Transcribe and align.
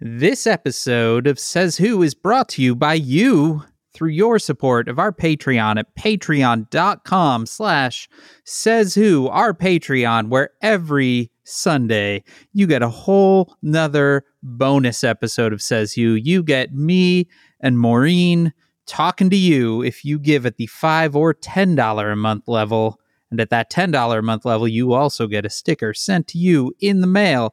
This 0.00 0.44
episode 0.44 1.28
of 1.28 1.38
Says 1.38 1.76
Who 1.76 2.02
is 2.02 2.14
brought 2.14 2.48
to 2.50 2.62
you 2.62 2.74
by 2.74 2.94
you 2.94 3.62
through 3.92 4.10
your 4.10 4.40
support 4.40 4.88
of 4.88 4.98
our 4.98 5.12
Patreon 5.12 5.78
at 5.78 5.94
patreon.com 5.94 7.46
slash 7.46 8.08
says 8.42 8.96
who, 8.96 9.28
our 9.28 9.54
Patreon, 9.54 10.30
where 10.30 10.50
every 10.60 11.30
Sunday 11.44 12.24
you 12.52 12.66
get 12.66 12.82
a 12.82 12.88
whole 12.88 13.54
nother 13.62 14.24
bonus 14.42 15.04
episode 15.04 15.52
of 15.52 15.62
Says 15.62 15.92
Who. 15.92 16.14
You 16.14 16.42
get 16.42 16.74
me 16.74 17.28
and 17.60 17.78
Maureen 17.78 18.52
talking 18.86 19.30
to 19.30 19.36
you 19.36 19.80
if 19.80 20.04
you 20.04 20.18
give 20.18 20.44
at 20.44 20.56
the 20.56 20.66
five 20.66 21.14
or 21.14 21.32
ten 21.32 21.76
dollar 21.76 22.10
a 22.10 22.16
month 22.16 22.48
level. 22.48 22.98
And 23.30 23.40
at 23.40 23.50
that 23.50 23.68
$10 23.68 24.18
a 24.18 24.22
month 24.22 24.44
level, 24.44 24.68
you 24.68 24.92
also 24.92 25.26
get 25.26 25.44
a 25.44 25.50
sticker 25.50 25.92
sent 25.92 26.28
to 26.28 26.38
you 26.38 26.72
in 26.78 27.00
the 27.00 27.08
mail 27.08 27.52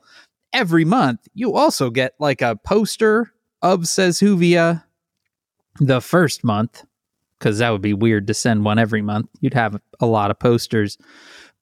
every 0.53 0.85
month. 0.85 1.27
You 1.33 1.55
also 1.55 1.89
get 1.89 2.13
like 2.19 2.41
a 2.41 2.55
poster 2.55 3.31
of 3.61 3.87
Says 3.87 4.19
Who 4.19 4.37
the 5.79 6.01
first 6.01 6.43
month, 6.43 6.83
because 7.37 7.59
that 7.59 7.69
would 7.69 7.81
be 7.81 7.93
weird 7.93 8.27
to 8.27 8.33
send 8.33 8.65
one 8.65 8.79
every 8.79 9.01
month. 9.01 9.29
You'd 9.39 9.53
have 9.53 9.79
a 9.99 10.05
lot 10.05 10.31
of 10.31 10.39
posters. 10.39 10.97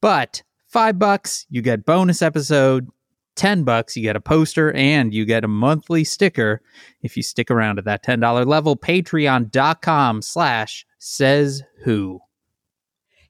But 0.01 0.43
five 0.67 0.97
bucks, 0.97 1.45
you 1.49 1.61
get 1.61 1.85
bonus 1.85 2.21
episode. 2.21 2.87
10 3.35 3.63
bucks, 3.63 3.95
you 3.95 4.03
get 4.03 4.17
a 4.17 4.21
poster 4.21 4.73
and 4.73 5.13
you 5.13 5.23
get 5.23 5.45
a 5.45 5.47
monthly 5.47 6.03
sticker 6.03 6.61
if 7.03 7.15
you 7.15 7.23
stick 7.23 7.49
around 7.49 7.79
at 7.79 7.85
that 7.85 8.03
$10 8.03 8.45
level. 8.45 8.75
Patreon.com 8.75 10.21
slash 10.21 10.85
says 10.97 11.63
who. 11.85 12.19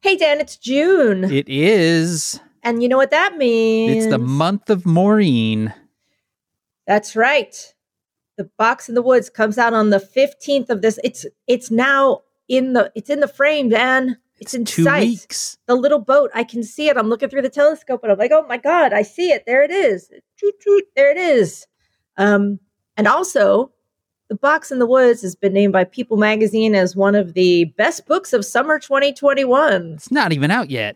Hey, 0.02 0.16
Dan, 0.16 0.40
it's 0.40 0.58
June. 0.58 1.26
It 1.26 1.48
is. 1.48 2.40
And 2.64 2.82
you 2.84 2.90
know 2.90 2.98
what 2.98 3.12
that 3.12 3.38
means? 3.38 4.06
It's 4.06 4.12
the 4.12 4.18
month 4.20 4.70
of 4.70 4.86
Maureen. 4.86 5.74
That's 6.88 7.16
right. 7.16 7.74
The 8.38 8.46
Box 8.58 8.90
in 8.90 8.96
the 8.96 9.02
Woods 9.02 9.30
comes 9.30 9.58
out 9.58 9.74
on 9.74 9.90
the 9.90 10.00
15th 10.00 10.70
of 10.70 10.82
this. 10.82 11.00
It's 11.04 11.26
it's 11.48 11.70
now 11.70 12.22
in 12.48 12.74
the 12.74 12.92
it's 12.96 13.10
in 13.10 13.20
the 13.20 13.28
frame, 13.28 13.70
Dan. 13.70 14.18
It's 14.40 14.54
in 14.54 14.64
Two 14.64 14.84
sight. 14.86 15.02
weeks. 15.08 15.58
The 15.68 15.76
little 15.76 16.00
boat. 16.00 16.32
I 16.34 16.44
can 16.46 16.64
see 16.64 16.88
it. 16.88 16.96
I'm 16.96 17.10
looking 17.10 17.30
through 17.30 17.42
the 17.42 17.50
telescope 17.50 18.02
and 18.04 18.12
I'm 18.12 18.18
like, 18.18 18.32
oh 18.32 18.46
my 18.48 18.58
God, 18.58 18.94
I 18.94 19.02
see 19.02 19.32
it. 19.32 19.44
There 19.46 19.64
it 19.64 19.72
is. 19.72 20.10
Toot, 20.38 20.56
toot, 20.62 20.86
there 20.96 21.12
it 21.12 21.18
is. 21.18 21.68
Um, 22.16 22.60
and 22.96 23.06
also, 23.08 23.72
The 24.30 24.36
Box 24.36 24.72
in 24.72 24.80
the 24.80 24.86
Woods 24.86 25.22
has 25.24 25.36
been 25.36 25.52
named 25.52 25.74
by 25.74 25.84
People 25.84 26.16
magazine 26.16 26.74
as 26.74 26.96
one 26.96 27.16
of 27.16 27.34
the 27.34 27.66
best 27.78 28.06
books 28.08 28.32
of 28.32 28.46
summer 28.46 28.80
2021. 28.80 29.94
It's 29.96 30.10
not 30.12 30.32
even 30.32 30.52
out 30.52 30.70
yet. 30.70 30.96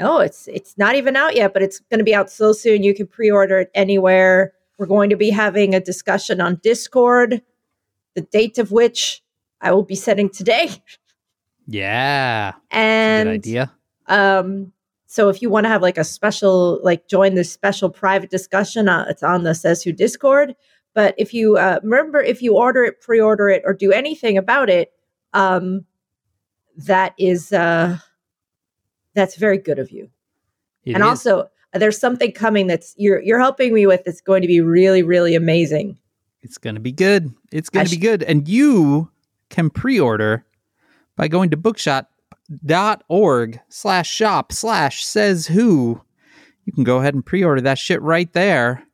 No, 0.00 0.18
it's 0.18 0.48
it's 0.48 0.78
not 0.78 0.94
even 0.94 1.14
out 1.14 1.36
yet, 1.36 1.52
but 1.52 1.62
it's 1.62 1.78
going 1.78 1.98
to 1.98 2.04
be 2.04 2.14
out 2.14 2.30
so 2.30 2.52
soon. 2.52 2.82
You 2.82 2.94
can 2.94 3.06
pre-order 3.06 3.58
it 3.60 3.70
anywhere. 3.74 4.54
We're 4.78 4.86
going 4.86 5.10
to 5.10 5.16
be 5.16 5.28
having 5.28 5.74
a 5.74 5.80
discussion 5.80 6.40
on 6.40 6.58
Discord, 6.62 7.42
the 8.14 8.22
date 8.22 8.56
of 8.56 8.72
which 8.72 9.22
I 9.60 9.72
will 9.72 9.82
be 9.82 9.94
setting 9.94 10.30
today. 10.30 10.70
Yeah. 11.66 12.54
And 12.70 13.28
Good 13.28 13.34
idea. 13.34 13.72
um, 14.06 14.72
so 15.06 15.28
if 15.28 15.42
you 15.42 15.50
want 15.50 15.64
to 15.64 15.68
have 15.68 15.82
like 15.82 15.98
a 15.98 16.04
special, 16.04 16.80
like 16.82 17.06
join 17.06 17.34
this 17.34 17.52
special 17.52 17.90
private 17.90 18.30
discussion, 18.30 18.88
uh, 18.88 19.04
it's 19.08 19.22
on 19.22 19.42
the 19.44 19.54
Says 19.54 19.82
Who 19.82 19.92
Discord. 19.92 20.56
But 20.94 21.14
if 21.18 21.34
you 21.34 21.58
uh, 21.58 21.80
remember, 21.82 22.20
if 22.20 22.40
you 22.40 22.56
order 22.56 22.84
it, 22.84 23.00
pre-order 23.00 23.50
it, 23.50 23.62
or 23.66 23.74
do 23.74 23.92
anything 23.92 24.38
about 24.38 24.70
it, 24.70 24.92
um, 25.34 25.84
that 26.76 27.12
is 27.18 27.52
uh, 27.52 27.98
that's 29.14 29.36
very 29.36 29.58
good 29.58 29.78
of 29.78 29.90
you. 29.90 30.10
It 30.84 30.94
and 30.94 31.02
is. 31.02 31.08
also, 31.08 31.48
there's 31.72 31.98
something 31.98 32.32
coming 32.32 32.66
that's 32.66 32.94
you're 32.96 33.22
you're 33.22 33.40
helping 33.40 33.74
me 33.74 33.86
with. 33.86 34.04
That's 34.04 34.20
going 34.20 34.42
to 34.42 34.48
be 34.48 34.60
really 34.60 35.02
really 35.02 35.34
amazing. 35.34 35.98
It's 36.42 36.58
going 36.58 36.74
to 36.74 36.80
be 36.80 36.92
good. 36.92 37.32
It's 37.52 37.68
going 37.68 37.86
to 37.86 37.90
be 37.90 37.98
good. 37.98 38.22
And 38.22 38.48
you 38.48 39.10
can 39.50 39.68
pre-order 39.68 40.46
by 41.16 41.28
going 41.28 41.50
to 41.50 41.58
bookshop.org 41.58 43.60
slash 43.68 44.10
shop 44.10 44.52
slash 44.52 45.04
says 45.04 45.46
who. 45.46 46.00
You 46.64 46.72
can 46.72 46.84
go 46.84 46.98
ahead 46.98 47.14
and 47.14 47.26
pre-order 47.26 47.60
that 47.62 47.78
shit 47.78 48.00
right 48.00 48.32
there. 48.32 48.84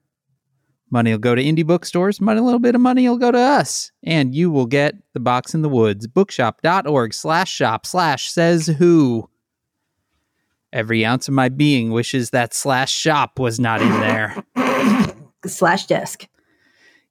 Money 0.91 1.11
will 1.11 1.19
go 1.19 1.35
to 1.35 1.43
indie 1.43 1.67
bookstores. 1.67 2.21
Money, 2.21 2.41
a 2.41 2.43
little 2.43 2.61
bit 2.61 2.75
of 2.75 2.81
money 2.81 3.09
will 3.09 3.19
go 3.19 3.33
to 3.33 3.39
us. 3.39 3.91
And 4.03 4.35
you 4.35 4.51
will 4.51 4.67
get 4.67 4.95
the 5.15 5.21
box 5.21 5.55
in 5.55 5.63
the 5.63 5.69
woods. 5.69 6.07
Bookshop.org 6.07 7.13
slash 7.13 7.51
shop 7.51 7.87
slash 7.87 8.31
says 8.31 8.67
who. 8.67 9.29
Every 10.73 11.05
ounce 11.05 11.29
of 11.29 11.35
my 11.35 11.49
being 11.49 11.91
wishes 11.91 12.31
that 12.31 12.55
slash 12.55 12.93
shop 12.93 13.39
was 13.39 13.61
not 13.61 13.81
in 13.81 13.89
there. 14.01 14.35
Slash 15.47 15.87
desk. 15.87 16.27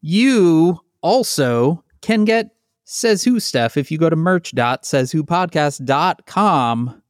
You 0.01 0.81
also 1.01 1.83
can 2.01 2.25
get 2.25 2.49
Says 2.83 3.23
Who 3.23 3.39
stuff 3.39 3.77
if 3.77 3.89
you 3.89 3.97
go 3.97 4.11
to 4.11 4.15
merch.sayswhopodcast.com, 4.15 7.01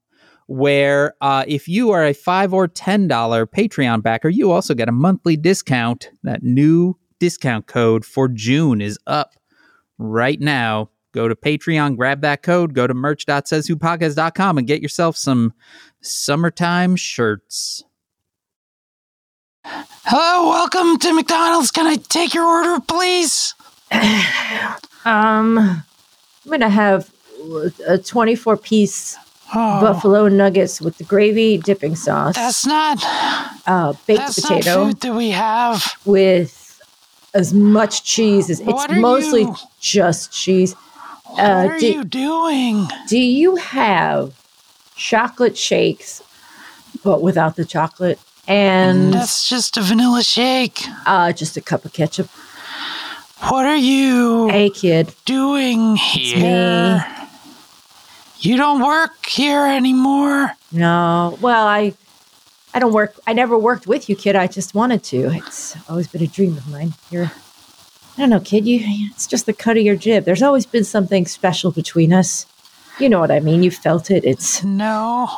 where 0.47 1.13
uh, 1.19 1.43
if 1.47 1.67
you 1.67 1.91
are 1.91 2.05
a 2.05 2.13
five 2.13 2.53
or 2.53 2.69
ten 2.69 3.09
dollar 3.09 3.45
Patreon 3.45 4.01
backer, 4.01 4.29
you 4.29 4.51
also 4.51 4.73
get 4.73 4.87
a 4.87 4.93
monthly 4.93 5.35
discount. 5.35 6.09
That 6.23 6.43
new 6.43 6.97
discount 7.19 7.67
code 7.67 8.05
for 8.05 8.29
June 8.29 8.79
is 8.81 8.97
up 9.05 9.33
right 9.97 10.39
now. 10.39 10.91
Go 11.15 11.29
to 11.29 11.35
Patreon, 11.35 11.95
grab 11.95 12.19
that 12.21 12.43
code, 12.43 12.73
go 12.73 12.87
to 12.87 12.93
merch.sayswhopodcast.com 12.93 14.57
and 14.57 14.67
get 14.67 14.81
yourself 14.81 15.15
some 15.15 15.53
summertime 16.01 16.97
shirts. 16.97 17.85
Hello, 19.63 20.49
welcome 20.49 20.99
to 20.99 21.13
McDonald's. 21.13 21.71
Can 21.71 21.87
I 21.87 21.95
take 21.95 22.33
your 22.33 22.45
order, 22.45 22.81
please? 22.85 23.55
Um, 25.07 25.59
I'm 25.59 25.83
gonna 26.49 26.67
have 26.67 27.11
a 27.87 27.99
24 27.99 28.57
piece 28.57 29.15
Oh, 29.53 29.79
buffalo 29.79 30.27
nuggets 30.27 30.81
with 30.81 30.97
the 30.97 31.03
gravy 31.03 31.59
dipping 31.59 31.95
sauce, 31.95 32.33
That's 32.33 32.65
not. 32.65 32.97
uh, 33.67 33.93
baked 34.07 34.19
That's 34.21 34.41
potato 34.41 34.85
not 34.85 34.87
food 34.87 35.01
that 35.01 35.13
we 35.13 35.29
have. 35.29 35.93
with 36.05 36.81
as 37.35 37.53
much 37.53 38.03
cheese 38.03 38.49
as 38.49 38.61
it's 38.61 38.67
What 38.67 38.89
are 38.91 38.99
mostly 38.99 39.41
you- 39.43 39.55
just 39.79 40.31
cheese. 40.33 40.75
What 41.35 41.43
Uh, 41.43 41.67
are 41.69 41.79
do- 41.79 41.87
you 41.87 42.03
doing? 42.05 42.87
Do 43.07 43.17
you 43.17 43.57
have 43.57 44.33
chocolate 44.95 45.57
shakes, 45.57 46.21
but 47.03 47.21
without 47.21 47.55
the 47.57 47.65
chocolate, 47.65 48.19
and 48.47 49.13
That's 49.13 49.49
just 49.49 49.75
a 49.77 49.81
vanilla 49.81 50.23
shake. 50.23 50.85
uh, 51.05 51.31
just 51.33 51.57
a 51.57 51.61
cup 51.61 51.83
of 51.85 51.91
ketchup? 51.93 52.29
What 53.49 53.65
are 53.65 53.75
you 53.75 54.47
Hey, 54.47 54.69
kid, 54.69 55.13
doing 55.25 55.97
here? 55.97 57.05
You 58.39 58.55
don't 58.57 58.81
work 58.81 59.25
here 59.25 59.65
anymore. 59.65 60.51
No, 60.71 61.37
well, 61.41 61.67
I, 61.67 61.93
I 62.73 62.79
don't 62.79 62.93
work. 62.93 63.15
I 63.27 63.33
never 63.33 63.57
worked 63.57 63.87
with 63.87 64.07
you, 64.09 64.15
kid. 64.15 64.35
I 64.35 64.47
just 64.47 64.73
wanted 64.73 65.03
to. 65.05 65.31
It's 65.35 65.75
always 65.89 66.07
been 66.07 66.23
a 66.23 66.27
dream 66.27 66.55
of 66.57 66.67
mine. 66.69 66.93
You're, 67.11 67.31
I 68.17 68.21
don't 68.21 68.29
know, 68.29 68.39
kid. 68.39 68.65
You, 68.65 68.79
it's 69.11 69.27
just 69.27 69.45
the 69.45 69.53
cut 69.53 69.77
of 69.77 69.83
your 69.83 69.95
jib. 69.97 70.23
There's 70.25 70.41
always 70.43 70.65
been 70.65 70.83
something 70.85 71.25
special 71.25 71.71
between 71.71 72.13
us. 72.13 72.45
You 72.99 73.09
know 73.09 73.19
what 73.19 73.31
I 73.31 73.41
mean. 73.41 73.61
You 73.63 73.71
felt 73.71 74.09
it. 74.09 74.23
It's 74.23 74.63
No, 74.63 75.29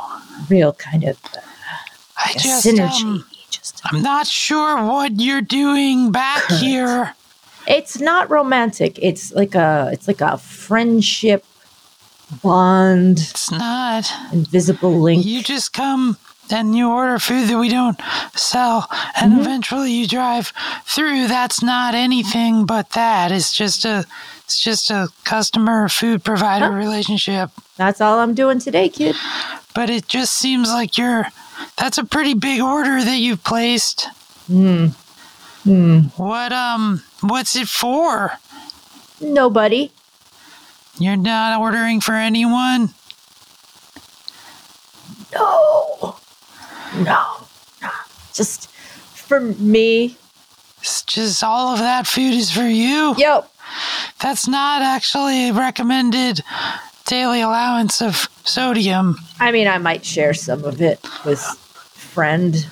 real 0.49 0.73
kind 0.73 1.03
of 1.03 1.17
uh, 1.35 1.39
I 2.17 2.33
just. 2.33 2.65
synergy. 2.65 3.03
Um, 3.03 3.25
just, 3.49 3.81
I'm 3.85 4.03
not 4.03 4.27
sure 4.27 4.83
what 4.85 5.19
you're 5.19 5.41
doing 5.41 6.11
back 6.11 6.43
Correct. 6.43 6.61
here. 6.63 7.15
it's 7.67 7.99
not 7.99 8.29
romantic. 8.29 8.99
It's 9.01 9.31
like 9.33 9.55
a, 9.55 9.89
it's 9.91 10.07
like 10.07 10.21
a 10.21 10.37
friendship 10.37 11.43
bond, 12.43 13.19
It's 13.19 13.49
not. 13.51 14.11
invisible 14.33 14.99
link. 14.99 15.25
You 15.25 15.41
just 15.41 15.73
come 15.73 16.17
and 16.51 16.75
you 16.75 16.89
order 16.89 17.19
food 17.19 17.47
that 17.49 17.57
we 17.57 17.69
don't 17.69 17.99
sell, 18.33 18.87
and 19.19 19.31
Mm-hmm. 19.31 19.41
eventually 19.41 19.91
you 19.91 20.07
drive 20.07 20.53
through. 20.85 21.27
That's 21.27 21.61
not 21.63 21.93
anything 21.95 22.65
but 22.65 22.91
that. 22.91 23.31
It's 23.31 23.51
just 23.53 23.85
a, 23.85 24.05
it's 24.43 24.59
just 24.59 24.89
a 24.91 25.09
customer 25.23 25.89
food 25.89 26.23
provider 26.23 26.69
relationship. 26.71 27.51
That's 27.77 28.01
all 28.01 28.19
I'm 28.19 28.33
doing 28.33 28.59
today, 28.59 28.89
kid. 28.89 29.15
But 29.75 29.89
it 29.89 30.07
just 30.07 30.33
seems 30.33 30.69
like 30.69 30.97
you're. 30.97 31.25
That's 31.77 31.97
a 31.97 32.03
pretty 32.05 32.33
big 32.33 32.61
order 32.61 33.03
that 33.03 33.17
you've 33.17 33.43
placed. 33.43 34.07
Hmm. 34.47 34.87
Hmm. 35.63 35.99
What 36.17 36.51
um, 36.53 37.03
what's 37.21 37.55
it 37.55 37.67
for? 37.67 38.31
Nobody. 39.19 39.91
You're 40.99 41.17
not 41.17 41.59
ordering 41.59 41.99
for 42.01 42.13
anyone. 42.13 42.89
No. 45.33 46.17
No. 46.95 47.25
No. 47.81 47.89
Just 48.33 48.69
for 48.69 49.39
me. 49.39 50.17
It's 50.79 51.01
just 51.03 51.43
all 51.43 51.73
of 51.73 51.79
that 51.79 52.07
food 52.07 52.33
is 52.33 52.51
for 52.51 52.67
you. 52.67 53.15
Yep. 53.17 53.51
That's 54.21 54.47
not 54.47 54.81
actually 54.81 55.49
a 55.49 55.53
recommended 55.53 56.41
daily 57.05 57.41
allowance 57.41 58.01
of 58.01 58.29
sodium. 58.45 59.17
I 59.39 59.51
mean, 59.51 59.67
I 59.67 59.77
might 59.77 60.05
share 60.05 60.33
some 60.33 60.63
of 60.63 60.81
it 60.81 60.99
with 61.25 61.41
friend 61.93 62.67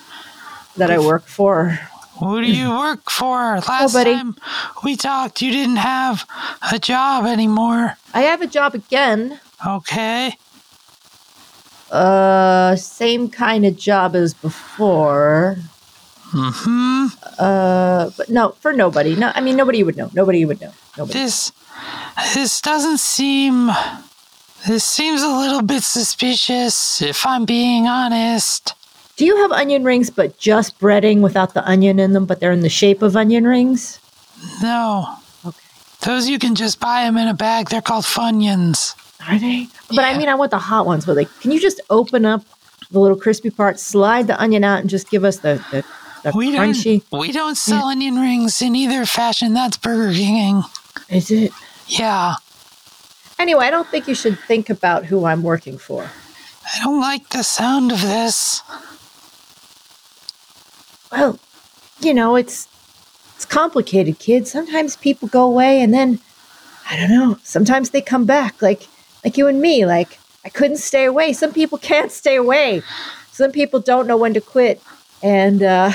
that 0.76 0.90
I 0.90 0.98
work 0.98 1.26
for. 1.26 1.78
Who 2.18 2.40
do 2.40 2.50
you 2.50 2.70
work 2.70 3.10
for? 3.10 3.60
Last 3.68 3.92
Nobody. 3.94 4.14
time 4.14 4.36
we 4.82 4.96
talked, 4.96 5.42
you 5.42 5.50
didn't 5.52 5.76
have 5.76 6.26
a 6.72 6.78
job 6.78 7.26
anymore. 7.26 7.96
I 8.14 8.22
have 8.22 8.40
a 8.40 8.46
job 8.46 8.74
again. 8.74 9.38
Okay. 9.66 10.34
Uh, 11.90 12.74
same 12.76 13.28
kind 13.28 13.64
of 13.64 13.76
job 13.76 14.16
as 14.16 14.34
before. 14.34 15.56
Hmm. 16.30 17.06
Uh, 17.38 18.10
but 18.16 18.28
no, 18.28 18.50
for 18.60 18.72
nobody. 18.72 19.14
No, 19.14 19.30
I 19.34 19.40
mean 19.40 19.56
nobody 19.56 19.82
would 19.82 19.96
know. 19.96 20.10
Nobody 20.12 20.44
would 20.44 20.60
know. 20.60 20.72
Nobody. 20.98 21.18
This 21.18 21.52
this 22.34 22.60
doesn't 22.60 22.98
seem 22.98 23.70
this 24.66 24.84
seems 24.84 25.22
a 25.22 25.28
little 25.28 25.62
bit 25.62 25.84
suspicious 25.84 27.00
if 27.00 27.24
I'm 27.24 27.44
being 27.44 27.86
honest. 27.86 28.74
Do 29.16 29.24
you 29.24 29.36
have 29.36 29.52
onion 29.52 29.84
rings, 29.84 30.10
but 30.10 30.38
just 30.38 30.78
breading 30.78 31.20
without 31.20 31.54
the 31.54 31.66
onion 31.66 32.00
in 32.00 32.12
them, 32.12 32.26
but 32.26 32.40
they're 32.40 32.52
in 32.52 32.60
the 32.60 32.68
shape 32.68 33.00
of 33.00 33.16
onion 33.16 33.46
rings? 33.46 34.00
No. 34.60 35.16
Okay. 35.44 35.56
Those 36.02 36.28
you 36.28 36.38
can 36.38 36.54
just 36.54 36.80
buy 36.80 37.04
them 37.04 37.16
in 37.16 37.28
a 37.28 37.34
bag. 37.34 37.70
They're 37.70 37.80
called 37.80 38.04
Funyuns. 38.04 38.94
Are 39.28 39.38
they? 39.38 39.68
But 39.88 40.00
I 40.04 40.16
mean, 40.16 40.28
I 40.28 40.34
want 40.34 40.50
the 40.50 40.58
hot 40.58 40.86
ones. 40.86 41.04
But 41.06 41.16
like, 41.16 41.40
can 41.40 41.50
you 41.50 41.60
just 41.60 41.80
open 41.90 42.24
up 42.24 42.42
the 42.90 43.00
little 43.00 43.16
crispy 43.16 43.50
part, 43.50 43.80
slide 43.80 44.26
the 44.26 44.40
onion 44.40 44.62
out, 44.64 44.80
and 44.80 44.90
just 44.90 45.10
give 45.10 45.24
us 45.24 45.38
the 45.40 45.62
the, 45.70 45.84
the 46.22 46.36
We 46.36 46.52
crunchy? 46.54 47.02
don't 47.10 47.20
we 47.20 47.32
don't 47.32 47.56
sell 47.56 47.86
onion 47.86 48.16
rings 48.16 48.62
in 48.62 48.76
either 48.76 49.04
fashion. 49.06 49.54
That's 49.54 49.76
Burger 49.76 50.12
King. 50.12 50.62
Is 51.08 51.30
it? 51.30 51.52
Yeah. 51.88 52.34
Anyway, 53.38 53.66
I 53.66 53.70
don't 53.70 53.86
think 53.88 54.08
you 54.08 54.14
should 54.14 54.38
think 54.40 54.70
about 54.70 55.04
who 55.06 55.24
I'm 55.26 55.42
working 55.42 55.76
for. 55.78 56.04
I 56.04 56.82
don't 56.82 57.00
like 57.00 57.28
the 57.28 57.42
sound 57.42 57.92
of 57.92 58.00
this. 58.00 58.62
Well, 61.12 61.38
you 62.00 62.14
know, 62.14 62.36
it's 62.36 62.68
it's 63.34 63.44
complicated, 63.44 64.18
kids. 64.18 64.50
Sometimes 64.50 64.96
people 64.96 65.28
go 65.28 65.44
away 65.44 65.80
and 65.82 65.92
then 65.92 66.18
I 66.90 66.96
don't 66.96 67.10
know, 67.10 67.38
sometimes 67.42 67.90
they 67.90 68.00
come 68.00 68.24
back 68.24 68.60
like 68.62 68.88
like 69.26 69.36
you 69.36 69.48
and 69.48 69.60
me, 69.60 69.84
like 69.84 70.18
I 70.44 70.48
couldn't 70.48 70.76
stay 70.78 71.04
away. 71.04 71.32
Some 71.32 71.52
people 71.52 71.78
can't 71.78 72.12
stay 72.12 72.36
away. 72.36 72.82
Some 73.32 73.50
people 73.50 73.80
don't 73.80 74.06
know 74.06 74.16
when 74.16 74.34
to 74.34 74.40
quit. 74.40 74.80
And 75.22 75.62
uh 75.62 75.92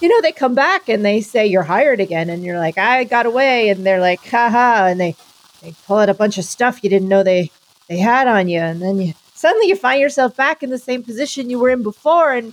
you 0.00 0.08
know, 0.08 0.20
they 0.20 0.32
come 0.32 0.54
back 0.54 0.90
and 0.90 1.02
they 1.02 1.22
say 1.22 1.46
you're 1.46 1.62
hired 1.62 2.00
again 2.00 2.28
and 2.28 2.44
you're 2.44 2.58
like, 2.58 2.76
I 2.76 3.04
got 3.04 3.24
away 3.24 3.70
and 3.70 3.86
they're 3.86 4.00
like, 4.00 4.22
haha, 4.26 4.88
and 4.88 5.00
they 5.00 5.16
they 5.62 5.74
pull 5.86 5.96
out 5.96 6.10
a 6.10 6.14
bunch 6.14 6.36
of 6.36 6.44
stuff 6.44 6.84
you 6.84 6.90
didn't 6.90 7.08
know 7.08 7.22
they 7.22 7.50
they 7.88 7.96
had 7.96 8.28
on 8.28 8.48
you 8.48 8.60
and 8.60 8.82
then 8.82 9.00
you 9.00 9.14
suddenly 9.34 9.68
you 9.68 9.76
find 9.76 10.00
yourself 10.00 10.36
back 10.36 10.62
in 10.62 10.68
the 10.68 10.78
same 10.78 11.02
position 11.02 11.48
you 11.48 11.58
were 11.58 11.70
in 11.70 11.82
before 11.82 12.32
and 12.34 12.52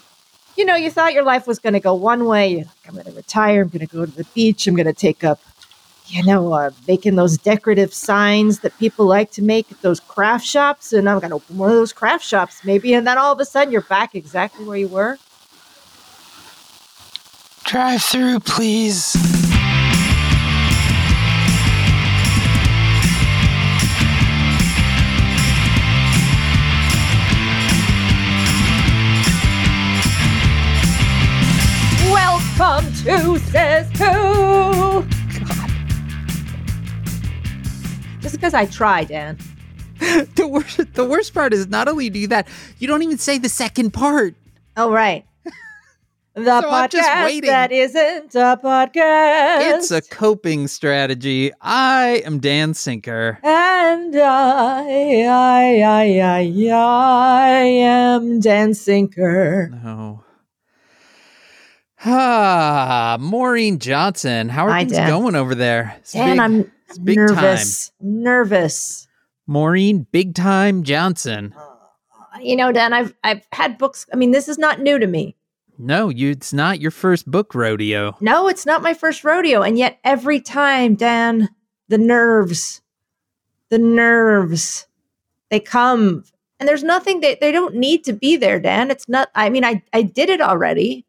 you 0.56 0.66
know, 0.66 0.76
you 0.76 0.92
thought 0.92 1.14
your 1.14 1.24
life 1.24 1.48
was 1.48 1.60
going 1.60 1.74
to 1.74 1.80
go 1.80 1.94
one 1.94 2.26
way. 2.26 2.50
You're 2.50 2.60
like, 2.60 2.88
I'm 2.88 2.94
going 2.94 3.06
to 3.06 3.12
retire. 3.12 3.64
I'm 3.64 3.70
going 3.70 3.86
to 3.86 3.94
go 3.94 4.06
to 4.06 4.12
the 4.12 4.26
beach. 4.36 4.68
I'm 4.68 4.76
going 4.76 4.86
to 4.86 4.94
take 4.94 5.24
up, 5.24 5.40
you 6.08 6.24
know, 6.24 6.54
uh, 6.54 6.72
making 6.88 7.16
those 7.16 7.38
decorative 7.38 7.94
signs 7.94 8.60
that 8.60 8.78
people 8.78 9.06
like 9.06 9.32
to 9.32 9.42
make 9.42 9.72
at 9.72 9.82
those 9.82 10.00
craft 10.00 10.46
shops. 10.46 10.94
And 10.94 11.10
I'm 11.10 11.20
going 11.20 11.30
to 11.30 11.38
open 11.38 11.58
one 11.58 11.70
of 11.70 11.76
those 11.76 11.94
craft 11.94 12.26
shops, 12.26 12.64
maybe. 12.64 12.94
And 12.94 13.08
then 13.08 13.18
all 13.18 13.32
of 13.32 13.40
a 13.40 13.46
sudden, 13.46 13.72
you're 13.72 13.82
back 13.82 14.16
exactly 14.16 14.66
where 14.66 14.78
you 14.78 14.88
were. 14.88 15.18
Drive 17.64 18.04
through, 18.04 18.40
please. 18.42 19.16
Welcome 32.12 32.94
to 33.04 33.40
Says 33.40 33.90
Who. 33.98 35.23
Because 38.34 38.54
I 38.54 38.66
try, 38.66 39.04
Dan. 39.06 39.38
the 40.36 40.48
worst 40.48 40.94
the 40.94 41.06
worst 41.06 41.34
part 41.34 41.54
is 41.54 41.68
not 41.68 41.88
only 41.88 42.10
do 42.10 42.20
you 42.20 42.28
that, 42.28 42.48
you 42.80 42.88
don't 42.88 43.02
even 43.04 43.18
say 43.18 43.38
the 43.38 43.48
second 43.50 43.92
part. 43.92 44.36
Oh, 44.76 44.92
right. 44.92 45.26
The 46.36 46.62
So 46.62 46.68
podcast 46.68 47.42
that 47.46 47.72
isn't 47.72 48.34
a 48.34 48.60
podcast. 48.64 49.76
It's 49.78 49.92
a 49.92 50.02
coping 50.02 50.68
strategy. 50.68 51.52
I 51.62 52.24
am 52.26 52.40
Dan 52.40 52.74
Sinker. 52.74 53.38
And 53.44 54.16
I, 54.16 55.26
I, 55.30 55.82
I, 55.84 56.20
I, 56.20 56.70
I 56.76 57.58
am 57.60 58.40
Dan 58.40 58.74
Sinker. 58.74 59.70
No. 59.84 60.24
Ah, 62.04 63.18
Maureen 63.22 63.80
Johnson. 63.80 64.50
How 64.50 64.66
are 64.66 64.72
Hi, 64.72 64.80
things 64.80 64.94
Dan. 64.94 65.10
going 65.10 65.36
over 65.36 65.56
there? 65.56 65.96
It's 66.00 66.14
Dan, 66.14 66.32
big- 66.32 66.40
I'm 66.40 66.72
big 67.04 67.18
nervous. 67.18 67.92
Nervous. 68.02 69.08
Maureen 69.48 70.08
Big 70.12 70.36
Time 70.36 70.84
Johnson. 70.84 71.54
Uh, 71.58 72.40
you 72.40 72.56
know, 72.56 72.72
Dan, 72.72 72.94
I've 72.94 73.14
I've 73.24 73.46
had 73.52 73.78
books. 73.78 74.06
I 74.14 74.16
mean, 74.16 74.32
this 74.32 74.48
is 74.48 74.58
not 74.58 74.80
new 74.82 74.98
to 75.00 75.08
me. 75.08 75.36
No, 75.78 76.10
you 76.10 76.32
it's 76.32 76.54
not 76.54 76.80
your 76.80 76.92
first 76.92 77.30
book 77.30 77.54
rodeo. 77.56 78.16
No, 78.22 78.48
it's 78.48 78.66
not 78.66 78.82
my 78.84 78.94
first 78.94 79.24
rodeo, 79.24 79.62
and 79.62 79.78
yet 79.78 80.00
every 80.04 80.40
time, 80.40 80.96
Dan, 80.96 81.50
the 81.90 81.98
nerves, 81.98 82.82
the 83.70 83.80
nerves, 83.80 84.88
they 85.50 85.60
come, 85.60 86.24
and 86.60 86.70
there's 86.70 86.84
nothing 86.84 87.22
that 87.22 87.42
they 87.42 87.52
don't 87.52 87.76
need 87.76 88.04
to 88.06 88.14
be 88.14 88.38
there, 88.38 88.60
Dan. 88.60 88.92
It's 88.92 89.10
not. 89.10 89.30
I 89.36 89.50
mean, 89.50 89.66
I 89.66 89.82
I 89.94 90.04
did 90.04 90.30
it 90.30 90.42
already. 90.42 91.06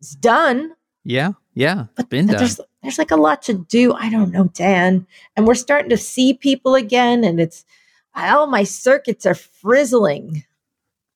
It's 0.00 0.14
done. 0.14 0.72
Yeah, 1.04 1.32
yeah. 1.54 1.86
It's 1.98 2.08
been 2.08 2.26
But 2.26 2.32
done. 2.32 2.40
there's 2.40 2.60
there's 2.84 2.98
like 2.98 3.10
a 3.10 3.16
lot 3.16 3.40
to 3.42 3.54
do. 3.54 3.94
I 3.94 4.10
don't 4.10 4.30
know, 4.30 4.50
Dan. 4.52 5.06
And 5.34 5.46
we're 5.46 5.54
starting 5.54 5.88
to 5.88 5.96
see 5.96 6.34
people 6.34 6.74
again, 6.74 7.24
and 7.24 7.40
it's 7.40 7.64
all 8.14 8.46
my 8.46 8.62
circuits 8.62 9.24
are 9.24 9.34
frizzling. 9.34 10.44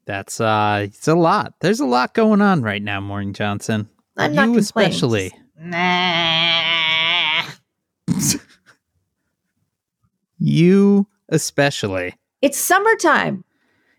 That's 0.06 0.40
uh 0.40 0.80
it's 0.84 1.06
a 1.06 1.14
lot. 1.14 1.52
There's 1.60 1.80
a 1.80 1.86
lot 1.86 2.14
going 2.14 2.40
on 2.40 2.62
right 2.62 2.82
now, 2.82 3.00
Maureen 3.00 3.34
Johnson. 3.34 3.90
I'm 4.16 4.30
you 4.30 4.36
not 4.36 4.42
complaining. 4.44 4.60
especially. 4.60 5.32
Nah. 5.60 7.44
You 10.38 11.06
especially. 11.28 12.14
It's 12.40 12.56
summertime. 12.56 13.44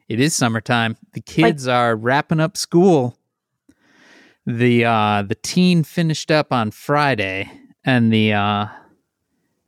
It 0.07 0.19
is 0.19 0.35
summertime. 0.35 0.97
The 1.13 1.21
kids 1.21 1.67
are 1.67 1.95
wrapping 1.95 2.39
up 2.39 2.57
school. 2.57 3.15
The 4.47 4.85
uh 4.85 5.21
the 5.21 5.35
teen 5.35 5.83
finished 5.83 6.31
up 6.31 6.51
on 6.51 6.71
Friday 6.71 7.51
and 7.89 8.13
the 8.13 8.33
uh 8.33 8.67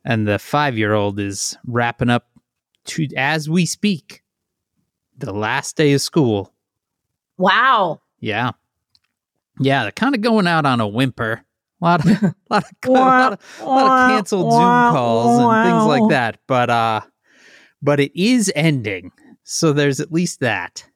and 0.04 0.26
the 0.26 0.32
5-year-old 0.32 1.20
is 1.20 1.56
wrapping 1.66 2.10
up 2.10 2.26
to 2.84 3.06
as 3.16 3.48
we 3.48 3.66
speak. 3.66 4.22
The 5.16 5.32
last 5.32 5.76
day 5.76 5.92
of 5.92 6.00
school. 6.00 6.52
Wow. 7.38 8.00
Yeah. 8.18 8.52
Yeah, 9.60 9.82
they're 9.82 9.92
kind 9.92 10.16
of 10.16 10.20
going 10.20 10.48
out 10.48 10.66
on 10.66 10.80
a 10.80 10.88
whimper. 10.88 11.44
A 11.80 11.84
lot 11.84 12.04
of 12.04 12.28
lot 12.50 12.64
of, 12.64 12.72
a 12.84 12.90
lot 12.90 13.32
of, 13.32 13.40
a 13.60 13.64
lot 13.64 13.86
of 13.86 14.10
canceled 14.16 14.52
Zoom 14.52 14.60
calls 14.60 15.38
and 15.38 15.70
things 15.70 15.84
like 15.84 16.10
that. 16.10 16.38
But 16.46 16.70
uh 16.70 17.00
but 17.80 18.00
it 18.00 18.12
is 18.20 18.52
ending. 18.54 19.10
So 19.42 19.72
there's 19.72 20.00
at 20.00 20.12
least 20.12 20.40
that. 20.40 20.86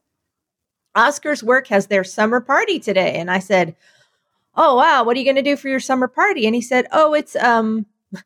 Oscar's 0.95 1.42
work 1.42 1.66
has 1.66 1.88
their 1.88 2.04
summer 2.04 2.40
party 2.40 2.78
today. 2.78 3.14
And 3.16 3.30
I 3.30 3.40
said, 3.40 3.76
Oh 4.56 4.76
wow, 4.76 5.04
what 5.04 5.16
are 5.16 5.20
you 5.20 5.26
gonna 5.26 5.42
do 5.42 5.56
for 5.56 5.68
your 5.68 5.80
summer 5.80 6.08
party? 6.08 6.46
And 6.46 6.54
he 6.54 6.62
said, 6.62 6.86
Oh, 6.92 7.14
it's 7.14 7.36
um 7.36 7.86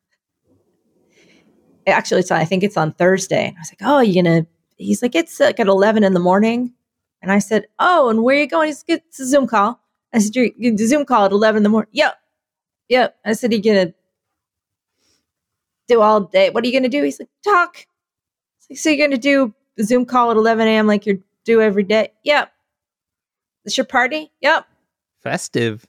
actually 1.87 2.21
it's 2.21 2.31
I 2.31 2.45
think 2.45 2.63
it's 2.63 2.77
on 2.77 2.93
Thursday. 2.93 3.47
And 3.49 3.57
I 3.57 3.59
was 3.59 3.71
like, 3.71 3.81
Oh, 3.81 3.99
you 3.99 4.23
gonna 4.23 4.45
he's 4.77 5.01
like, 5.01 5.15
It's 5.15 5.39
like 5.39 5.59
at 5.59 5.67
eleven 5.67 6.03
in 6.03 6.13
the 6.13 6.19
morning. 6.19 6.73
And 7.21 7.31
I 7.31 7.39
said, 7.39 7.67
Oh, 7.79 8.09
and 8.09 8.23
where 8.23 8.35
are 8.35 8.39
you 8.39 8.47
going? 8.47 8.67
He's 8.67 8.83
like, 8.87 9.03
it's 9.07 9.19
a 9.19 9.27
Zoom 9.27 9.47
call. 9.47 9.79
I 10.13 10.19
said, 10.19 10.35
You're 10.35 10.77
Zoom 10.77 11.05
call 11.05 11.25
at 11.25 11.31
eleven 11.31 11.57
in 11.57 11.63
the 11.63 11.69
morning. 11.69 11.89
Yep. 11.93 12.15
Yep. 12.91 13.15
I 13.23 13.33
said, 13.33 13.53
you 13.53 13.63
gonna 13.63 13.93
do 15.87 16.01
all 16.01 16.19
day? 16.19 16.49
What 16.49 16.63
are 16.63 16.67
you 16.67 16.73
gonna 16.73 16.89
do? 16.89 17.03
He's 17.03 17.19
like, 17.19 17.29
talk. 17.41 17.85
Like, 18.69 18.77
so 18.77 18.89
you're 18.89 19.07
gonna 19.07 19.17
do 19.17 19.53
a 19.79 19.83
Zoom 19.83 20.05
call 20.05 20.29
at 20.29 20.35
eleven 20.35 20.67
AM 20.67 20.87
like 20.87 21.05
you 21.05 21.23
do 21.45 21.61
every 21.61 21.83
day? 21.83 22.11
Yep. 22.25 22.51
It's 23.63 23.77
your 23.77 23.85
party? 23.85 24.29
Yep. 24.41 24.67
Festive. 25.21 25.87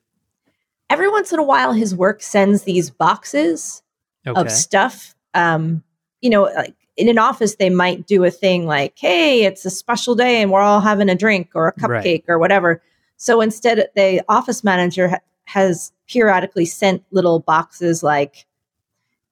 Every 0.93 1.09
once 1.11 1.33
in 1.33 1.39
a 1.39 1.43
while, 1.43 1.73
his 1.73 1.95
work 1.95 2.23
sends 2.23 2.63
these 2.65 2.91
boxes 2.91 3.83
Okay. 4.27 4.39
of 4.41 4.51
stuff. 4.51 5.15
Um, 5.35 5.83
you 6.21 6.29
know, 6.31 6.43
like 6.43 6.75
in 6.97 7.09
an 7.09 7.19
office, 7.19 7.55
they 7.57 7.71
might 7.71 8.07
do 8.07 8.23
a 8.25 8.31
thing 8.31 8.67
like, 8.67 8.93
hey, 8.99 9.45
it's 9.45 9.65
a 9.65 9.71
special 9.71 10.15
day 10.15 10.43
and 10.43 10.51
we're 10.53 10.61
all 10.61 10.81
having 10.81 11.09
a 11.09 11.15
drink 11.15 11.51
or 11.55 11.69
a 11.69 11.87
Right. 11.89 12.05
cupcake 12.05 12.25
or 12.29 12.39
whatever. 12.39 12.83
So 13.17 13.41
instead, 13.41 13.89
the 13.97 14.23
office 14.29 14.63
manager 14.63 15.09
ha- 15.09 15.19
has 15.47 15.93
periodically 16.09 16.67
sent 16.67 17.03
little 17.11 17.41
boxes 17.41 18.03
like, 18.03 18.45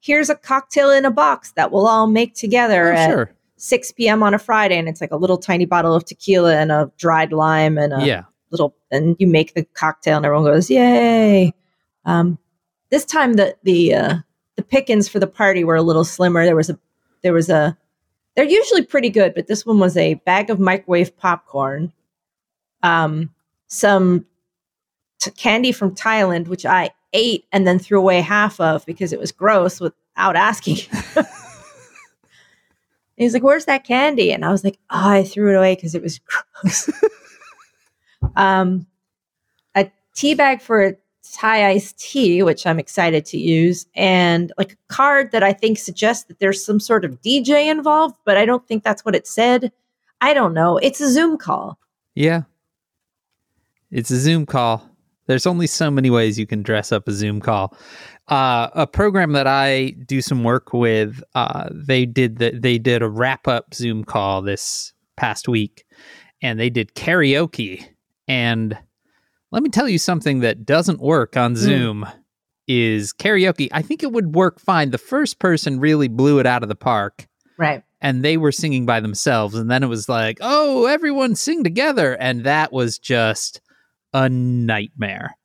here's 0.01 0.31
a 0.31 0.35
cocktail 0.35 0.91
in 0.91 1.05
a 1.05 1.11
box 1.11 1.53
that 1.53 1.71
we'll 1.71 1.87
all 1.87 2.07
make 2.07 2.35
together 2.35 2.93
Oh, 2.93 2.97
at 2.97 3.11
sure. 3.11 3.31
6 3.59 3.93
p.m. 3.93 4.23
on 4.23 4.33
a 4.33 4.39
Friday. 4.39 4.79
And 4.79 4.89
it's 4.89 5.03
like 5.03 5.13
a 5.13 5.17
little 5.17 5.37
tiny 5.37 5.67
bottle 5.67 5.95
of 5.95 6.07
tequila 6.07 6.57
and 6.57 6.73
a 6.73 6.91
dried 6.97 7.33
lime 7.33 7.77
and 7.77 7.93
a 7.93 8.07
Yeah. 8.07 8.23
Little, 8.51 8.75
and 8.91 9.17
you 9.19 9.27
make 9.27 9.55
the 9.55 9.65
cocktail, 9.65 10.17
and 10.17 10.27
everyone 10.27 10.45
goes, 10.45 10.71
"Yay!" 10.71 11.53
Um, 12.05 12.39
this 12.91 13.05
time, 13.05 13.35
the 13.35 13.57
the 13.63 13.95
uh, 13.95 14.17
the 14.57 14.63
pickings 14.63 15.09
for 15.09 15.19
the 15.19 15.27
party 15.27 15.65
were 15.65 15.77
a 15.77 15.83
little 15.83 16.05
slimmer. 16.05 16.45
There 16.45 16.57
was 16.57 16.71
a 16.71 16.79
there 17.23 17.33
was 17.33 17.49
a 17.49 17.77
they're 18.37 18.45
usually 18.45 18.83
pretty 18.85 19.11
good, 19.11 19.35
but 19.35 19.47
this 19.47 19.67
one 19.67 19.79
was 19.79 19.97
a 19.97 20.15
bag 20.15 20.51
of 20.51 20.61
microwave 20.61 21.17
popcorn, 21.17 21.93
um, 22.83 23.31
some 23.67 24.27
t- 25.21 25.31
candy 25.33 25.73
from 25.73 25.95
Thailand, 25.95 26.49
which 26.49 26.65
I 26.67 26.91
ate 27.13 27.45
and 27.53 27.67
then 27.67 27.79
threw 27.79 27.99
away 27.99 28.21
half 28.21 28.61
of 28.61 28.87
because 28.87 29.13
it 29.13 29.21
was 29.21 29.33
gross 29.33 29.81
without 29.81 30.37
asking. 30.37 30.77
he's 33.17 33.35
like, 33.35 33.43
"Where's 33.43 33.67
that 33.67 33.85
candy?" 33.85 34.33
And 34.33 34.45
I 34.45 34.51
was 34.51 34.65
like, 34.65 34.79
"Oh, 34.91 35.09
I 35.11 35.25
threw 35.25 35.53
it 35.53 35.57
away 35.57 35.75
because 35.75 35.95
it 35.95 36.03
was 36.03 36.19
gross." 36.63 36.91
Um, 38.37 38.87
a 39.75 39.91
tea 40.15 40.35
bag 40.35 40.61
for 40.61 40.85
a 40.85 40.97
Thai 41.33 41.69
iced 41.71 41.99
tea, 41.99 42.43
which 42.43 42.67
I'm 42.67 42.79
excited 42.79 43.25
to 43.27 43.39
use, 43.39 43.87
and 43.95 44.53
like 44.59 44.73
a 44.73 44.77
card 44.89 45.31
that 45.33 45.43
I 45.43 45.53
think 45.53 45.79
suggests 45.79 46.25
that 46.25 46.41
there's 46.41 46.65
some 46.65 46.81
sort 46.81 47.05
of 47.05 47.21
DJ 47.23 47.71
involved, 47.71 48.17
but 48.25 48.37
I 48.37 48.45
don't 48.45 48.67
think 48.67 48.83
that's 48.83 49.05
what 49.05 49.15
it 49.15 49.27
said. 49.27 49.71
I 50.21 50.35
don't 50.35 50.55
know. 50.55 50.79
It's 50.79 51.01
a 51.01 51.11
Zoom 51.11 51.39
call. 51.39 51.79
Yeah. 52.15 52.43
It's 53.91 54.11
a 54.11 54.19
Zoom 54.19 54.47
call. 54.47 54.87
There's 55.27 55.47
only 55.47 55.67
so 55.67 55.91
many 55.91 56.11
ways 56.11 56.39
you 56.39 56.47
can 56.47 56.63
dress 56.63 56.91
up 56.91 57.07
a 57.07 57.13
Zoom 57.13 57.41
call. 57.41 57.77
Uh, 58.29 58.69
a 58.75 58.87
program 58.87 59.33
that 59.33 59.47
I 59.47 59.91
do 60.07 60.21
some 60.21 60.45
work 60.45 60.73
with, 60.73 61.23
uh, 61.35 61.69
they 61.73 62.07
did 62.07 62.39
the, 62.39 62.51
they 62.51 62.79
did 62.79 63.03
a 63.03 63.09
wrap 63.09 63.47
up 63.47 63.75
Zoom 63.75 64.05
call 64.05 64.43
this 64.43 64.93
past 65.17 65.49
week, 65.49 65.85
and 66.43 66.59
they 66.59 66.71
did 66.71 66.95
karaoke. 66.95 67.87
And 68.31 68.79
let 69.51 69.65
me 69.65 69.71
tell 69.71 69.89
you 69.89 69.99
something 69.99 70.39
that 70.41 70.65
doesn't 70.65 71.01
work 71.01 71.37
on 71.37 71.53
hmm. 71.53 71.57
Zoom 71.57 72.07
is 72.69 73.13
karaoke. 73.13 73.69
I 73.73 73.83
think 73.83 74.05
it 74.05 74.13
would 74.13 74.37
work 74.37 74.61
fine. 74.61 74.93
The 74.93 74.99
first 74.99 75.41
person 75.41 75.81
really 75.81 76.07
blew 76.07 76.39
it 76.39 76.47
out 76.47 76.63
of 76.63 76.69
the 76.69 76.77
park 76.77 77.27
Right. 77.59 77.83
and 78.01 78.25
they 78.25 78.37
were 78.37 78.53
singing 78.53 78.87
by 78.87 79.01
themselves 79.01 79.57
and 79.57 79.69
then 79.71 79.83
it 79.83 79.89
was 79.89 80.09
like 80.09 80.39
oh 80.41 80.87
everyone 80.87 81.35
sing 81.35 81.63
together 81.63 82.15
and 82.15 82.45
that 82.45 82.73
was 82.73 82.99
just 82.99 83.61
a 84.15 84.31
nightmare 84.31 85.37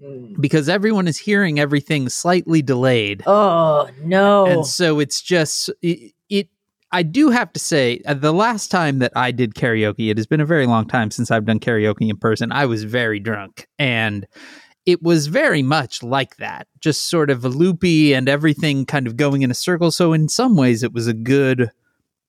hmm. 0.00 0.34
because 0.40 0.68
everyone 0.68 1.06
is 1.06 1.18
hearing 1.18 1.60
everything 1.60 2.08
slightly 2.08 2.60
delayed 2.60 3.22
Oh 3.24 3.88
no. 4.02 4.46
and 4.46 4.66
so 4.66 4.98
it's 4.98 5.22
just 5.22 5.70
it 5.80 6.12
i 6.92 7.02
do 7.02 7.30
have 7.30 7.52
to 7.52 7.60
say 7.60 8.00
uh, 8.06 8.14
the 8.14 8.32
last 8.32 8.70
time 8.70 8.98
that 8.98 9.12
i 9.16 9.30
did 9.30 9.54
karaoke 9.54 10.10
it 10.10 10.16
has 10.16 10.26
been 10.26 10.40
a 10.40 10.46
very 10.46 10.66
long 10.66 10.86
time 10.86 11.10
since 11.10 11.30
i've 11.30 11.44
done 11.44 11.60
karaoke 11.60 12.08
in 12.08 12.16
person. 12.16 12.52
I 12.52 12.66
was 12.66 12.84
very 12.84 13.20
drunk 13.20 13.68
and 13.78 14.26
it 14.84 15.02
was 15.02 15.28
very 15.28 15.62
much 15.62 16.02
like 16.02 16.36
that 16.36 16.66
just 16.80 17.08
sort 17.08 17.30
of 17.30 17.44
loopy 17.44 18.14
and 18.14 18.28
everything 18.28 18.84
kind 18.84 19.06
of 19.06 19.16
going 19.16 19.42
in 19.42 19.50
a 19.50 19.54
circle. 19.54 19.90
So 19.92 20.12
in 20.12 20.28
some 20.28 20.56
ways 20.56 20.82
it 20.82 20.92
was 20.92 21.06
a 21.06 21.14
good 21.14 21.70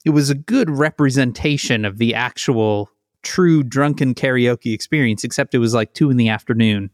it 0.06 0.12
was 0.12 0.30
a 0.30 0.36
good 0.36 0.70
representation 0.70 1.86
of 1.86 1.98
the 1.98 2.14
actual 2.14 2.90
true 3.24 3.64
drunken 3.64 4.14
karaoke 4.14 4.74
experience 4.74 5.24
except 5.24 5.56
it 5.56 5.60
was 5.60 5.74
like 5.74 5.94
two 5.94 6.10
in 6.10 6.18
the 6.18 6.30
afternoon 6.30 6.90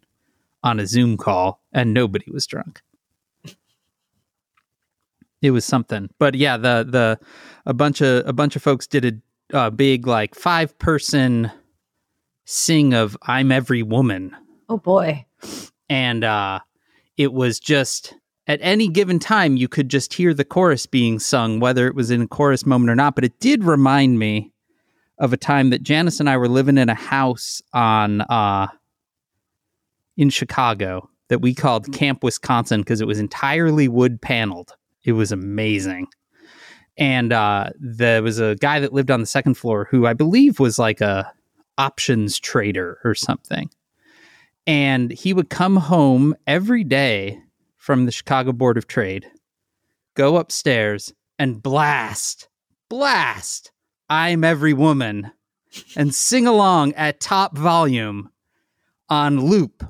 on 0.64 0.80
a 0.80 0.86
zoom 0.86 1.18
call 1.18 1.62
and 1.74 1.94
nobody 1.94 2.30
was 2.32 2.46
drunk 2.46 2.82
it 5.41 5.51
was 5.51 5.65
something 5.65 6.10
but 6.19 6.36
yeah 6.36 6.58
the 6.58 6.86
the 6.88 7.19
a 7.65 7.74
bunch 7.74 8.01
of 8.01 8.27
a 8.27 8.34
bunch 8.34 8.55
of 8.55 8.63
folks 8.63 8.88
did 8.88 9.22
a, 9.53 9.65
a 9.65 9.72
big 9.72 10.08
like 10.08 10.36
five 10.36 10.77
person 10.79 11.51
sing 12.46 12.93
of 12.93 13.17
i'm 13.24 13.51
every 13.51 13.84
woman 13.84 14.36
oh 14.69 14.77
boy. 14.77 15.25
and 15.89 16.24
uh 16.24 16.60
it 17.17 17.34
was 17.34 17.60
just 17.60 18.15
at 18.48 18.60
any 18.62 18.88
given 18.88 19.19
time 19.19 19.58
you 19.58 19.67
could 19.67 19.89
just 19.89 20.13
hear 20.13 20.34
the 20.34 20.46
chorus 20.46 20.86
being 20.86 21.19
sung 21.19 21.60
whether 21.60 21.88
it 21.88 21.96
was 21.96 22.12
in 22.12 22.24
a 22.24 22.27
chorus 22.27 22.65
moment 22.65 22.89
or 22.89 22.96
not 22.96 23.15
but 23.15 23.24
it 23.24 23.39
did 23.39 23.63
remind 23.63 24.19
me 24.19 24.51
of 25.19 25.34
a 25.34 25.38
time 25.38 25.69
that 25.69 25.84
Janice 25.84 26.22
and 26.22 26.29
I 26.29 26.38
were 26.38 26.48
living 26.48 26.77
in 26.77 26.89
a 26.89 26.96
house 26.96 27.62
on 27.74 28.22
uh 28.22 28.67
in 30.19 30.29
Chicago 30.29 31.10
that 31.29 31.39
we 31.39 31.53
called 31.53 31.93
Camp 31.93 32.24
Wisconsin 32.24 32.81
because 32.81 33.00
it 33.00 33.08
was 33.08 33.19
entirely 33.19 33.88
wood 33.88 34.22
paneled. 34.22 34.75
It 35.03 35.13
was 35.13 35.32
amazing. 35.32 36.08
And 36.98 37.32
uh 37.32 37.70
there 37.79 38.22
was 38.22 38.39
a 38.39 38.56
guy 38.56 38.79
that 38.79 38.94
lived 38.94 39.12
on 39.12 39.20
the 39.20 39.25
second 39.25 39.56
floor 39.56 39.88
who 39.89 40.06
I 40.06 40.13
believe 40.13 40.60
was 40.60 40.77
like 40.77 41.01
a 41.01 41.32
options 41.77 42.38
trader 42.39 43.00
or 43.06 43.15
something 43.15 43.70
and 44.70 45.12
he 45.12 45.34
would 45.34 45.50
come 45.50 45.77
home 45.77 46.36
every 46.46 46.84
day 46.84 47.41
from 47.75 48.06
the 48.06 48.12
Chicago 48.12 48.51
Board 48.51 48.77
of 48.77 48.88
Trade, 48.88 49.25
go 50.13 50.38
upstairs 50.38 51.12
and 51.39 51.63
blast, 51.63 52.50
blast, 52.88 53.72
I'm 54.12 54.44
every 54.44 54.74
woman, 54.74 55.32
and 55.96 56.13
sing 56.13 56.46
along 56.46 56.94
at 56.94 57.20
top 57.20 57.58
volume 57.58 58.29
on 59.10 59.39
loop 59.39 59.84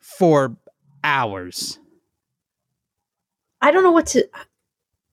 for 0.00 0.56
hours. 1.04 1.78
I 3.66 3.72
don't 3.72 3.82
know 3.82 3.90
what 3.90 4.06
to. 4.08 4.28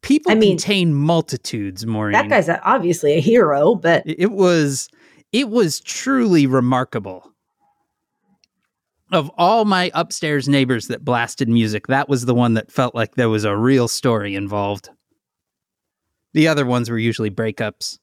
People 0.03 0.31
I 0.31 0.35
mean, 0.35 0.57
contain 0.57 0.93
multitudes, 0.93 1.87
Maureen. 1.87 2.11
That 2.11 2.29
guy's 2.29 2.49
obviously 2.63 3.13
a 3.13 3.19
hero, 3.19 3.73
but 3.73 4.03
it 4.05 4.31
was 4.31 4.89
it 5.31 5.49
was 5.49 5.79
truly 5.79 6.45
remarkable 6.45 7.31
of 9.11 9.31
all 9.39 9.65
my 9.65 9.89
upstairs 9.95 10.47
neighbors 10.47 10.87
that 10.87 11.03
blasted 11.03 11.49
music 11.49 11.87
that 11.87 12.07
was 12.09 12.25
the 12.25 12.33
one 12.35 12.53
that 12.55 12.71
felt 12.71 12.95
like 12.95 13.15
there 13.15 13.29
was 13.29 13.43
a 13.43 13.55
real 13.55 13.87
story 13.87 14.33
involved 14.33 14.89
the 16.33 16.47
other 16.47 16.65
ones 16.65 16.89
were 16.89 16.97
usually 16.97 17.29
breakups 17.29 17.99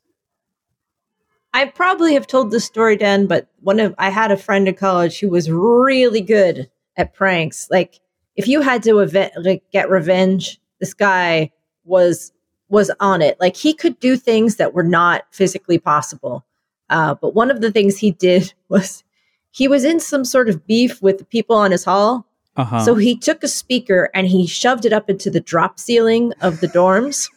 I 1.53 1.65
probably 1.65 2.15
have 2.15 2.29
told 2.29 2.53
this 2.53 2.65
story, 2.65 2.97
Dan. 2.97 3.27
But 3.27 3.49
one 3.59 3.81
of 3.81 3.93
I 3.99 4.11
had 4.11 4.31
a 4.31 4.37
friend 4.37 4.69
in 4.69 4.75
college 4.77 5.19
who 5.19 5.29
was 5.29 5.51
really 5.51 6.21
good 6.21 6.71
at 6.97 7.13
pranks. 7.13 7.67
Like 7.71 7.99
if 8.41 8.49
you 8.49 8.63
had 8.63 8.83
to 8.85 9.01
event, 9.01 9.35
like 9.37 9.63
get 9.71 9.91
revenge, 9.91 10.59
this 10.79 10.95
guy 10.95 11.51
was 11.85 12.33
was 12.71 12.91
on 13.01 13.21
it. 13.21 13.39
Like 13.39 13.55
he 13.55 13.75
could 13.75 14.01
do 14.01 14.17
things 14.17 14.57
that 14.57 14.73
were 14.73 14.83
not 14.83 15.25
physically 15.31 15.77
possible. 15.79 16.47
Uh, 16.89 17.15
but 17.15 17.35
one 17.35 17.51
of 17.51 17.61
the 17.61 17.71
things 17.71 17.99
he 17.99 18.13
did 18.13 18.55
was 18.71 19.05
he 19.51 19.69
was 19.69 19.85
in 19.85 20.01
some 20.01 20.25
sort 20.25 20.49
of 20.49 20.67
beef 20.67 21.03
with 21.03 21.19
the 21.19 21.25
people 21.25 21.55
on 21.57 21.71
his 21.71 21.85
hall. 21.85 22.27
uh-huh 22.57 22.81
So 22.85 22.95
he 22.95 23.15
took 23.15 23.45
a 23.45 23.49
speaker 23.49 24.09
and 24.15 24.27
he 24.27 24.47
shoved 24.47 24.87
it 24.87 24.93
up 24.93 25.11
into 25.11 25.29
the 25.29 25.41
drop 25.41 25.79
ceiling 25.79 26.33
of 26.41 26.61
the 26.61 26.69
dorms. 26.69 27.29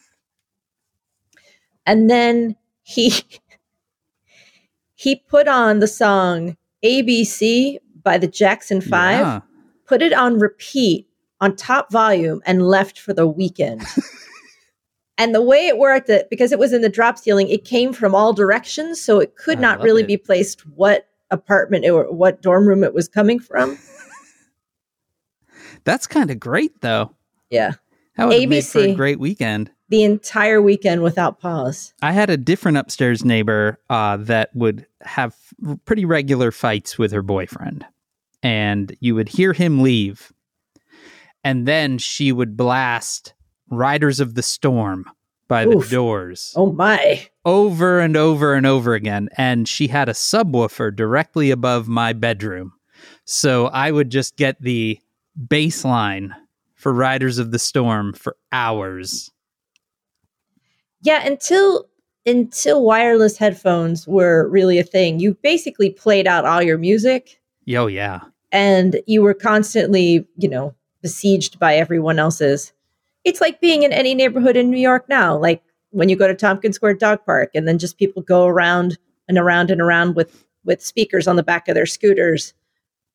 And 1.84 2.08
then 2.08 2.56
he 2.82 3.12
he 4.94 5.16
put 5.16 5.48
on 5.48 5.80
the 5.80 5.88
song 5.88 6.56
ABC 6.82 7.78
by 8.02 8.16
the 8.16 8.28
Jackson 8.28 8.80
5, 8.80 9.20
Yeah. 9.20 9.40
Put 9.86 10.02
it 10.02 10.12
on 10.12 10.38
repeat 10.38 11.08
on 11.40 11.56
top 11.56 11.90
volume 11.92 12.40
and 12.46 12.66
left 12.66 12.98
for 12.98 13.12
the 13.12 13.26
weekend. 13.26 13.82
and 15.18 15.34
the 15.34 15.42
way 15.42 15.66
it 15.66 15.78
worked 15.78 16.08
it 16.08 16.28
because 16.30 16.52
it 16.52 16.58
was 16.58 16.72
in 16.72 16.80
the 16.80 16.88
drop 16.88 17.18
ceiling, 17.18 17.48
it 17.48 17.64
came 17.64 17.92
from 17.92 18.14
all 18.14 18.32
directions, 18.32 19.00
so 19.00 19.18
it 19.20 19.36
could 19.36 19.58
I 19.58 19.60
not 19.62 19.82
really 19.82 20.02
it. 20.02 20.08
be 20.08 20.16
placed 20.16 20.60
what 20.68 21.08
apartment 21.30 21.84
or 21.86 22.12
what 22.12 22.40
dorm 22.42 22.66
room 22.68 22.84
it 22.84 22.94
was 22.94 23.08
coming 23.08 23.38
from. 23.40 23.78
that's 25.84 26.06
kind 26.06 26.30
of 26.30 26.38
great 26.40 26.80
though 26.80 27.14
Yeah. 27.50 27.72
that 28.16 28.26
would 28.28 28.40
have 28.40 28.48
made 28.48 28.64
for 28.64 28.78
a 28.80 28.86
ABC. 28.88 28.96
great 28.96 29.18
weekend 29.18 29.70
The 29.88 30.02
entire 30.04 30.62
weekend 30.62 31.02
without 31.02 31.40
pause. 31.40 31.92
I 32.02 32.12
had 32.12 32.30
a 32.30 32.36
different 32.36 32.78
upstairs 32.78 33.24
neighbor 33.24 33.78
uh, 33.90 34.16
that 34.18 34.50
would 34.54 34.86
have 35.02 35.34
pretty 35.84 36.04
regular 36.04 36.50
fights 36.50 36.96
with 36.98 37.12
her 37.12 37.22
boyfriend. 37.22 37.84
And 38.44 38.94
you 39.00 39.14
would 39.14 39.30
hear 39.30 39.52
him 39.54 39.82
leave. 39.82 40.32
And 41.42 41.66
then 41.66 41.98
she 41.98 42.30
would 42.30 42.56
blast 42.56 43.34
Riders 43.70 44.20
of 44.20 44.34
the 44.34 44.42
Storm 44.42 45.06
by 45.48 45.64
the 45.64 45.86
doors 45.90 46.52
Oh 46.56 46.72
my. 46.72 47.26
over 47.44 48.00
and 48.00 48.16
over 48.16 48.54
and 48.54 48.66
over 48.66 48.94
again. 48.94 49.28
And 49.36 49.68
she 49.68 49.88
had 49.88 50.08
a 50.08 50.12
subwoofer 50.12 50.94
directly 50.94 51.50
above 51.50 51.88
my 51.88 52.12
bedroom. 52.12 52.72
So 53.24 53.66
I 53.66 53.90
would 53.90 54.10
just 54.10 54.36
get 54.36 54.60
the 54.60 54.98
bass 55.48 55.84
line 55.84 56.34
for 56.74 56.92
Riders 56.92 57.38
of 57.38 57.50
the 57.50 57.58
Storm 57.58 58.12
for 58.12 58.36
hours. 58.52 59.30
Yeah, 61.02 61.26
until 61.26 61.86
until 62.26 62.82
wireless 62.82 63.36
headphones 63.36 64.06
were 64.08 64.48
really 64.48 64.78
a 64.78 64.82
thing, 64.84 65.18
you 65.20 65.34
basically 65.42 65.90
played 65.90 66.26
out 66.26 66.46
all 66.46 66.62
your 66.62 66.78
music 66.78 67.40
Yo, 67.66 67.86
yeah. 67.86 68.20
And 68.54 69.00
you 69.06 69.20
were 69.20 69.34
constantly, 69.34 70.26
you 70.36 70.48
know, 70.48 70.74
besieged 71.02 71.58
by 71.58 71.74
everyone 71.74 72.20
else's. 72.20 72.72
It's 73.24 73.40
like 73.40 73.60
being 73.60 73.82
in 73.82 73.92
any 73.92 74.14
neighborhood 74.14 74.56
in 74.56 74.70
New 74.70 74.78
York 74.78 75.06
now, 75.08 75.36
like 75.36 75.60
when 75.90 76.08
you 76.08 76.14
go 76.14 76.28
to 76.28 76.34
Tompkins 76.34 76.76
Square 76.76 76.94
Dog 76.94 77.18
Park 77.26 77.50
and 77.54 77.66
then 77.66 77.78
just 77.78 77.98
people 77.98 78.22
go 78.22 78.46
around 78.46 78.96
and 79.28 79.38
around 79.38 79.70
and 79.70 79.80
around 79.80 80.14
with 80.14 80.46
with 80.64 80.82
speakers 80.82 81.26
on 81.26 81.36
the 81.36 81.42
back 81.42 81.68
of 81.68 81.74
their 81.74 81.84
scooters. 81.84 82.54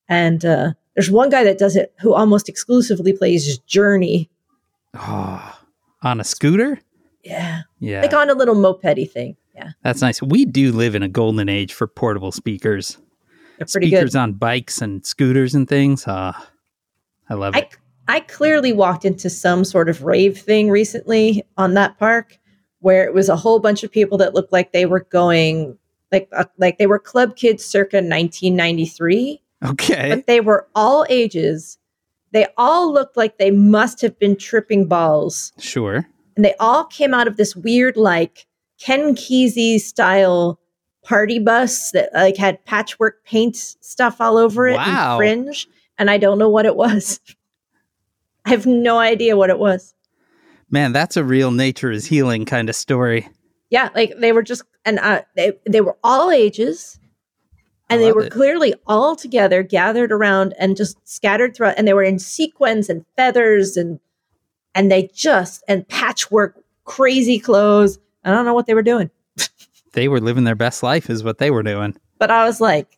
And 0.08 0.44
uh, 0.44 0.74
there's 0.94 1.10
one 1.10 1.30
guy 1.30 1.44
that 1.46 1.58
does 1.58 1.76
it 1.76 1.94
who 2.00 2.14
almost 2.14 2.50
exclusively 2.50 3.14
plays 3.14 3.58
Journey. 3.60 4.30
Oh, 4.94 5.60
on 6.04 6.20
a 6.20 6.24
scooter? 6.24 6.80
Yeah. 7.24 7.62
Yeah. 7.80 8.02
Like 8.02 8.14
on 8.14 8.30
a 8.30 8.34
little 8.34 8.56
mopedy 8.56 9.10
thing. 9.10 9.38
Yeah. 9.56 9.72
That's 9.84 10.02
nice. 10.02 10.22
We 10.22 10.46
do 10.46 10.72
live 10.74 10.96
in 10.96 11.04
a 11.04 11.08
golden 11.08 11.48
age 11.48 11.74
for 11.74 11.88
portable 11.88 12.32
speakers. 12.32 12.98
Pretty 13.68 13.88
speakers 13.88 14.14
good. 14.14 14.20
on 14.20 14.34
bikes 14.34 14.82
and 14.82 15.06
scooters 15.06 15.54
and 15.56 15.68
things. 15.68 16.06
Ah, 16.08 16.50
I 17.30 17.34
love 17.36 17.56
I, 17.56 17.60
it. 17.60 17.78
I 18.08 18.20
clearly 18.22 18.74
walked 18.74 19.06
into 19.06 19.30
some 19.30 19.64
sort 19.64 19.88
of 19.90 20.04
rave 20.04 20.38
thing 20.38 20.70
recently 20.70 21.44
on 21.58 21.74
that 21.76 21.98
park 22.00 22.40
where 22.80 23.04
it 23.06 23.14
was 23.14 23.30
a 23.30 23.36
whole 23.36 23.60
bunch 23.60 23.84
of 23.84 23.92
people 23.92 24.18
that 24.20 24.34
looked 24.34 24.52
like 24.54 24.72
they 24.72 24.86
were 24.86 25.02
going 25.12 25.78
like 26.12 26.28
uh, 26.36 26.46
like 26.58 26.78
they 26.80 26.88
were 26.88 26.98
club 26.98 27.36
kids 27.36 27.64
circa 27.64 27.98
1993 27.98 29.42
Okay. 29.66 30.10
but 30.16 30.26
they 30.28 30.40
were 30.42 30.68
all 30.74 31.06
ages 31.10 31.78
they 32.32 32.48
all 32.58 32.92
looked 32.94 33.18
like 33.18 33.38
they 33.38 33.52
must 33.52 34.02
have 34.02 34.18
been 34.20 34.36
tripping 34.36 34.86
balls 34.88 35.52
Sure. 35.60 36.08
and 36.36 36.46
they 36.46 36.56
all 36.60 36.86
came 36.86 37.14
out 37.14 37.28
of 37.28 37.38
this 37.38 37.56
weird 37.56 37.98
like 37.98 38.48
ken 38.80 39.14
kesey 39.16 39.80
style 39.80 40.59
party 41.04 41.40
bus 41.40 41.92
that 41.92 42.10
like 42.14 42.38
had 42.38 42.64
patchwork 42.66 43.24
paint 43.26 43.56
stuff 43.56 44.20
all 44.20 44.38
over 44.38 44.68
it 44.68 44.76
Wow. 44.76 45.14
and 45.14 45.18
fringe 45.46 45.68
and 45.98 46.10
i 46.12 46.18
don't 46.18 46.38
know 46.38 46.50
what 46.50 46.66
it 46.66 46.76
was 46.76 47.20
i 48.46 48.50
have 48.50 48.66
no 48.66 48.98
idea 49.00 49.38
what 49.38 49.50
it 49.50 49.60
was 49.60 49.94
Man, 50.72 50.92
that's 50.94 51.18
a 51.18 51.24
real 51.24 51.50
nature 51.50 51.90
is 51.90 52.06
healing 52.06 52.46
kind 52.46 52.70
of 52.70 52.76
story. 52.76 53.28
yeah 53.72 53.90
like 53.96 54.14
they 54.20 54.32
were 54.34 54.44
just 54.44 54.64
and 54.86 55.00
uh, 55.00 55.22
they, 55.36 55.54
they 55.68 55.82
were 55.82 55.98
all 56.04 56.30
ages 56.32 57.00
and 57.90 58.02
they 58.02 58.12
were 58.12 58.26
it. 58.26 58.32
clearly 58.32 58.76
all 58.86 59.16
together 59.16 59.64
gathered 59.64 60.12
around 60.12 60.54
and 60.60 60.78
just 60.78 60.98
scattered 61.08 61.56
throughout 61.56 61.76
and 61.78 61.88
they 61.88 61.94
were 61.94 62.04
in 62.04 62.20
sequins 62.20 62.88
and 62.90 63.04
feathers 63.16 63.78
and 63.78 64.00
and 64.76 64.92
they 64.92 65.10
just 65.14 65.64
and 65.68 65.88
patchwork 65.88 66.62
crazy 66.86 67.40
clothes 67.40 67.98
i 68.24 68.30
don't 68.32 68.46
know 68.46 68.54
what 68.54 68.68
they 68.68 68.74
were 68.76 68.84
doing 68.84 69.10
They 69.94 70.08
were 70.08 70.20
living 70.22 70.44
their 70.44 70.56
best 70.56 70.84
life, 70.84 71.10
is 71.10 71.24
what 71.24 71.38
they 71.40 71.52
were 71.52 71.64
doing. 71.64 71.96
but 72.18 72.30
i 72.32 72.46
was 72.46 72.60
like 72.62 72.98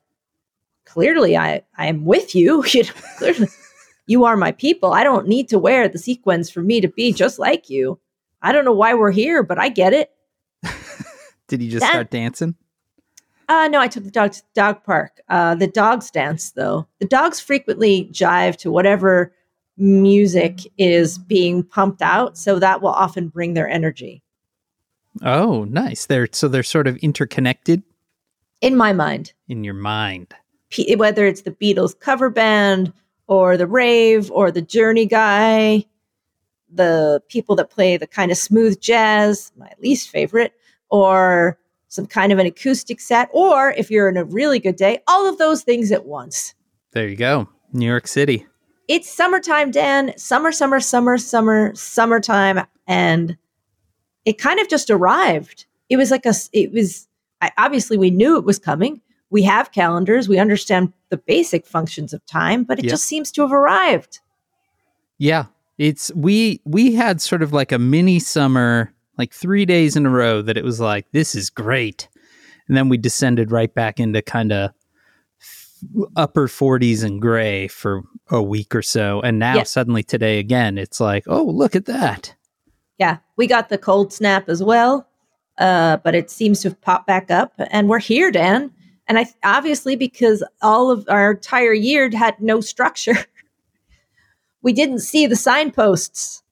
clearly 0.86 1.38
i 1.38 1.62
i 1.78 1.88
am 1.88 2.06
with 2.06 2.34
you 2.36 2.64
you 2.74 2.84
know, 2.84 2.90
clearly 3.18 3.48
you 4.08 4.26
are 4.26 4.36
my 4.36 4.52
people 4.52 4.92
i 4.94 5.04
don't 5.04 5.28
need 5.28 5.48
to 5.50 5.60
wear 5.60 5.88
the 5.88 5.98
sequins 6.00 6.50
for 6.50 6.62
me 6.62 6.82
to 6.82 6.88
be 6.88 7.14
just 7.14 7.40
like 7.40 7.70
you 7.70 8.00
i 8.42 8.52
don't 8.52 8.66
know 8.66 8.74
why 8.74 8.94
we're 8.94 9.12
here 9.12 9.44
but 9.44 9.60
i 9.60 9.70
get 9.70 9.94
it 9.94 10.12
Did 11.48 11.62
you 11.62 11.70
just 11.70 11.82
That- 11.82 11.92
start 11.92 12.10
dancing? 12.12 12.56
Uh, 13.50 13.68
no, 13.68 13.82
I 13.82 13.90
took 13.90 14.06
the 14.06 14.12
dog 14.12 14.32
to 14.32 14.40
the 14.40 14.48
dog 14.56 14.82
park. 14.86 15.20
Uh, 15.28 15.56
the 15.56 15.68
dogs 15.68 16.10
dance 16.10 16.52
though. 16.52 16.88
The 17.00 17.06
dogs 17.08 17.42
frequently 17.42 18.08
jive 18.14 18.56
to 18.58 18.72
whatever 18.72 19.34
music 19.76 20.60
is 20.78 21.18
being 21.18 21.62
pumped 21.64 22.02
out, 22.02 22.38
so 22.38 22.60
that 22.60 22.82
will 22.82 22.92
often 23.06 23.28
bring 23.28 23.54
their 23.54 23.68
energy. 23.68 24.24
Oh, 25.24 25.66
nice. 25.66 26.06
They're 26.06 26.28
so 26.32 26.48
they're 26.48 26.64
sort 26.64 26.88
of 26.88 26.98
interconnected 26.98 27.84
In 28.62 28.76
my 28.78 28.94
mind, 28.94 29.34
in 29.48 29.64
your 29.64 29.74
mind. 29.74 30.34
P- 30.70 30.96
whether 30.96 31.26
it's 31.26 31.42
the 31.42 31.52
Beatles 31.52 32.00
cover 32.00 32.30
band 32.30 32.94
or 33.28 33.58
the 33.58 33.68
rave 33.68 34.32
or 34.32 34.52
the 34.52 34.62
Journey 34.62 35.06
guy, 35.06 35.86
the 36.74 37.22
people 37.28 37.56
that 37.58 37.70
play 37.70 37.98
the 37.98 38.08
kind 38.08 38.32
of 38.32 38.38
smooth 38.38 38.80
jazz, 38.80 39.52
my 39.58 39.70
least 39.82 40.10
favorite, 40.10 40.54
or 40.90 41.58
some 41.90 42.06
kind 42.06 42.32
of 42.32 42.40
an 42.40 42.46
acoustic 42.46 43.02
set, 43.02 43.30
or 43.34 43.72
if 43.72 43.92
you're 43.92 44.08
in 44.08 44.16
a 44.16 44.24
really 44.24 44.60
good 44.60 44.78
day, 44.78 45.00
all 45.10 45.28
of 45.28 45.38
those 45.38 45.62
things 45.64 45.92
at 45.92 46.06
once. 46.06 46.54
There 46.94 47.08
you 47.10 47.18
go. 47.18 47.50
New 47.74 47.86
York 47.86 48.08
City. 48.08 48.46
it's 48.88 49.10
summertime, 49.10 49.72
Dan. 49.72 50.14
Summer, 50.18 50.52
summer, 50.54 50.80
summer, 50.80 51.18
summer, 51.18 51.76
summertime, 51.76 52.66
and 52.88 53.38
it 54.26 54.38
kind 54.38 54.60
of 54.60 54.70
just 54.70 54.90
arrived. 54.90 55.66
It 55.90 55.98
was 55.98 56.12
like 56.12 56.26
a. 56.26 56.34
It 56.54 56.72
was 56.72 57.08
I, 57.42 57.52
obviously 57.58 57.98
we 57.98 58.12
knew 58.12 58.38
it 58.38 58.46
was 58.46 58.60
coming. 58.60 59.02
We 59.30 59.44
have 59.44 59.72
calendars. 59.72 60.28
We 60.30 60.38
understand 60.40 60.94
the 61.10 61.18
basic 61.18 61.66
functions 61.66 62.14
of 62.14 62.26
time, 62.26 62.64
but 62.64 62.80
it 62.80 62.86
Yeah. 62.86 62.92
just 62.92 63.06
seems 63.06 63.32
to 63.34 63.42
have 63.42 63.52
arrived. 63.54 64.20
Yeah. 65.18 65.46
It's 65.78 66.12
we 66.16 66.62
we 66.66 66.94
had 66.94 67.22
sort 67.22 67.42
of 67.42 67.54
like 67.54 67.72
a 67.72 67.80
mini 67.80 68.20
summer, 68.20 68.94
like 69.18 69.34
3 69.34 69.66
days 69.66 69.96
in 69.96 70.06
a 70.06 70.10
row 70.10 70.42
that 70.42 70.58
it 70.58 70.64
was 70.64 70.80
like 70.80 71.10
this 71.12 71.34
is 71.36 71.50
great. 71.50 72.08
And 72.68 72.78
then 72.78 72.90
we 72.90 72.98
descended 72.98 73.52
right 73.52 73.74
back 73.74 74.00
into 74.00 74.22
kind 74.22 74.52
of 74.52 74.72
upper 76.16 76.48
40s 76.48 77.04
and 77.04 77.20
gray 77.22 77.68
for 77.68 78.04
a 78.30 78.42
week 78.42 78.76
or 78.76 78.82
so. 78.84 79.20
And 79.22 79.40
now 79.40 79.56
Yeah. 79.56 79.64
suddenly 79.64 80.04
today 80.04 80.38
again, 80.40 80.78
it's 80.78 81.00
like, 81.00 81.24
"Oh, 81.28 81.44
look 81.44 81.76
at 81.76 81.86
that." 81.86 82.36
Yeah, 83.00 83.18
we 83.42 83.48
got 83.48 83.70
the 83.70 83.78
cold 83.80 84.14
snap 84.14 84.50
as 84.50 84.62
well, 84.62 85.08
uh, 85.58 85.98
but 86.04 86.14
it 86.14 86.30
seems 86.30 86.62
to 86.62 86.70
have 86.70 86.80
popped 86.80 87.08
back 87.08 87.32
up, 87.32 87.52
and 87.72 87.90
we're 87.90 87.98
here, 87.98 88.30
Dan. 88.30 88.70
And 89.08 89.18
I 89.18 89.26
obviously 89.44 89.96
because 89.96 90.44
all 90.62 90.92
of 90.92 91.10
our 91.10 91.32
entire 91.32 91.74
year 91.74 92.08
had 92.16 92.40
no 92.40 92.62
structure, 92.62 93.18
we 94.62 94.74
didn't 94.74 95.00
see 95.00 95.26
the 95.26 95.36
signposts. 95.36 96.44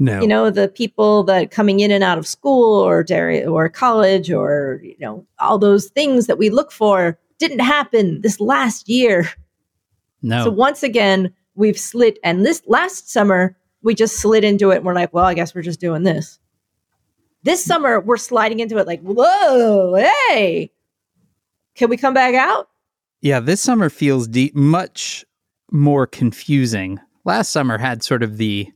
No. 0.00 0.20
you 0.20 0.28
know 0.28 0.50
the 0.50 0.68
people 0.68 1.24
that 1.24 1.50
coming 1.50 1.80
in 1.80 1.90
and 1.90 2.04
out 2.04 2.18
of 2.18 2.26
school 2.26 2.78
or 2.78 3.02
dairy 3.02 3.44
or 3.44 3.68
college 3.70 4.30
or 4.30 4.80
you 4.84 4.94
know 5.00 5.26
all 5.40 5.58
those 5.58 5.88
things 5.88 6.28
that 6.28 6.38
we 6.38 6.50
look 6.50 6.70
for 6.70 7.18
didn't 7.38 7.58
happen 7.58 8.20
this 8.20 8.38
last 8.38 8.88
year 8.88 9.28
no. 10.22 10.44
so 10.44 10.50
once 10.50 10.84
again 10.84 11.34
we've 11.56 11.80
slid 11.80 12.16
and 12.22 12.46
this 12.46 12.62
last 12.68 13.10
summer 13.10 13.56
we 13.88 13.94
just 13.94 14.18
slid 14.20 14.44
into 14.44 14.70
it 14.70 14.76
and 14.76 14.84
we're 14.84 14.94
like 14.94 15.12
well 15.14 15.24
i 15.24 15.32
guess 15.34 15.54
we're 15.54 15.62
just 15.62 15.80
doing 15.80 16.02
this 16.02 16.38
this 17.42 17.64
summer 17.64 17.98
we're 18.00 18.16
sliding 18.18 18.60
into 18.60 18.76
it 18.78 18.86
like 18.86 19.00
whoa 19.00 19.94
hey 19.96 20.70
can 21.74 21.88
we 21.88 21.96
come 21.96 22.12
back 22.14 22.34
out 22.34 22.68
Yeah, 23.22 23.40
this 23.40 23.60
summer 23.60 23.88
feels 23.90 24.28
de- 24.28 24.52
much 24.54 25.24
more 25.72 26.06
confusing. 26.06 26.98
Last 27.24 27.50
summer 27.50 27.78
had 27.78 28.02
sort 28.02 28.22
of 28.22 28.36
the 28.36 28.68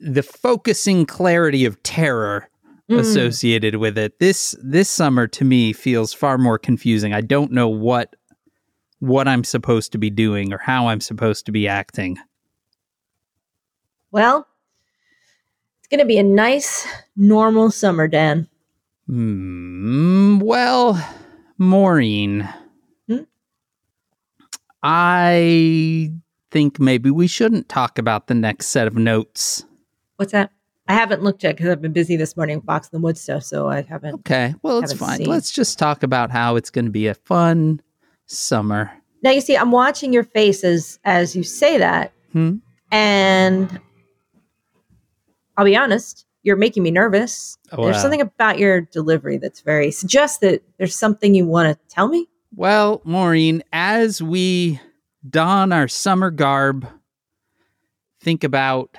the 0.00 0.22
focusing 0.22 1.06
clarity 1.06 1.64
of 1.64 1.82
terror 1.82 2.48
Mm. 2.90 3.00
associated 3.00 3.74
with 3.76 3.98
it. 3.98 4.18
This 4.18 4.56
this 4.62 4.88
summer 4.88 5.26
to 5.26 5.44
me 5.44 5.74
feels 5.74 6.14
far 6.14 6.38
more 6.38 6.58
confusing. 6.58 7.12
I 7.12 7.20
don't 7.20 7.52
know 7.52 7.68
what 7.68 8.16
what 9.00 9.28
I'm 9.28 9.44
supposed 9.44 9.92
to 9.92 9.98
be 9.98 10.08
doing 10.10 10.52
or 10.54 10.58
how 10.58 10.88
I'm 10.88 11.00
supposed 11.02 11.44
to 11.46 11.52
be 11.52 11.68
acting. 11.68 12.16
Well 14.10 14.46
it's 15.80 15.88
going 15.88 16.00
to 16.00 16.04
be 16.06 16.18
a 16.18 16.22
nice 16.22 16.86
normal 17.16 17.70
summer 17.70 18.06
dan 18.08 18.48
Hmm, 19.06 20.38
well, 20.40 21.02
Maureen, 21.56 22.46
Hmm? 23.08 23.22
I 24.82 26.12
think 26.50 26.78
maybe 26.78 27.10
we 27.10 27.26
shouldn't 27.26 27.68
talk 27.68 27.98
about 27.98 28.26
the 28.26 28.34
next 28.34 28.66
set 28.68 28.86
of 28.86 28.96
notes. 28.96 29.64
What's 30.16 30.32
that? 30.32 30.50
I 30.88 30.94
haven't 30.94 31.22
looked 31.22 31.42
yet 31.42 31.56
because 31.56 31.70
I've 31.70 31.82
been 31.82 31.92
busy 31.92 32.16
this 32.16 32.36
morning 32.36 32.60
Box 32.60 32.88
in 32.92 32.98
the 32.98 33.02
Woods 33.02 33.20
stuff, 33.20 33.42
so 33.44 33.68
I 33.68 33.82
haven't. 33.82 34.14
Okay, 34.16 34.54
well, 34.62 34.78
it's 34.78 34.92
fine. 34.94 35.18
seen. 35.18 35.26
Let's 35.26 35.52
just 35.52 35.78
talk 35.78 36.02
about 36.02 36.30
how 36.30 36.56
it's 36.56 36.70
going 36.70 36.84
to 36.86 36.90
be 36.90 37.06
a 37.06 37.14
fun 37.14 37.80
summer. 38.26 38.90
Now 39.22 39.30
you 39.30 39.40
see, 39.40 39.56
I'm 39.56 39.70
watching 39.70 40.12
your 40.12 40.24
face 40.24 40.64
as 40.64 40.98
as 41.04 41.34
you 41.34 41.42
say 41.42 41.78
that, 41.78 42.12
Hmm? 42.32 42.56
and 42.90 43.80
I'll 45.58 45.64
be 45.64 45.76
honest, 45.76 46.24
you're 46.44 46.56
making 46.56 46.84
me 46.84 46.92
nervous. 46.92 47.58
Oh, 47.72 47.82
There's 47.82 47.96
wow. 47.96 48.02
something 48.02 48.20
about 48.20 48.60
your 48.60 48.80
delivery 48.80 49.38
that's 49.38 49.60
very 49.60 49.90
suggests 49.90 50.38
that 50.38 50.62
there's 50.78 50.96
something 50.96 51.34
you 51.34 51.46
want 51.46 51.68
to 51.76 51.94
tell 51.94 52.06
me. 52.06 52.28
Well, 52.54 53.02
Maureen, 53.04 53.64
as 53.72 54.22
we 54.22 54.80
don 55.28 55.72
our 55.72 55.88
summer 55.88 56.30
garb, 56.30 56.86
think 58.20 58.44
about 58.44 58.96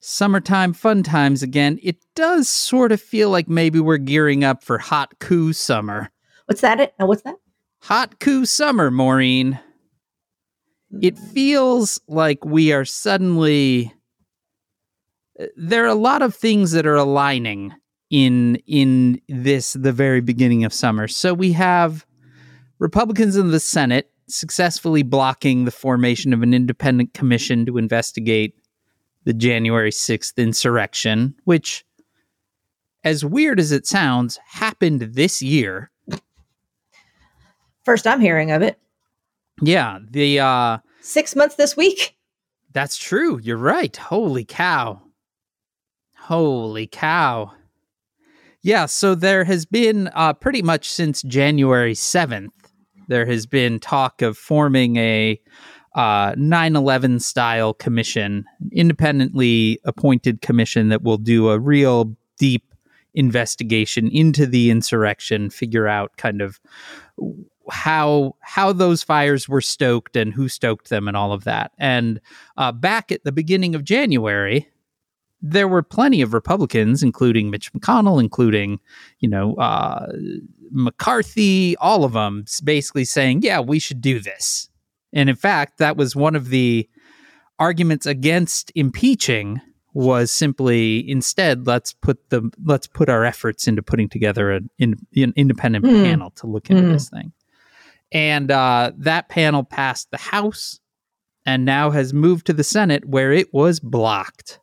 summertime 0.00 0.72
fun 0.72 1.02
times 1.02 1.42
again, 1.42 1.78
it 1.82 1.98
does 2.14 2.48
sort 2.48 2.90
of 2.90 3.00
feel 3.02 3.28
like 3.28 3.48
maybe 3.48 3.78
we're 3.80 3.98
gearing 3.98 4.42
up 4.42 4.64
for 4.64 4.78
hot 4.78 5.18
coup 5.18 5.52
summer. 5.52 6.10
What's 6.46 6.62
that? 6.62 6.80
It? 6.80 6.94
Now, 6.98 7.06
what's 7.06 7.22
that? 7.22 7.36
Hot 7.82 8.18
coup 8.18 8.46
summer, 8.46 8.90
Maureen. 8.90 9.60
It 11.02 11.18
hmm. 11.18 11.26
feels 11.26 12.00
like 12.08 12.46
we 12.46 12.72
are 12.72 12.86
suddenly 12.86 13.92
there 15.56 15.84
are 15.84 15.88
a 15.88 15.94
lot 15.94 16.22
of 16.22 16.34
things 16.34 16.72
that 16.72 16.86
are 16.86 16.96
aligning 16.96 17.72
in 18.10 18.56
in 18.66 19.20
this 19.28 19.74
the 19.74 19.92
very 19.92 20.20
beginning 20.20 20.64
of 20.64 20.72
summer. 20.72 21.06
So 21.08 21.32
we 21.32 21.52
have 21.52 22.04
Republicans 22.78 23.36
in 23.36 23.50
the 23.50 23.60
Senate 23.60 24.10
successfully 24.28 25.02
blocking 25.02 25.64
the 25.64 25.70
formation 25.70 26.32
of 26.32 26.42
an 26.42 26.54
independent 26.54 27.14
commission 27.14 27.66
to 27.66 27.78
investigate 27.78 28.54
the 29.24 29.32
January 29.34 29.90
6th 29.90 30.36
insurrection, 30.36 31.34
which 31.44 31.84
as 33.04 33.24
weird 33.24 33.58
as 33.58 33.72
it 33.72 33.86
sounds 33.86 34.38
happened 34.46 35.00
this 35.00 35.42
year. 35.42 35.90
First 37.84 38.06
I'm 38.06 38.20
hearing 38.20 38.50
of 38.50 38.62
it. 38.62 38.78
Yeah, 39.62 39.98
the 40.10 40.40
uh 40.40 40.78
Six 41.00 41.34
months 41.34 41.54
this 41.56 41.76
week. 41.76 42.16
that's 42.72 42.96
true. 42.96 43.38
You're 43.42 43.56
right. 43.56 43.96
Holy 43.96 44.44
cow. 44.44 45.02
Holy 46.30 46.86
cow. 46.86 47.50
Yeah, 48.62 48.86
so 48.86 49.16
there 49.16 49.42
has 49.42 49.66
been 49.66 50.08
uh 50.14 50.32
pretty 50.32 50.62
much 50.62 50.88
since 50.88 51.22
January 51.22 51.92
7th 51.92 52.52
there 53.08 53.26
has 53.26 53.46
been 53.46 53.80
talk 53.80 54.22
of 54.22 54.38
forming 54.38 54.96
a 54.96 55.40
uh 55.96 56.32
9/11 56.36 57.20
style 57.20 57.74
commission, 57.74 58.44
independently 58.70 59.80
appointed 59.82 60.40
commission 60.40 60.88
that 60.90 61.02
will 61.02 61.18
do 61.18 61.50
a 61.50 61.58
real 61.58 62.14
deep 62.38 62.74
investigation 63.12 64.06
into 64.06 64.46
the 64.46 64.70
insurrection, 64.70 65.50
figure 65.50 65.88
out 65.88 66.16
kind 66.16 66.40
of 66.40 66.60
how 67.68 68.36
how 68.38 68.72
those 68.72 69.02
fires 69.02 69.48
were 69.48 69.60
stoked 69.60 70.14
and 70.14 70.32
who 70.32 70.48
stoked 70.48 70.90
them 70.90 71.08
and 71.08 71.16
all 71.16 71.32
of 71.32 71.42
that. 71.42 71.72
And 71.76 72.20
uh, 72.56 72.70
back 72.70 73.10
at 73.10 73.24
the 73.24 73.32
beginning 73.32 73.74
of 73.74 73.82
January, 73.82 74.68
there 75.42 75.68
were 75.68 75.82
plenty 75.82 76.20
of 76.22 76.34
Republicans, 76.34 77.02
including 77.02 77.50
Mitch 77.50 77.72
McConnell, 77.72 78.20
including 78.20 78.78
you 79.20 79.28
know 79.28 79.54
uh, 79.54 80.06
McCarthy, 80.70 81.76
all 81.76 82.04
of 82.04 82.12
them, 82.12 82.44
basically 82.64 83.04
saying, 83.04 83.42
"Yeah, 83.42 83.60
we 83.60 83.78
should 83.78 84.00
do 84.00 84.20
this." 84.20 84.68
And 85.12 85.28
in 85.28 85.36
fact, 85.36 85.78
that 85.78 85.96
was 85.96 86.14
one 86.14 86.36
of 86.36 86.50
the 86.50 86.88
arguments 87.58 88.06
against 88.06 88.72
impeaching 88.74 89.60
was 89.92 90.30
simply 90.30 91.08
instead 91.10 91.66
let's 91.66 91.92
put 91.92 92.30
the 92.30 92.48
let's 92.64 92.86
put 92.86 93.08
our 93.08 93.24
efforts 93.24 93.66
into 93.66 93.82
putting 93.82 94.08
together 94.08 94.52
an, 94.52 94.70
in, 94.78 94.94
an 95.16 95.32
independent 95.36 95.84
Hmm. 95.84 96.04
panel 96.04 96.30
to 96.36 96.46
look 96.46 96.70
into 96.70 96.84
Hmm. 96.84 96.92
this 96.92 97.10
thing 97.10 97.32
and 98.12 98.50
uh, 98.52 98.92
that 98.96 99.28
panel 99.28 99.64
passed 99.64 100.10
the 100.12 100.16
house 100.16 100.78
and 101.44 101.64
now 101.64 101.90
has 101.90 102.14
moved 102.14 102.46
to 102.46 102.52
the 102.52 102.62
senate 102.62 103.04
where 103.04 103.32
it 103.32 103.52
was 103.52 103.80
blocked 103.80 104.60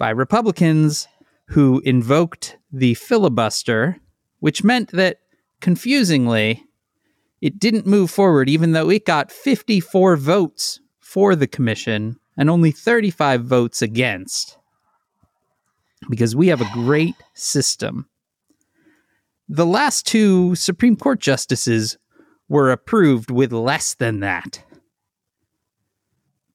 by 0.00 0.08
republicans 0.10 1.06
who 1.48 1.80
invoked 1.84 2.56
the 2.72 2.94
filibuster 2.94 3.96
which 4.40 4.64
meant 4.64 4.90
that 4.92 5.18
confusingly 5.60 6.64
it 7.40 7.58
didn't 7.58 7.86
move 7.86 8.10
forward 8.10 8.48
even 8.48 8.72
though 8.72 8.88
it 8.90 9.04
got 9.04 9.30
54 9.30 10.16
votes 10.16 10.80
for 10.98 11.36
the 11.36 11.46
commission 11.46 12.16
and 12.36 12.48
only 12.48 12.70
35 12.70 13.44
votes 13.44 13.82
against 13.82 14.56
because 16.08 16.34
we 16.34 16.48
have 16.48 16.62
a 16.62 16.70
great 16.72 17.14
system. 17.34 18.08
The 19.48 19.66
last 19.66 20.06
two 20.06 20.54
Supreme 20.54 20.96
Court 20.96 21.20
justices 21.20 21.98
were 22.48 22.70
approved 22.70 23.30
with 23.30 23.52
less 23.52 23.94
than 23.94 24.20
that. 24.20 24.64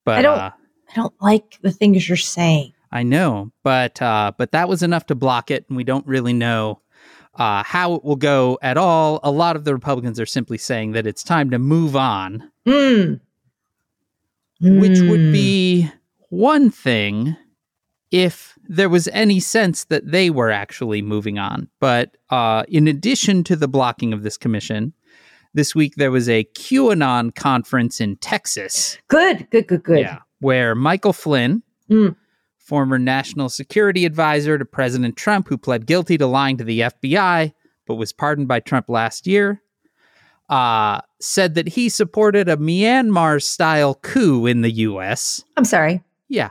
But 0.03 0.17
I 0.19 0.21
don't- 0.23 0.39
uh, 0.39 0.51
I 0.89 0.95
don't 0.95 1.13
like 1.21 1.59
the 1.61 1.71
things 1.71 2.07
you're 2.07 2.15
saying. 2.17 2.73
I 2.91 3.03
know, 3.03 3.51
but 3.63 4.01
uh, 4.01 4.31
but 4.37 4.51
that 4.51 4.69
was 4.69 4.81
enough 4.83 5.05
to 5.07 5.15
block 5.15 5.51
it, 5.51 5.65
and 5.67 5.75
we 5.77 5.83
don't 5.83 6.05
really 6.07 6.33
know 6.33 6.81
uh, 7.35 7.63
how 7.63 7.95
it 7.95 8.03
will 8.05 8.15
go 8.15 8.57
at 8.61 8.77
all. 8.77 9.19
A 9.23 9.31
lot 9.31 9.55
of 9.55 9.65
the 9.65 9.73
Republicans 9.73 10.19
are 10.19 10.25
simply 10.25 10.57
saying 10.57 10.93
that 10.93 11.05
it's 11.05 11.23
time 11.23 11.49
to 11.49 11.59
move 11.59 11.95
on, 11.95 12.49
Hmm. 12.65 13.15
which 14.61 14.97
Hmm. 14.99 15.09
would 15.09 15.31
be 15.33 15.89
one 16.29 16.69
thing 16.69 17.35
if 18.11 18.57
there 18.67 18.89
was 18.89 19.07
any 19.09 19.39
sense 19.39 19.83
that 19.85 20.09
they 20.11 20.29
were 20.29 20.49
actually 20.51 21.01
moving 21.01 21.37
on. 21.37 21.67
But 21.79 22.15
uh, 22.29 22.63
in 22.69 22.87
addition 22.87 23.43
to 23.45 23.55
the 23.55 23.67
blocking 23.67 24.13
of 24.13 24.23
this 24.23 24.37
commission, 24.37 24.93
this 25.53 25.75
week 25.75 25.95
there 25.95 26.11
was 26.11 26.29
a 26.29 26.45
QAnon 26.55 27.35
conference 27.35 27.99
in 27.99 28.15
Texas. 28.17 28.97
good, 29.09 29.47
good, 29.51 29.67
good, 29.67 29.83
good. 29.83 29.99
Yeah, 29.99 30.19
where 30.39 30.73
Michael 30.75 31.13
Flynn, 31.13 31.63
Mm. 31.89 32.15
Former 32.65 32.97
national 32.97 33.47
security 33.47 34.05
advisor 34.05 34.57
to 34.57 34.65
President 34.65 35.15
Trump, 35.15 35.47
who 35.47 35.57
pled 35.57 35.85
guilty 35.85 36.17
to 36.17 36.25
lying 36.25 36.57
to 36.57 36.63
the 36.63 36.79
FBI 36.81 37.53
but 37.87 37.95
was 37.95 38.11
pardoned 38.11 38.47
by 38.47 38.59
Trump 38.59 38.89
last 38.89 39.27
year, 39.27 39.61
uh, 40.49 40.99
said 41.21 41.53
that 41.53 41.67
he 41.69 41.87
supported 41.87 42.49
a 42.49 42.57
Myanmar 42.57 43.41
style 43.41 43.93
coup 44.01 44.47
in 44.47 44.61
the 44.61 44.71
U.S. 44.71 45.43
I'm 45.55 45.65
sorry. 45.65 46.01
Yeah. 46.27 46.49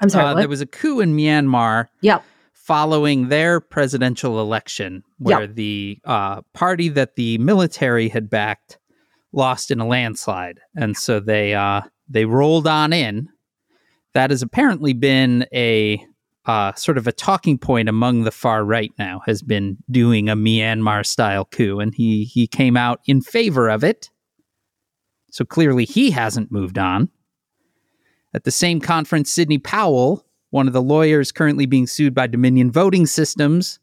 I'm 0.00 0.08
sorry. 0.08 0.24
Uh, 0.24 0.34
there 0.34 0.48
was 0.48 0.62
a 0.62 0.66
coup 0.66 1.00
in 1.00 1.14
Myanmar 1.14 1.88
yep. 2.00 2.24
following 2.54 3.28
their 3.28 3.60
presidential 3.60 4.40
election, 4.40 5.04
where 5.18 5.42
Yeah. 5.42 5.46
the 5.48 5.98
uh, 6.06 6.40
party 6.54 6.88
that 6.88 7.16
the 7.16 7.36
military 7.36 8.08
had 8.08 8.30
backed 8.30 8.78
lost 9.32 9.70
in 9.70 9.78
a 9.80 9.86
landslide, 9.86 10.60
and 10.74 10.96
so 10.96 11.20
they 11.20 11.54
uh, 11.54 11.82
they 12.08 12.24
rolled 12.24 12.66
on 12.66 12.94
in. 12.94 13.28
That 14.14 14.30
has 14.30 14.42
apparently 14.42 14.92
been 14.92 15.46
a 15.52 16.04
uh, 16.46 16.72
sort 16.74 16.98
of 16.98 17.06
a 17.06 17.12
talking 17.12 17.58
point 17.58 17.88
among 17.88 18.24
the 18.24 18.30
far 18.30 18.64
right 18.64 18.92
now. 18.98 19.20
Has 19.26 19.42
been 19.42 19.76
doing 19.90 20.28
a 20.28 20.36
Myanmar 20.36 21.06
style 21.06 21.44
coup, 21.44 21.80
and 21.80 21.94
he 21.94 22.24
he 22.24 22.46
came 22.46 22.76
out 22.76 23.00
in 23.06 23.20
favor 23.20 23.68
of 23.68 23.84
it. 23.84 24.10
So 25.30 25.44
clearly, 25.44 25.84
he 25.84 26.10
hasn't 26.10 26.50
moved 26.50 26.78
on. 26.78 27.08
At 28.34 28.44
the 28.44 28.50
same 28.50 28.80
conference, 28.80 29.30
Sidney 29.30 29.58
Powell, 29.58 30.24
one 30.50 30.66
of 30.66 30.72
the 30.72 30.82
lawyers 30.82 31.32
currently 31.32 31.66
being 31.66 31.86
sued 31.86 32.14
by 32.14 32.26
Dominion 32.26 32.70
Voting 32.70 33.06
Systems, 33.06 33.78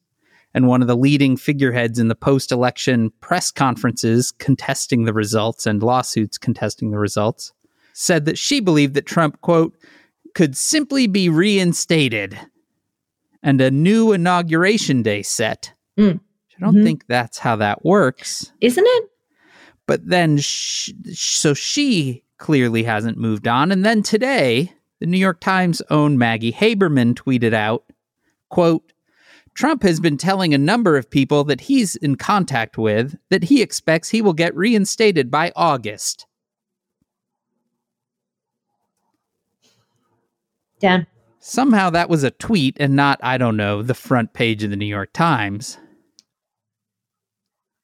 and 0.54 0.68
one 0.68 0.82
of 0.82 0.88
the 0.88 0.98
leading 0.98 1.38
figureheads 1.38 2.00
in 2.00 2.08
the 2.08 2.16
post 2.16 2.52
election 2.52 3.12
press 3.22 3.52
conferences 3.52 4.32
contesting 4.32 5.04
the 5.04 5.14
results 5.14 5.66
and 5.66 5.84
lawsuits 5.84 6.38
contesting 6.38 6.92
the 6.92 7.00
results, 7.00 7.54
said 7.94 8.26
that 8.26 8.38
she 8.38 8.60
believed 8.60 8.94
that 8.94 9.06
Trump, 9.06 9.40
quote, 9.42 9.78
could 10.38 10.56
simply 10.56 11.08
be 11.08 11.30
reinstated 11.30 12.38
and 13.42 13.60
a 13.60 13.72
new 13.72 14.12
inauguration 14.14 15.02
day 15.02 15.24
set. 15.24 15.74
Mm. 15.98 16.20
I 16.20 16.60
don't 16.60 16.76
Mhm. 16.76 16.84
think 16.84 17.08
that's 17.08 17.40
how 17.40 17.56
that 17.56 17.84
works. 17.84 18.52
Isn't 18.62 18.86
it? 18.88 19.04
But 19.88 20.08
then, 20.08 20.38
sh- 20.38 20.92
so 21.14 21.56
she 21.56 22.24
clearly 22.38 22.84
hasn't 22.84 23.18
moved 23.18 23.48
on. 23.48 23.72
And 23.72 23.84
then 23.84 24.04
today, 24.04 24.74
the 25.00 25.08
New 25.08 25.18
York 25.18 25.40
Times' 25.40 25.82
own 25.90 26.20
Maggie 26.20 26.52
Haberman 26.54 27.16
tweeted 27.16 27.54
out, 27.54 27.86
quote, 28.50 28.94
Trump 29.56 29.82
has 29.82 30.00
been 30.00 30.18
telling 30.18 30.54
a 30.54 30.58
number 30.60 30.98
of 30.98 31.10
people 31.10 31.44
that 31.46 31.62
he's 31.62 31.96
in 31.96 32.16
contact 32.16 32.78
with 32.78 33.18
that 33.32 33.46
he 33.46 33.64
expects 33.64 34.10
he 34.10 34.22
will 34.22 34.34
get 34.34 34.56
reinstated 34.56 35.32
by 35.32 35.52
August. 35.56 36.27
Dan. 40.80 41.08
Somehow 41.40 41.90
that 41.92 42.10
was 42.10 42.24
a 42.24 42.32
tweet 42.32 42.78
and 42.80 42.96
not, 42.96 43.20
I 43.24 43.38
don't 43.38 43.58
know, 43.58 43.82
the 43.82 43.94
front 43.94 44.34
page 44.34 44.64
of 44.64 44.70
the 44.70 44.76
New 44.76 44.86
York 44.86 45.12
Times. 45.14 45.78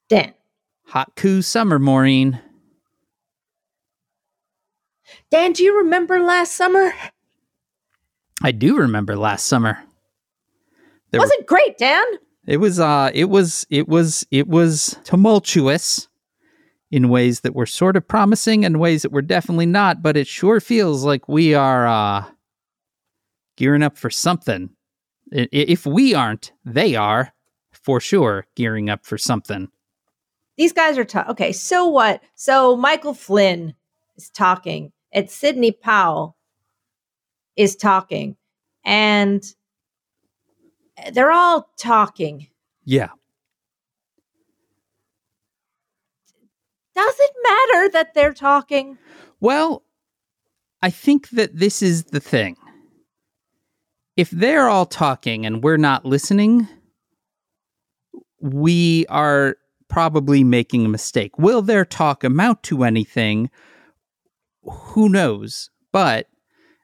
Dan. 0.10 0.34
Hot 0.88 1.16
coup 1.16 1.42
summer, 1.42 1.80
Maureen. 1.80 2.40
Dan, 5.32 5.54
do 5.54 5.64
you 5.64 5.78
remember 5.78 6.20
last 6.20 6.54
summer? 6.54 6.94
I 8.44 8.52
do 8.52 8.78
remember 8.78 9.16
last 9.16 9.46
summer. 9.46 9.80
There 11.12 11.22
Wasn't 11.22 11.48
great, 11.48 11.78
Dan. 11.78 12.04
It 12.46 12.58
was 12.58 12.80
uh 12.80 13.10
it 13.14 13.30
was 13.30 13.66
it 13.70 13.88
was 13.88 14.26
it 14.30 14.48
was 14.48 14.98
tumultuous 15.06 16.10
in 16.92 17.10
ways 17.10 17.42
that 17.42 17.56
were 17.56 17.66
sort 17.66 17.96
of 17.96 18.08
promising 18.08 18.66
and 18.66 18.80
ways 18.80 19.04
that 19.04 19.12
were 19.12 19.22
definitely 19.22 19.66
not, 19.66 20.02
but 20.02 20.18
it 20.18 20.28
sure 20.28 20.60
feels 20.60 21.06
like 21.06 21.30
we 21.30 21.54
are 21.54 21.88
uh 21.88 22.26
gearing 23.56 23.84
up 23.84 23.98
for 23.98 24.10
something. 24.10 24.70
If 25.32 25.86
we 25.86 26.14
aren't, 26.14 26.52
they 26.66 26.96
are 26.96 27.34
for 27.72 28.00
sure 28.00 28.46
gearing 28.56 28.90
up 28.90 29.06
for 29.06 29.18
something. 29.18 29.70
These 30.58 30.74
guys 30.74 30.98
are 30.98 31.06
tough. 31.06 31.30
Okay, 31.30 31.52
so 31.52 31.88
what? 31.88 32.22
So 32.36 32.78
Michael 32.78 33.14
Flynn 33.16 33.74
is 34.16 34.30
talking, 34.30 34.92
and 35.12 35.30
Sidney 35.30 35.72
Powell 35.72 36.38
is 37.56 37.76
talking, 37.76 38.36
and 38.86 39.44
they're 41.14 41.32
all 41.32 41.70
talking. 41.78 42.48
Yeah. 42.86 43.10
Does 46.96 47.16
it 47.18 47.32
matter 47.44 47.90
that 47.94 48.14
they're 48.14 48.34
talking? 48.34 49.00
Well, 49.40 49.84
I 50.84 50.92
think 50.92 51.30
that 51.30 51.58
this 51.58 51.82
is 51.82 52.04
the 52.06 52.20
thing. 52.20 52.56
If 54.16 54.30
they're 54.30 54.70
all 54.70 54.86
talking 54.86 55.46
and 55.46 55.64
we're 55.64 55.78
not 55.78 56.06
listening, 56.06 56.68
we 58.40 59.06
are 59.08 59.58
probably 59.90 60.44
making 60.44 60.86
a 60.86 60.90
mistake. 60.90 61.38
Will 61.38 61.62
their 61.62 61.86
talk 61.86 62.24
amount 62.24 62.64
to 62.64 62.84
anything? 62.84 63.50
Who 64.64 65.10
knows? 65.10 65.70
But 65.92 66.28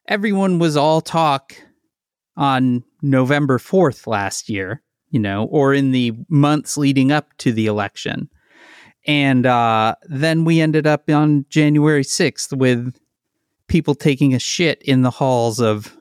everyone 0.07 0.59
was 0.59 0.75
all 0.75 1.01
talk 1.01 1.55
on 2.35 2.83
November 3.01 3.59
4th 3.59 4.07
last 4.07 4.49
year, 4.49 4.81
you 5.09 5.19
know, 5.19 5.45
or 5.45 5.73
in 5.73 5.91
the 5.91 6.13
months 6.29 6.77
leading 6.77 7.11
up 7.11 7.35
to 7.37 7.51
the 7.51 7.67
election. 7.67 8.29
And 9.05 9.45
uh, 9.45 9.95
then 10.03 10.45
we 10.45 10.61
ended 10.61 10.87
up 10.87 11.09
on 11.09 11.45
January 11.49 12.03
6th 12.03 12.57
with 12.57 12.95
people 13.67 13.95
taking 13.95 14.33
a 14.33 14.39
shit 14.39 14.81
in 14.83 15.03
the 15.03 15.11
halls 15.11 15.59
of 15.59 15.95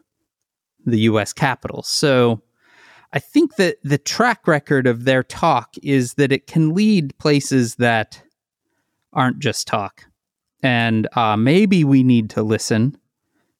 the 0.87 1.01
US 1.01 1.33
Capitol. 1.33 1.83
So 1.83 2.43
I 3.13 3.19
think 3.19 3.57
that 3.57 3.77
the 3.83 3.99
track 3.99 4.47
record 4.47 4.87
of 4.87 5.05
their 5.05 5.23
talk 5.23 5.75
is 5.83 6.15
that 6.15 6.33
it 6.33 6.47
can 6.47 6.75
lead 6.75 7.17
places 7.19 7.77
that 7.77 8.23
aren't 9.13 9.39
just 9.39 9.67
talk. 9.67 10.05
And 10.63 11.09
uh, 11.17 11.37
maybe 11.37 11.85
we 11.85 12.03
need 12.03 12.31
to 12.31 12.43
listen, 12.43 12.99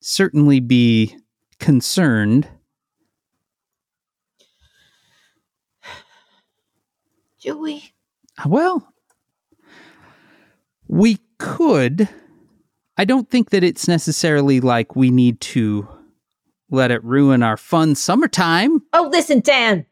certainly 0.01 0.61
be 0.61 1.17
concerned. 1.59 2.49
Joey. 7.39 7.95
Well, 8.45 8.93
we 10.89 11.19
could. 11.39 12.09
I 12.97 13.05
don't 13.05 13.31
think 13.31 13.51
that 13.51 13.63
it's 13.63 13.87
necessarily 13.87 14.61
like 14.61 14.97
we 14.97 15.11
need 15.11 15.41
to 15.41 15.89
let 16.71 16.91
it 16.91 17.03
ruin 17.05 17.43
our 17.43 17.57
fun 17.57 17.95
summertime. 17.95 18.83
Oh, 18.93 19.09
listen, 19.11 19.41
Dan. 19.41 19.87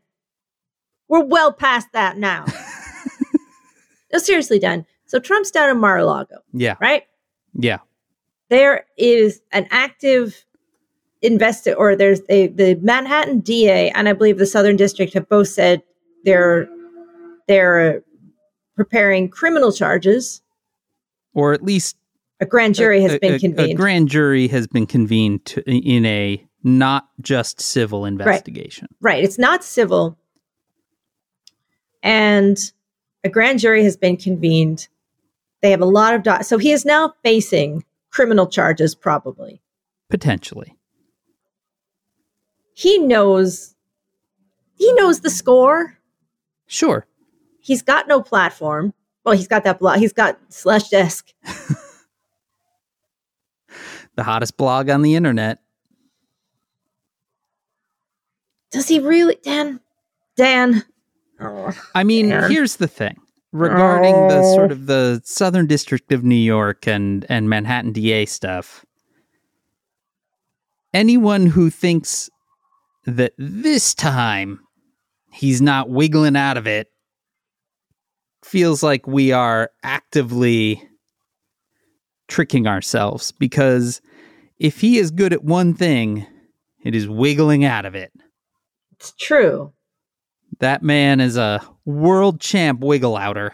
We're 1.09 1.25
well 1.25 1.53
past 1.53 1.89
that 1.93 2.19
now. 2.19 2.45
no, 4.13 4.19
seriously, 4.19 4.59
Dan. 4.59 4.85
So 5.07 5.19
Trump's 5.19 5.51
down 5.51 5.71
in 5.71 5.79
Mar-a-Lago, 5.79 6.37
Yeah. 6.53 6.75
right? 6.81 7.05
Yeah. 7.55 7.79
There 8.49 8.85
is 8.97 9.41
an 9.53 9.67
active 9.71 10.45
investor, 11.23 11.75
or 11.75 11.97
there's 11.97 12.21
a, 12.29 12.49
the 12.49 12.75
Manhattan 12.83 13.41
DA 13.41 13.91
and 13.91 14.09
I 14.09 14.13
believe 14.13 14.39
the 14.39 14.47
Southern 14.47 14.77
District 14.77 15.13
have 15.15 15.29
both 15.29 15.49
said 15.49 15.83
they're 16.25 16.69
they're 17.49 18.03
preparing 18.77 19.29
criminal 19.29 19.73
charges. 19.73 20.43
Or 21.35 21.53
at 21.53 21.63
least 21.63 21.97
A 22.41 22.47
grand 22.47 22.75
jury 22.75 23.01
has 23.03 23.15
a- 23.15 23.19
been 23.21 23.35
a- 23.35 23.39
convened. 23.39 23.71
A 23.71 23.75
grand 23.75 24.09
jury 24.09 24.49
has 24.49 24.67
been 24.67 24.87
convened 24.87 25.45
to, 25.47 25.63
in 25.71 26.05
a 26.07 26.45
not 26.63 27.09
just 27.21 27.61
civil 27.61 28.05
investigation. 28.05 28.89
Right. 29.01 29.23
It's 29.23 29.39
not 29.39 29.65
civil. 29.65 30.19
And 32.03 32.59
a 33.25 33.29
grand 33.29 33.59
jury 33.59 33.85
has 33.85 33.97
been 33.97 34.17
convened. 34.17 34.89
They 35.63 35.71
have 35.71 35.81
a 35.81 35.87
lot 35.87 36.15
of 36.15 36.23
doc- 36.23 36.45
so 36.45 36.59
he 36.59 36.73
is 36.73 36.85
now 36.85 37.15
facing 37.23 37.85
criminal 38.11 38.47
charges 38.47 38.95
probably. 38.95 39.61
Potentially. 40.09 40.75
He 42.75 42.99
knows 42.99 43.75
he 44.75 44.93
knows 44.95 45.21
the 45.21 45.31
score. 45.31 45.99
Sure. 46.67 47.07
He's 47.61 47.83
got 47.83 48.07
no 48.07 48.21
platform. 48.21 48.93
Well, 49.25 49.35
he's 49.35 49.49
got 49.49 49.65
that 49.65 49.79
blog. 49.79 49.99
He's 49.99 50.13
got 50.13 50.39
slash 50.49 50.89
desk. 50.89 51.33
The 54.17 54.23
hottest 54.23 54.57
blog 54.57 54.89
on 54.89 55.03
the 55.03 55.15
internet. 55.15 55.59
Does 58.73 58.89
he 58.89 58.99
really 59.01 59.37
Dan? 59.43 59.81
Dan. 60.37 60.85
I 61.95 62.03
mean, 62.05 62.29
Man. 62.31 62.51
here's 62.51 62.77
the 62.77 62.89
thing 62.89 63.17
regarding 63.53 64.15
the 64.29 64.39
Oh. 64.41 64.55
sort 64.55 64.73
of 64.73 64.87
the 64.87 65.21
Southern 65.25 65.67
District 65.67 66.11
of 66.13 66.25
New 66.25 66.35
York 66.35 66.87
and 66.87 67.25
and 67.29 67.49
Manhattan 67.49 67.93
DA 67.93 68.25
stuff. 68.27 68.85
Anyone 70.95 71.47
who 71.47 71.69
thinks 71.71 72.31
that 73.05 73.33
this 73.39 73.95
time 73.95 74.61
he's 75.33 75.61
not 75.61 75.91
wiggling 75.91 76.37
out 76.37 76.57
of 76.57 76.67
it 76.67 76.89
feels 78.43 78.83
like 78.83 79.07
we 79.07 79.33
are 79.33 79.71
actively 79.83 80.83
tricking 82.29 82.67
ourselves 82.67 83.33
because 83.33 84.01
if 84.59 84.81
he 84.81 84.99
is 84.99 85.11
good 85.11 85.33
at 85.33 85.45
one 85.45 85.75
thing, 85.75 86.27
it 86.83 86.95
is 86.95 87.09
wiggling 87.09 87.65
out 87.65 87.85
of 87.85 87.95
it. 87.95 88.11
It's 88.99 89.13
true. 89.13 89.73
That 90.61 90.83
man 90.83 91.21
is 91.21 91.37
a 91.37 91.61
world 91.85 92.41
champ 92.41 92.81
wiggle 92.81 93.17
outer. 93.17 93.53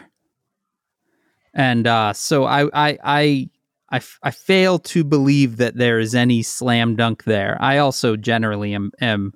And 1.53 1.85
uh, 1.85 2.13
so 2.13 2.45
I 2.45 4.31
fail 4.31 4.79
to 4.79 5.03
believe 5.03 5.57
that 5.57 5.77
there 5.77 5.99
is 5.99 6.15
any 6.15 6.41
slam 6.41 6.95
dunk 6.95 7.25
there. 7.25 7.57
I 7.59 7.77
also 7.77 8.15
generally 8.15 8.73
am, 8.73 8.91
am 9.01 9.33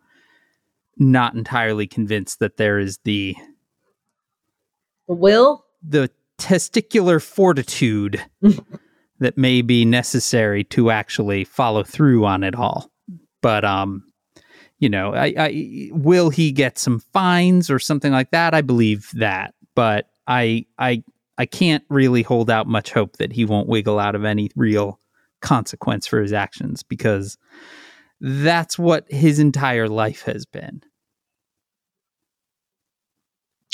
not 0.98 1.36
entirely 1.36 1.86
convinced 1.88 2.40
that 2.40 2.58
there 2.58 2.80
is 2.80 2.98
the 3.04 3.36
The 5.08 5.14
will. 5.14 5.66
the 5.84 6.10
testicular 6.40 7.22
fortitude 7.22 8.24
that 9.20 9.38
may 9.38 9.62
be 9.62 9.86
necessary 9.86 10.64
to 10.64 10.90
actually 10.90 11.44
follow 11.44 11.84
through 11.84 12.26
on 12.26 12.44
it 12.44 12.56
all. 12.56 12.92
But 13.42 13.64
um, 13.66 14.07
you 14.80 14.90
know, 14.90 15.14
I, 15.14 15.34
I 15.38 15.90
will 15.92 16.30
he 16.30 16.52
get 16.52 16.78
some 16.78 17.00
fines 17.00 17.70
or 17.70 17.80
something 17.80 18.12
like 18.12 18.32
that? 18.32 18.54
I 18.54 18.62
believe 18.62 19.10
that, 19.14 19.54
but 19.76 20.10
I 20.28 20.66
I 20.78 21.04
I 21.38 21.46
can't 21.46 21.84
really 21.90 22.24
hold 22.24 22.50
out 22.50 22.68
much 22.68 22.92
hope 22.92 23.18
that 23.18 23.32
he 23.32 23.46
won't 23.46 23.68
wiggle 23.68 24.00
out 24.00 24.16
of 24.16 24.26
any 24.26 24.50
real 24.56 25.00
consequence 25.42 26.08
for 26.08 26.22
his 26.22 26.34
actions 26.34 26.84
because 26.84 27.38
that's 28.20 28.80
what 28.80 29.06
his 29.12 29.40
entire 29.40 29.88
life 29.88 30.24
has 30.24 30.46
been. 30.46 30.82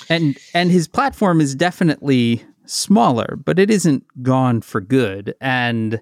And 0.10 0.38
and 0.54 0.72
his 0.72 0.88
platform 0.88 1.40
is 1.40 1.56
definitely 1.56 2.44
smaller, 2.66 3.38
but 3.44 3.60
it 3.60 3.70
isn't 3.70 4.06
gone 4.22 4.62
for 4.62 4.82
good. 4.82 5.36
And 5.40 6.02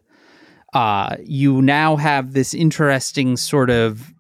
uh, 0.74 1.18
you 1.24 1.62
now 1.62 1.98
have 1.98 2.34
this 2.34 2.54
interesting 2.54 3.38
sort 3.38 3.70
of 3.70 4.14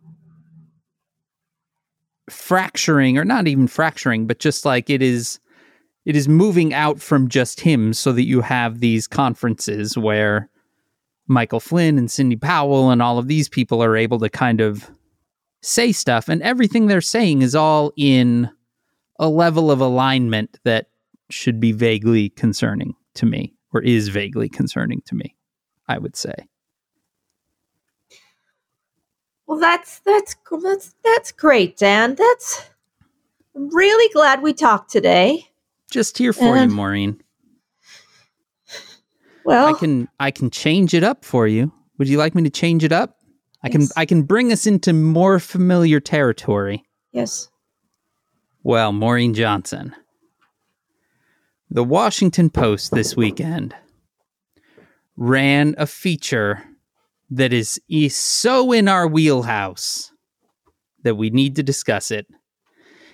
fracturing, 2.31 3.17
or 3.17 3.25
not 3.25 3.47
even 3.47 3.67
fracturing, 3.67 4.27
but 4.27 4.39
just 4.39 4.65
like 4.65 4.89
it 4.89 5.01
is 5.01 5.39
it 6.05 6.15
is 6.15 6.27
moving 6.27 6.73
out 6.73 6.99
from 6.99 7.27
just 7.27 7.59
him 7.59 7.93
so 7.93 8.11
that 8.11 8.25
you 8.25 8.41
have 8.41 8.79
these 8.79 9.07
conferences 9.07 9.97
where 9.97 10.49
Michael 11.27 11.59
Flynn 11.59 11.97
and 11.97 12.09
Sidney 12.09 12.35
Powell 12.35 12.89
and 12.89 13.01
all 13.01 13.19
of 13.19 13.27
these 13.27 13.47
people 13.47 13.83
are 13.83 13.95
able 13.95 14.19
to 14.19 14.29
kind 14.29 14.61
of 14.61 14.89
say 15.61 15.91
stuff 15.91 16.27
and 16.27 16.41
everything 16.41 16.87
they're 16.87 17.01
saying 17.01 17.41
is 17.41 17.55
all 17.55 17.93
in 17.95 18.49
a 19.19 19.29
level 19.29 19.69
of 19.69 19.79
alignment 19.79 20.57
that 20.63 20.87
should 21.29 21.59
be 21.59 21.71
vaguely 21.71 22.29
concerning 22.29 22.95
to 23.13 23.25
me 23.25 23.53
or 23.71 23.81
is 23.81 24.07
vaguely 24.09 24.49
concerning 24.49 25.01
to 25.05 25.13
me 25.13 25.35
i 25.87 25.97
would 25.97 26.15
say 26.15 26.33
Well, 29.51 29.59
that's 29.59 29.99
that's 30.05 30.37
that's 30.63 30.95
that's 31.03 31.33
great, 31.33 31.75
Dan. 31.75 32.15
That's 32.15 32.69
I'm 33.53 33.67
really 33.75 34.09
glad 34.13 34.41
we 34.41 34.53
talked 34.53 34.89
today. 34.89 35.49
just 35.91 36.17
here 36.17 36.31
for 36.31 36.55
And- 36.55 36.71
you 36.71 36.75
maureen 36.77 37.21
Well, 39.43 39.75
i 39.75 39.77
can 39.77 40.07
i 40.21 40.31
can 40.31 40.49
change 40.51 40.93
it 40.93 41.03
up 41.03 41.25
for 41.25 41.47
you 41.47 41.73
would 41.97 42.07
you 42.07 42.17
like 42.17 42.33
me 42.33 42.43
to 42.43 42.49
change 42.49 42.85
it 42.85 42.93
up 42.93 43.17
i 43.61 43.67
can 43.67 43.87
i 43.97 44.05
can 44.05 44.23
bring 44.23 44.53
us 44.53 44.65
into 44.65 44.93
more 44.93 45.37
familiar 45.37 45.99
territory 45.99 46.85
yes. 47.11 47.49
Well, 48.63 48.93
Maureen 48.93 49.33
Johnson. 49.33 49.93
The 51.69 51.83
Washington 51.83 52.49
Post 52.51 52.91
this 52.93 53.17
weekend 53.17 53.75
ran 55.17 55.75
a 55.77 55.87
feature 55.87 56.63
that 57.31 57.53
is, 57.53 57.79
so 58.09 58.71
in 58.71 58.87
our 58.87 59.07
wheelhouse 59.07 60.11
that 61.03 61.15
we 61.15 61.29
need 61.29 61.55
to 61.55 61.63
discuss 61.63 62.11
it. 62.11 62.27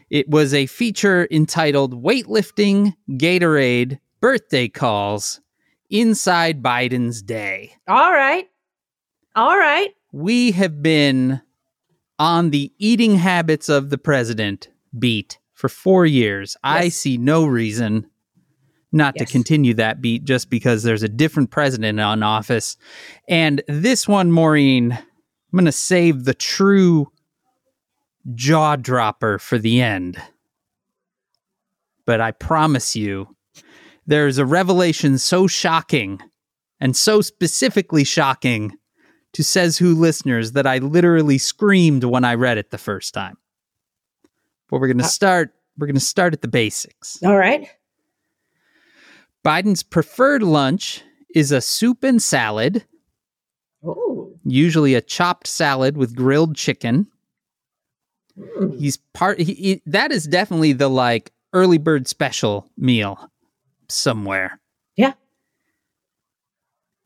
It 0.10 0.30
was 0.30 0.54
a 0.54 0.66
feature 0.66 1.28
entitled 1.32 2.02
Weightlifting 2.04 2.96
Gatorade 3.12 4.00
Birthday 4.22 4.68
Calls 4.68 5.42
Inside 5.90 6.62
Biden's 6.62 7.22
Day 7.22 7.74
All 7.88 8.12
right. 8.12 8.48
All 9.36 9.58
right. 9.58 9.92
we 10.12 10.52
have 10.52 10.82
been 10.82 11.42
on 12.20 12.50
the 12.50 12.74
eating 12.80 13.16
habits 13.16 13.70
of 13.70 13.90
the 13.90 13.98
president 13.98 14.70
beat 14.98 15.38
for 15.54 15.70
four 15.70 16.06
years. 16.06 16.58
I 16.64 16.90
see 16.90 17.18
no 17.18 17.46
reason 17.46 18.10
not 18.98 19.16
to 19.18 19.26
continue 19.26 19.74
that 19.76 20.02
beat 20.02 20.24
just 20.24 20.50
because 20.50 20.84
there's 20.84 21.04
a 21.04 21.10
different 21.10 21.52
president 21.52 22.00
on 22.00 22.24
office. 22.24 22.76
And 23.30 23.62
this 23.68 24.08
one, 24.08 24.32
Maureen, 24.32 24.92
I'm 24.92 25.02
going 25.54 25.66
to 25.66 25.72
save 25.72 26.26
the 26.26 26.34
true 26.34 27.12
jaw 28.36 28.76
dropper 28.76 29.40
for 29.40 29.58
the 29.58 29.82
end. 29.82 30.22
But 32.06 32.20
I 32.20 32.32
promise 32.32 32.96
you, 32.96 33.36
there's 34.06 34.38
a 34.38 34.46
revelation 34.46 35.18
so 35.18 35.48
shocking 35.48 36.20
and 36.80 36.96
so 36.96 37.22
specifically 37.22 38.04
shocking 38.04 38.78
to 39.34 39.44
Says 39.44 39.78
Who 39.78 39.94
listeners 39.94 40.54
that 40.54 40.66
I 40.66 40.78
literally 40.78 41.38
screamed 41.38 42.04
when 42.04 42.24
I 42.24 42.36
read 42.36 42.58
it 42.58 42.72
the 42.72 42.78
first 42.78 43.14
time. 43.14 43.38
But 44.70 44.80
we're 44.80 44.88
going 44.88 44.98
to 44.98 45.04
Uh, 45.04 45.08
start 45.08 45.54
we're 45.78 45.88
going 45.88 45.96
to 45.96 46.02
start 46.02 46.34
at 46.34 46.42
the 46.42 46.48
basics. 46.48 47.22
All 47.24 47.38
right. 47.38 47.70
Biden's 49.46 49.84
preferred 49.84 50.44
lunch 50.44 51.04
is 51.34 51.52
a 51.52 51.62
soup 51.62 52.04
and 52.04 52.22
salad, 52.22 52.86
Oh. 53.84 54.34
usually 54.44 54.94
a 54.96 55.02
chopped 55.02 55.48
salad 55.48 55.96
with 55.98 56.16
grilled 56.16 56.56
chicken. 56.56 57.08
Mm. 58.38 58.78
He's 58.80 58.98
part 59.14 59.40
he, 59.40 59.54
he- 59.54 59.82
that 59.86 60.12
is 60.12 60.26
definitely 60.26 60.74
the 60.74 60.90
like 60.90 61.32
early 61.54 61.78
bird 61.78 62.08
special 62.08 62.70
meal 62.78 63.30
somewhere. 63.88 64.60
Yeah. 64.96 65.14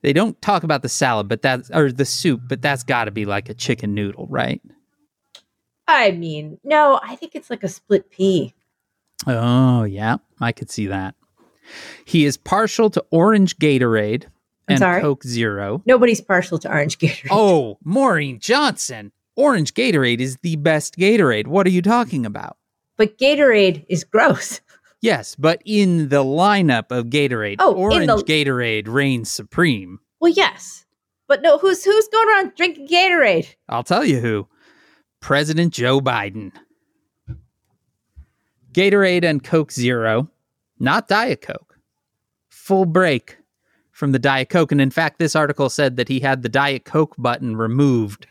They 0.01 0.13
don't 0.13 0.41
talk 0.41 0.63
about 0.63 0.81
the 0.81 0.89
salad, 0.89 1.27
but 1.27 1.41
that's 1.43 1.69
or 1.71 1.91
the 1.91 2.05
soup, 2.05 2.41
but 2.47 2.61
that's 2.61 2.83
got 2.83 3.05
to 3.05 3.11
be 3.11 3.25
like 3.25 3.49
a 3.49 3.53
chicken 3.53 3.93
noodle, 3.93 4.27
right? 4.29 4.61
I 5.87 6.11
mean, 6.11 6.57
no, 6.63 6.99
I 7.03 7.15
think 7.15 7.35
it's 7.35 7.49
like 7.49 7.63
a 7.63 7.67
split 7.67 8.09
pea. 8.09 8.53
Oh, 9.27 9.83
yeah, 9.83 10.17
I 10.39 10.51
could 10.53 10.71
see 10.71 10.87
that. 10.87 11.15
He 12.05 12.25
is 12.25 12.37
partial 12.37 12.89
to 12.91 13.03
orange 13.11 13.57
Gatorade 13.57 14.25
and? 14.67 14.79
Coke 14.79 15.23
Zero. 15.23 15.81
Nobody's 15.85 16.21
partial 16.21 16.57
to 16.59 16.69
orange 16.69 16.97
Gatorade. 16.97 17.27
Oh, 17.31 17.77
Maureen 17.83 18.39
Johnson. 18.39 19.11
Orange 19.35 19.73
Gatorade 19.73 20.19
is 20.19 20.37
the 20.43 20.55
best 20.57 20.97
Gatorade. 20.97 21.47
What 21.47 21.65
are 21.65 21.71
you 21.71 21.81
talking 21.81 22.25
about? 22.25 22.57
But 22.97 23.17
Gatorade 23.17 23.85
is 23.89 24.03
gross. 24.03 24.61
Yes, 25.01 25.35
but 25.35 25.61
in 25.65 26.09
the 26.09 26.23
lineup 26.23 26.91
of 26.91 27.05
Gatorade, 27.07 27.55
Oh, 27.59 27.73
orange 27.73 28.05
the- 28.07 28.23
Gatorade 28.23 28.87
reigns 28.87 29.31
supreme. 29.31 29.99
Well, 30.19 30.31
yes. 30.31 30.85
But 31.27 31.41
no, 31.41 31.57
who's 31.57 31.83
who's 31.83 32.07
going 32.09 32.27
around 32.29 32.51
drinking 32.55 32.87
Gatorade? 32.87 33.47
I'll 33.69 33.83
tell 33.83 34.05
you 34.05 34.19
who. 34.19 34.47
President 35.21 35.73
Joe 35.73 36.01
Biden. 36.01 36.51
Gatorade 38.73 39.23
and 39.23 39.43
Coke 39.43 39.71
Zero, 39.71 40.29
not 40.81 41.07
Diet 41.07 41.41
Coke. 41.41 41.77
Full 42.49 42.85
break 42.85 43.37
from 43.91 44.11
the 44.11 44.19
Diet 44.19 44.49
Coke. 44.49 44.71
And 44.71 44.81
in 44.81 44.91
fact, 44.91 45.19
this 45.19 45.35
article 45.35 45.69
said 45.69 45.95
that 45.97 46.07
he 46.07 46.19
had 46.19 46.41
the 46.41 46.49
Diet 46.49 46.85
Coke 46.85 47.15
button 47.17 47.55
removed 47.55 48.25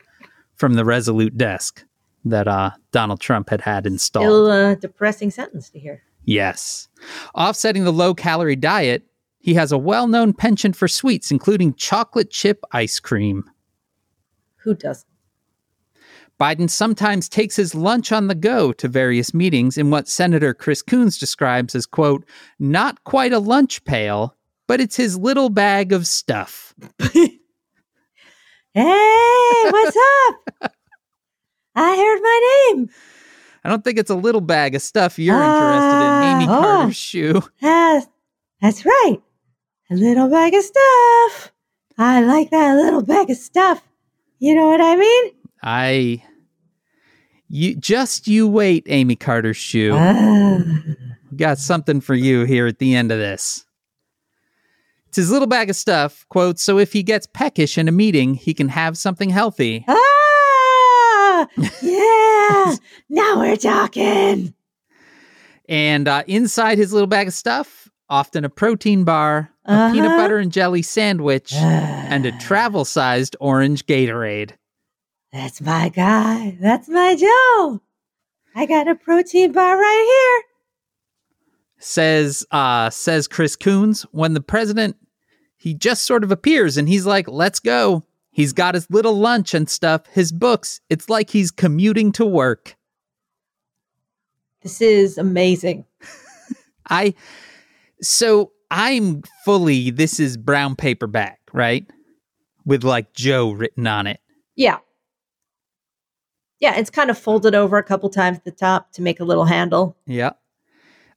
from 0.56 0.74
the 0.74 0.84
Resolute 0.84 1.38
desk 1.38 1.84
that 2.24 2.48
uh, 2.48 2.70
Donald 2.92 3.20
Trump 3.20 3.50
had 3.50 3.60
had 3.60 3.86
installed. 3.86 4.26
Still 4.26 4.50
a 4.50 4.76
depressing 4.76 5.30
sentence 5.30 5.70
to 5.70 5.78
hear. 5.78 6.02
Yes. 6.24 6.88
Offsetting 7.34 7.84
the 7.84 7.92
low 7.92 8.14
calorie 8.14 8.56
diet, 8.56 9.04
he 9.38 9.54
has 9.54 9.72
a 9.72 9.78
well 9.78 10.06
known 10.06 10.32
penchant 10.32 10.76
for 10.76 10.88
sweets, 10.88 11.30
including 11.30 11.74
chocolate 11.74 12.30
chip 12.30 12.62
ice 12.72 13.00
cream. 13.00 13.50
Who 14.64 14.74
doesn't? 14.74 15.06
Biden 16.40 16.70
sometimes 16.70 17.28
takes 17.28 17.56
his 17.56 17.74
lunch 17.74 18.12
on 18.12 18.28
the 18.28 18.34
go 18.34 18.72
to 18.72 18.88
various 18.88 19.34
meetings 19.34 19.76
in 19.76 19.90
what 19.90 20.08
Senator 20.08 20.54
Chris 20.54 20.80
Coons 20.80 21.18
describes 21.18 21.74
as, 21.74 21.84
quote, 21.84 22.24
not 22.58 23.04
quite 23.04 23.32
a 23.34 23.38
lunch 23.38 23.84
pail, 23.84 24.34
but 24.66 24.80
it's 24.80 24.96
his 24.96 25.18
little 25.18 25.50
bag 25.50 25.92
of 25.92 26.06
stuff. 26.06 26.74
Hey, 28.72 29.64
what's 29.70 29.96
up? 30.28 30.72
I 31.74 31.96
heard 31.96 32.20
my 32.22 32.72
name. 32.76 32.88
I 33.64 33.68
don't 33.68 33.82
think 33.82 33.98
it's 33.98 34.10
a 34.10 34.14
little 34.14 34.40
bag 34.40 34.76
of 34.76 34.80
stuff 34.82 35.18
you're 35.18 35.36
Ah, 35.36 35.42
interested 35.42 36.36
in, 36.36 36.42
Amy 36.42 36.44
oh. 36.48 36.62
Carter's 36.62 36.96
shoe. 36.96 37.42
That's, 37.60 38.06
that's 38.62 38.84
right. 38.86 39.16
A 39.90 39.94
little 39.96 40.28
bag 40.30 40.54
of 40.54 40.62
stuff. 40.62 41.52
I 41.98 42.22
like 42.22 42.50
that 42.50 42.76
little 42.76 43.02
bag 43.02 43.28
of 43.30 43.36
stuff. 43.38 43.82
You 44.38 44.54
know 44.54 44.68
what 44.68 44.80
I 44.80 44.94
mean? 44.94 45.32
I. 45.64 46.22
You 47.52 47.74
just 47.74 48.28
you 48.28 48.46
wait, 48.46 48.84
Amy 48.88 49.16
Carter's 49.16 49.56
shoe. 49.56 49.92
Ah. 49.94 50.60
got 51.36 51.58
something 51.58 52.00
for 52.00 52.14
you 52.14 52.44
here 52.44 52.66
at 52.68 52.78
the 52.78 52.94
end 52.94 53.10
of 53.10 53.18
this. 53.18 53.64
It's 55.08 55.16
his 55.16 55.30
little 55.32 55.48
bag 55.48 55.68
of 55.68 55.74
stuff, 55.74 56.24
quote, 56.28 56.60
so 56.60 56.78
if 56.78 56.92
he 56.92 57.02
gets 57.02 57.26
peckish 57.26 57.76
in 57.76 57.88
a 57.88 57.92
meeting, 57.92 58.34
he 58.34 58.54
can 58.54 58.68
have 58.68 58.96
something 58.96 59.28
healthy. 59.30 59.84
Ah, 59.88 61.48
yeah. 61.82 62.76
now 63.08 63.40
we're 63.40 63.56
talking. 63.56 64.54
And 65.68 66.06
uh, 66.06 66.22
inside 66.28 66.78
his 66.78 66.92
little 66.92 67.08
bag 67.08 67.26
of 67.26 67.34
stuff, 67.34 67.88
often 68.08 68.44
a 68.44 68.48
protein 68.48 69.02
bar, 69.02 69.50
a 69.64 69.90
peanut 69.92 70.06
Uh-huh. 70.10 70.16
butter 70.18 70.38
and 70.38 70.52
jelly 70.52 70.82
sandwich, 70.82 71.52
and 71.54 72.24
a 72.26 72.32
travel 72.38 72.84
sized 72.84 73.34
orange 73.40 73.86
Gatorade. 73.86 74.52
That's 75.32 75.60
my 75.60 75.88
guy. 75.88 76.56
That's 76.60 76.88
my 76.88 77.14
Joe. 77.14 77.80
I 78.54 78.66
got 78.66 78.88
a 78.88 78.94
protein 78.94 79.52
bar 79.52 79.76
right 79.78 80.42
here. 80.42 80.46
Says 81.78 82.44
uh 82.50 82.90
says 82.90 83.28
Chris 83.28 83.56
Coons, 83.56 84.02
when 84.10 84.34
the 84.34 84.40
president 84.40 84.96
he 85.56 85.74
just 85.74 86.04
sort 86.04 86.24
of 86.24 86.32
appears 86.32 86.76
and 86.76 86.88
he's 86.88 87.06
like, 87.06 87.28
let's 87.28 87.60
go. 87.60 88.04
He's 88.32 88.52
got 88.52 88.74
his 88.74 88.90
little 88.90 89.14
lunch 89.18 89.54
and 89.54 89.68
stuff, 89.68 90.06
his 90.06 90.32
books. 90.32 90.80
It's 90.88 91.08
like 91.08 91.30
he's 91.30 91.50
commuting 91.50 92.12
to 92.12 92.24
work. 92.24 92.76
This 94.62 94.80
is 94.80 95.16
amazing. 95.16 95.84
I 96.90 97.14
so 98.02 98.52
I'm 98.70 99.22
fully 99.44 99.90
this 99.90 100.18
is 100.18 100.36
brown 100.36 100.76
paperback, 100.76 101.40
right? 101.52 101.86
With 102.64 102.84
like 102.84 103.12
Joe 103.12 103.52
written 103.52 103.86
on 103.86 104.06
it. 104.06 104.20
Yeah. 104.56 104.78
Yeah, 106.60 106.76
it's 106.76 106.90
kind 106.90 107.10
of 107.10 107.18
folded 107.18 107.54
over 107.54 107.78
a 107.78 107.82
couple 107.82 108.10
times 108.10 108.38
at 108.38 108.44
the 108.44 108.50
top 108.50 108.92
to 108.92 109.02
make 109.02 109.18
a 109.18 109.24
little 109.24 109.46
handle. 109.46 109.96
Yeah. 110.06 110.32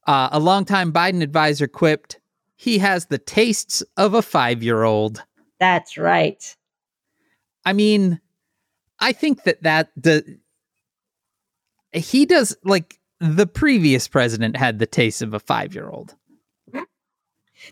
Uh, 0.06 0.30
a 0.32 0.40
longtime 0.40 0.92
Biden 0.92 1.22
advisor 1.22 1.66
quipped, 1.66 2.18
he 2.56 2.78
has 2.78 3.06
the 3.06 3.18
tastes 3.18 3.82
of 3.96 4.14
a 4.14 4.22
five 4.22 4.62
year 4.62 4.82
old. 4.82 5.22
That's 5.58 5.96
right. 5.96 6.56
I 7.64 7.72
mean, 7.72 8.20
I 8.98 9.12
think 9.12 9.44
that 9.44 9.62
that 9.62 9.90
the 9.96 10.38
he 11.92 12.26
does 12.26 12.56
like 12.64 12.98
the 13.20 13.46
previous 13.46 14.08
president 14.08 14.56
had 14.56 14.78
the 14.78 14.86
taste 14.86 15.22
of 15.22 15.34
a 15.34 15.40
five 15.40 15.74
year 15.74 15.88
old. 15.88 16.14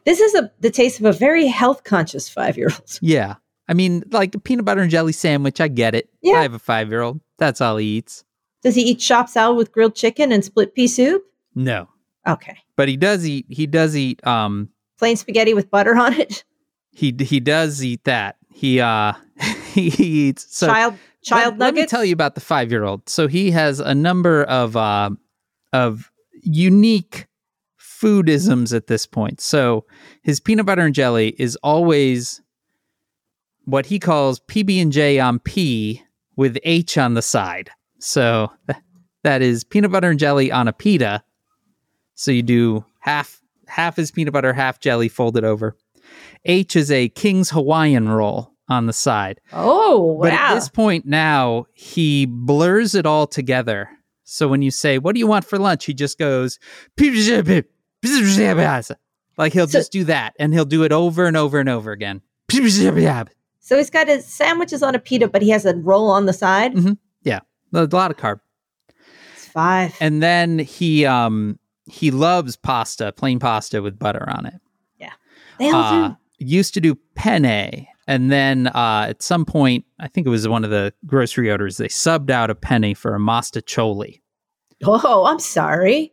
This 0.06 0.20
is 0.20 0.35
a, 0.35 0.50
the 0.61 0.70
taste 0.70 1.00
of 1.00 1.06
a 1.06 1.12
very 1.12 1.46
health 1.46 1.85
conscious 1.85 2.28
five 2.28 2.56
year 2.56 2.70
old. 2.72 2.98
Yeah. 3.02 3.35
I 3.68 3.75
mean, 3.75 4.03
like 4.11 4.35
a 4.35 4.38
peanut 4.38 4.64
butter 4.64 4.83
and 4.83 4.90
jelly 4.90 5.12
sandwich, 5.12 5.61
I 5.61 5.68
get 5.68 5.94
it. 5.94 6.09
Yeah. 6.20 6.38
I 6.38 6.42
have 6.42 6.55
a 6.55 6.59
five 6.59 6.90
year 6.90 7.01
old. 7.03 7.20
That's 7.38 7.61
all 7.61 7.77
he 7.77 7.87
eats. 7.87 8.25
Does 8.62 8.75
he 8.75 8.83
eat 8.83 9.01
shop 9.01 9.29
salad 9.29 9.57
with 9.57 9.72
grilled 9.72 9.94
chicken 9.94 10.33
and 10.33 10.44
split 10.44 10.75
pea 10.75 10.87
soup? 10.87 11.25
No. 11.55 11.88
Okay. 12.27 12.57
But 12.77 12.88
he 12.88 12.96
does 12.96 13.27
eat 13.27 13.46
he 13.48 13.66
does 13.66 13.96
eat 13.96 14.25
um 14.27 14.68
Plain 14.98 15.16
spaghetti 15.16 15.55
with 15.55 15.70
butter 15.70 15.96
on 15.96 16.14
it. 16.14 16.44
he 16.92 17.14
he 17.20 17.40
does 17.40 17.83
eat 17.83 18.05
that. 18.05 18.37
He 18.53 18.81
uh 18.81 19.14
he 19.72 19.88
eats 20.29 20.57
so 20.57 20.66
child 20.66 20.94
child 21.22 21.59
let, 21.59 21.59
nuggets. 21.59 21.77
Let 21.77 21.83
me 21.83 21.87
tell 21.87 22.05
you 22.05 22.12
about 22.12 22.35
the 22.35 22.40
five 22.40 22.70
year 22.70 22.85
old. 22.85 23.09
So 23.09 23.27
he 23.29 23.51
has 23.53 23.81
a 23.81 23.94
number 23.94 24.44
of 24.44 24.77
uh, 24.77 25.11
of 25.72 26.11
unique 26.42 27.27
foodisms 27.81 28.75
at 28.75 28.88
this 28.88 29.07
point. 29.07 29.40
So 29.40 29.85
his 30.22 30.40
peanut 30.40 30.66
butter 30.66 30.83
and 30.83 30.94
jelly 30.94 31.35
is 31.38 31.57
always 31.62 32.40
what 33.64 33.87
he 33.87 33.98
calls 33.98 34.40
PB 34.40 34.81
and 34.83 34.92
J 34.92 35.18
on 35.20 35.38
P 35.38 36.03
with 36.37 36.59
H 36.64 36.98
on 36.98 37.14
the 37.14 37.22
side. 37.22 37.70
So 37.98 38.51
that 39.22 39.42
is 39.42 39.64
peanut 39.64 39.92
butter 39.92 40.11
and 40.11 40.18
jelly 40.18 40.51
on 40.51 40.68
a 40.68 40.72
pita. 40.72 41.22
So 42.14 42.31
you 42.31 42.42
do 42.42 42.85
half 43.01 43.40
half 43.66 43.98
is 43.98 44.11
peanut 44.11 44.33
butter, 44.33 44.53
half 44.53 44.81
jelly 44.81 45.09
folded 45.09 45.44
over. 45.44 45.77
H 46.44 46.77
is 46.77 46.90
a 46.90 47.09
King's 47.11 47.51
Hawaiian 47.51 48.09
roll 48.09 48.53
on 48.68 48.87
the 48.87 48.92
side. 48.92 49.40
Oh, 49.53 50.18
But 50.20 50.33
wow. 50.33 50.38
at 50.51 50.55
this 50.55 50.68
point 50.68 51.07
now, 51.07 51.66
he 51.72 52.27
blurs 52.27 52.94
it 52.94 53.07
all 53.07 53.27
together. 53.27 53.88
So 54.25 54.48
when 54.48 54.62
you 54.62 54.70
say, 54.70 54.98
"What 54.98 55.14
do 55.14 55.18
you 55.18 55.27
want 55.27 55.44
for 55.44 55.59
lunch?" 55.59 55.85
he 55.85 55.94
just 55.94 56.18
goes, 56.18 56.59
like 59.38 59.52
he'll 59.52 59.67
just 59.67 59.92
do 59.92 60.04
that, 60.04 60.35
and 60.38 60.52
he'll 60.52 60.65
do 60.65 60.85
it 60.85 60.92
over 60.92 61.27
and 61.27 61.37
over 61.37 61.58
and 61.60 61.69
over 61.69 61.92
again. 61.92 62.23
So 63.63 63.79
he's 63.79 63.88
got 63.90 64.06
his 64.08 64.27
sandwiches 64.27 64.83
on 64.83 64.94
a 64.94 64.98
pita, 64.98 65.27
but 65.29 65.40
he 65.40 65.48
has 65.48 65.65
a 65.65 65.75
roll 65.77 66.10
on 66.10 66.27
the 66.27 66.33
side. 66.35 66.75
Mhm. 66.75 66.98
A 67.75 67.88
lot 67.90 68.10
of 68.10 68.19
carb, 68.19 68.38
It's 69.35 69.46
five. 69.46 69.96
and 69.98 70.23
then 70.23 70.58
he 70.58 71.06
um 71.06 71.58
he 71.87 72.10
loves 72.10 72.54
pasta, 72.54 73.13
plain 73.13 73.38
pasta 73.38 73.81
with 73.81 73.98
butter 73.98 74.29
on 74.29 74.44
it. 74.44 74.60
Yeah, 74.98 75.13
they 75.58 75.71
all 75.71 75.81
Uh, 75.83 76.08
do. 76.10 76.17
used 76.38 76.75
to 76.75 76.83
do 76.83 76.96
penne, 77.15 77.87
and 78.06 78.31
then 78.31 78.67
uh, 78.67 79.06
at 79.08 79.23
some 79.23 79.46
point, 79.46 79.87
I 79.98 80.06
think 80.06 80.27
it 80.27 80.31
was 80.31 80.46
one 80.46 80.65
of 80.65 80.71
the 80.71 80.92
grocery 81.06 81.50
orders, 81.50 81.79
they 81.79 81.88
subbed 81.88 82.29
out 82.29 82.50
a 82.50 82.54
penne 82.54 82.94
for 82.94 83.15
a 83.15 83.19
mostaccioli. 83.19 84.21
Oh, 84.85 85.25
I'm 85.25 85.38
sorry. 85.38 86.13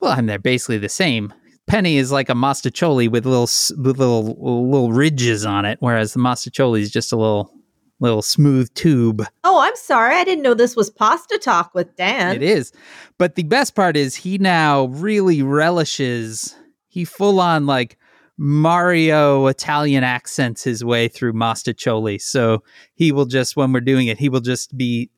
Well, 0.00 0.10
I 0.10 0.16
mean, 0.16 0.26
they're 0.26 0.40
basically 0.40 0.78
the 0.78 0.88
same. 0.88 1.32
Penne 1.70 1.86
is 1.86 2.10
like 2.10 2.28
a 2.28 2.34
mostaccioli 2.34 3.08
with 3.08 3.24
little 3.24 3.48
with 3.80 3.98
little 3.98 4.24
little 4.24 4.92
ridges 4.92 5.46
on 5.46 5.64
it, 5.64 5.78
whereas 5.80 6.14
the 6.14 6.18
mostaccioli 6.18 6.80
is 6.80 6.90
just 6.90 7.12
a 7.12 7.16
little 7.16 7.54
little 8.00 8.22
smooth 8.22 8.72
tube. 8.74 9.24
Oh, 9.44 9.60
I'm 9.60 9.76
sorry. 9.76 10.16
I 10.16 10.24
didn't 10.24 10.42
know 10.42 10.54
this 10.54 10.74
was 10.74 10.90
pasta 10.90 11.38
talk 11.38 11.72
with 11.72 11.94
Dan. 11.94 12.34
It 12.34 12.42
is, 12.42 12.72
but 13.18 13.36
the 13.36 13.44
best 13.44 13.76
part 13.76 13.96
is 13.96 14.16
he 14.16 14.36
now 14.36 14.86
really 14.86 15.42
relishes. 15.42 16.56
He 16.88 17.04
full 17.04 17.38
on 17.38 17.66
like 17.66 17.96
Mario 18.36 19.46
Italian 19.46 20.02
accents 20.02 20.64
his 20.64 20.82
way 20.82 21.06
through 21.06 21.34
Mastacholi. 21.34 22.20
So 22.20 22.64
he 22.94 23.12
will 23.12 23.26
just, 23.26 23.54
when 23.54 23.72
we're 23.72 23.80
doing 23.80 24.08
it, 24.08 24.18
he 24.18 24.28
will 24.28 24.40
just 24.40 24.76
be 24.76 25.10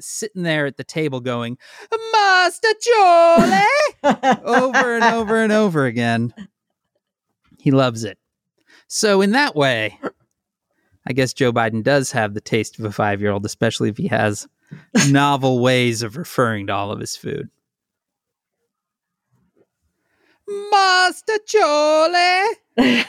sitting 0.00 0.42
there 0.42 0.66
at 0.66 0.76
the 0.76 0.84
table 0.84 1.20
going, 1.20 1.58
Mastacholi! 1.92 3.64
over 4.44 4.94
and 4.96 5.04
over 5.14 5.42
and 5.42 5.52
over 5.52 5.86
again. 5.86 6.34
He 7.58 7.70
loves 7.70 8.04
it. 8.04 8.18
So, 8.88 9.20
in 9.20 9.32
that 9.32 9.56
way, 9.56 9.98
I 11.06 11.12
guess 11.12 11.32
Joe 11.32 11.52
Biden 11.52 11.82
does 11.82 12.12
have 12.12 12.34
the 12.34 12.40
taste 12.40 12.78
of 12.78 12.84
a 12.84 12.92
five 12.92 13.20
year 13.20 13.30
old, 13.30 13.44
especially 13.44 13.88
if 13.88 13.96
he 13.96 14.08
has 14.08 14.46
novel 15.10 15.60
ways 15.60 16.02
of 16.02 16.16
referring 16.16 16.66
to 16.68 16.72
all 16.72 16.90
of 16.90 17.00
his 17.00 17.16
food. 17.16 17.48
Master. 20.48 21.38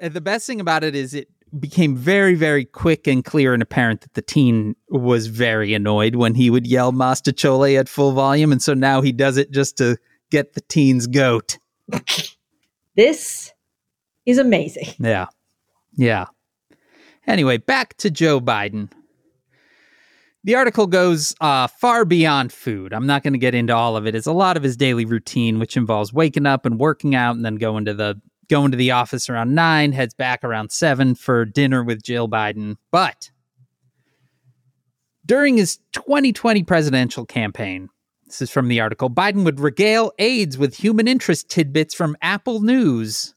And 0.00 0.14
the 0.14 0.20
best 0.20 0.46
thing 0.46 0.60
about 0.60 0.84
it 0.84 0.94
is 0.94 1.14
it 1.14 1.28
became 1.58 1.96
very, 1.96 2.34
very 2.34 2.64
quick 2.64 3.06
and 3.06 3.24
clear 3.24 3.54
and 3.54 3.62
apparent 3.62 4.02
that 4.02 4.14
the 4.14 4.22
teen 4.22 4.76
was 4.88 5.26
very 5.28 5.74
annoyed 5.74 6.16
when 6.16 6.34
he 6.34 6.50
would 6.50 6.66
yell 6.66 6.92
Master 6.92 7.32
Chole 7.32 7.78
at 7.78 7.88
full 7.88 8.12
volume. 8.12 8.52
And 8.52 8.62
so 8.62 8.74
now 8.74 9.00
he 9.00 9.12
does 9.12 9.36
it 9.36 9.50
just 9.50 9.76
to 9.78 9.96
get 10.30 10.54
the 10.54 10.60
teen's 10.62 11.06
goat. 11.06 11.58
this 12.96 13.52
is 14.26 14.38
amazing. 14.38 14.88
Yeah. 14.98 15.26
Yeah. 15.96 16.26
Anyway, 17.26 17.58
back 17.58 17.96
to 17.98 18.10
Joe 18.10 18.40
Biden. 18.40 18.90
The 20.44 20.54
article 20.54 20.86
goes 20.86 21.34
uh, 21.40 21.66
far 21.66 22.04
beyond 22.04 22.52
food. 22.52 22.92
I'm 22.92 23.06
not 23.06 23.22
going 23.22 23.34
to 23.34 23.38
get 23.38 23.54
into 23.54 23.74
all 23.74 23.96
of 23.96 24.06
it. 24.06 24.14
It's 24.14 24.26
a 24.26 24.32
lot 24.32 24.56
of 24.56 24.62
his 24.62 24.76
daily 24.76 25.04
routine, 25.04 25.58
which 25.58 25.76
involves 25.76 26.12
waking 26.12 26.46
up 26.46 26.64
and 26.64 26.78
working 26.78 27.14
out, 27.14 27.36
and 27.36 27.44
then 27.44 27.56
going 27.56 27.84
to 27.84 27.92
the 27.92 28.20
going 28.48 28.70
to 28.70 28.76
the 28.76 28.90
office 28.90 29.28
around 29.28 29.54
nine, 29.54 29.92
heads 29.92 30.14
back 30.14 30.42
around 30.42 30.70
seven 30.72 31.14
for 31.14 31.44
dinner 31.44 31.84
with 31.84 32.02
Jill 32.02 32.28
Biden. 32.28 32.76
But 32.90 33.30
during 35.24 35.56
his 35.56 35.78
2020 35.92 36.62
presidential 36.64 37.26
campaign, 37.26 37.88
this 38.26 38.42
is 38.42 38.50
from 38.50 38.68
the 38.68 38.80
article, 38.80 39.10
Biden 39.10 39.44
would 39.44 39.60
regale 39.60 40.12
aides 40.18 40.58
with 40.58 40.76
human 40.76 41.08
interest 41.08 41.48
tidbits 41.48 41.94
from 41.94 42.16
Apple 42.20 42.60
News, 42.60 43.34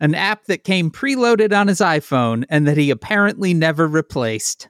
an 0.00 0.14
app 0.14 0.44
that 0.46 0.64
came 0.64 0.90
preloaded 0.90 1.58
on 1.58 1.68
his 1.68 1.80
iPhone 1.80 2.44
and 2.48 2.66
that 2.66 2.76
he 2.76 2.90
apparently 2.90 3.54
never 3.54 3.86
replaced. 3.86 4.68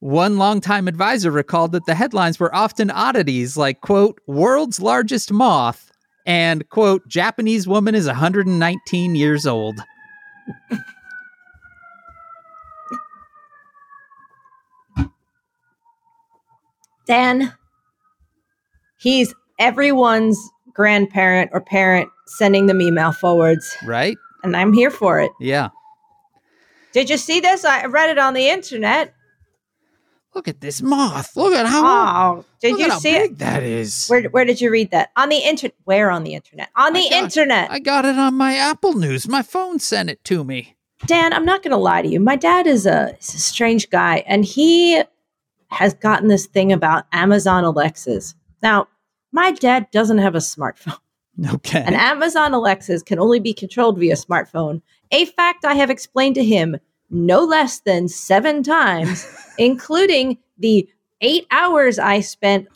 One 0.00 0.36
longtime 0.36 0.86
advisor 0.86 1.30
recalled 1.30 1.72
that 1.72 1.86
the 1.86 1.94
headlines 1.94 2.38
were 2.38 2.54
often 2.54 2.90
oddities 2.90 3.56
like, 3.56 3.80
quote, 3.80 4.20
world's 4.26 4.78
largest 4.78 5.32
moth 5.32 5.83
and, 6.26 6.68
quote, 6.70 7.06
Japanese 7.08 7.66
woman 7.68 7.94
is 7.94 8.06
119 8.06 9.14
years 9.14 9.46
old. 9.46 9.80
Dan, 17.06 17.52
he's 18.98 19.34
everyone's 19.58 20.38
grandparent 20.72 21.50
or 21.52 21.60
parent 21.60 22.08
sending 22.26 22.66
them 22.66 22.80
email 22.80 23.12
forwards, 23.12 23.76
Right? 23.84 24.16
and 24.42 24.56
I'm 24.56 24.72
here 24.72 24.90
for 24.90 25.20
it. 25.20 25.30
Yeah. 25.38 25.68
Did 26.92 27.10
you 27.10 27.16
see 27.16 27.40
this? 27.40 27.64
I 27.64 27.86
read 27.86 28.10
it 28.10 28.18
on 28.18 28.34
the 28.34 28.48
internet. 28.48 29.13
Look 30.34 30.48
at 30.48 30.60
this 30.60 30.82
moth. 30.82 31.36
Look 31.36 31.54
at 31.54 31.66
how, 31.66 32.38
Oh, 32.38 32.44
did 32.60 32.78
you 32.78 32.90
see 32.92 33.12
big 33.12 33.30
it? 33.32 33.38
that 33.38 33.62
is. 33.62 34.08
Where, 34.08 34.22
where 34.24 34.44
did 34.44 34.60
you 34.60 34.70
read 34.70 34.90
that? 34.90 35.10
On 35.16 35.28
the 35.28 35.36
internet. 35.38 35.74
Where 35.84 36.10
on 36.10 36.24
the 36.24 36.34
internet? 36.34 36.70
On 36.76 36.92
the 36.92 37.00
I 37.00 37.10
got- 37.10 37.22
internet. 37.24 37.70
I 37.70 37.78
got 37.78 38.04
it 38.04 38.18
on 38.18 38.34
my 38.34 38.54
Apple 38.56 38.94
News. 38.94 39.28
My 39.28 39.42
phone 39.42 39.78
sent 39.78 40.10
it 40.10 40.22
to 40.24 40.42
me. 40.44 40.76
Dan, 41.06 41.32
I'm 41.32 41.44
not 41.44 41.62
going 41.62 41.70
to 41.72 41.76
lie 41.76 42.02
to 42.02 42.08
you. 42.08 42.18
My 42.18 42.36
dad 42.36 42.66
is 42.66 42.86
a, 42.86 43.16
is 43.20 43.34
a 43.34 43.38
strange 43.38 43.90
guy, 43.90 44.24
and 44.26 44.44
he 44.44 45.02
has 45.68 45.92
gotten 45.94 46.28
this 46.28 46.46
thing 46.46 46.72
about 46.72 47.04
Amazon 47.12 47.62
Alexas. 47.64 48.34
Now, 48.62 48.88
my 49.32 49.50
dad 49.52 49.90
doesn't 49.90 50.18
have 50.18 50.34
a 50.34 50.38
smartphone, 50.38 50.98
Okay. 51.52 51.82
and 51.84 51.94
Amazon 51.94 52.54
Alexas 52.54 53.02
can 53.02 53.18
only 53.18 53.38
be 53.40 53.52
controlled 53.52 53.98
via 53.98 54.14
smartphone. 54.14 54.80
A 55.10 55.26
fact 55.26 55.64
I 55.64 55.74
have 55.74 55.90
explained 55.90 56.36
to 56.36 56.44
him 56.44 56.76
no 57.10 57.44
less 57.44 57.80
than 57.80 58.08
seven 58.08 58.62
times, 58.64 59.26
including 59.58 60.38
the 60.58 60.88
eight 61.20 61.46
hours 61.50 61.98
I 61.98 62.20
spent 62.20 62.68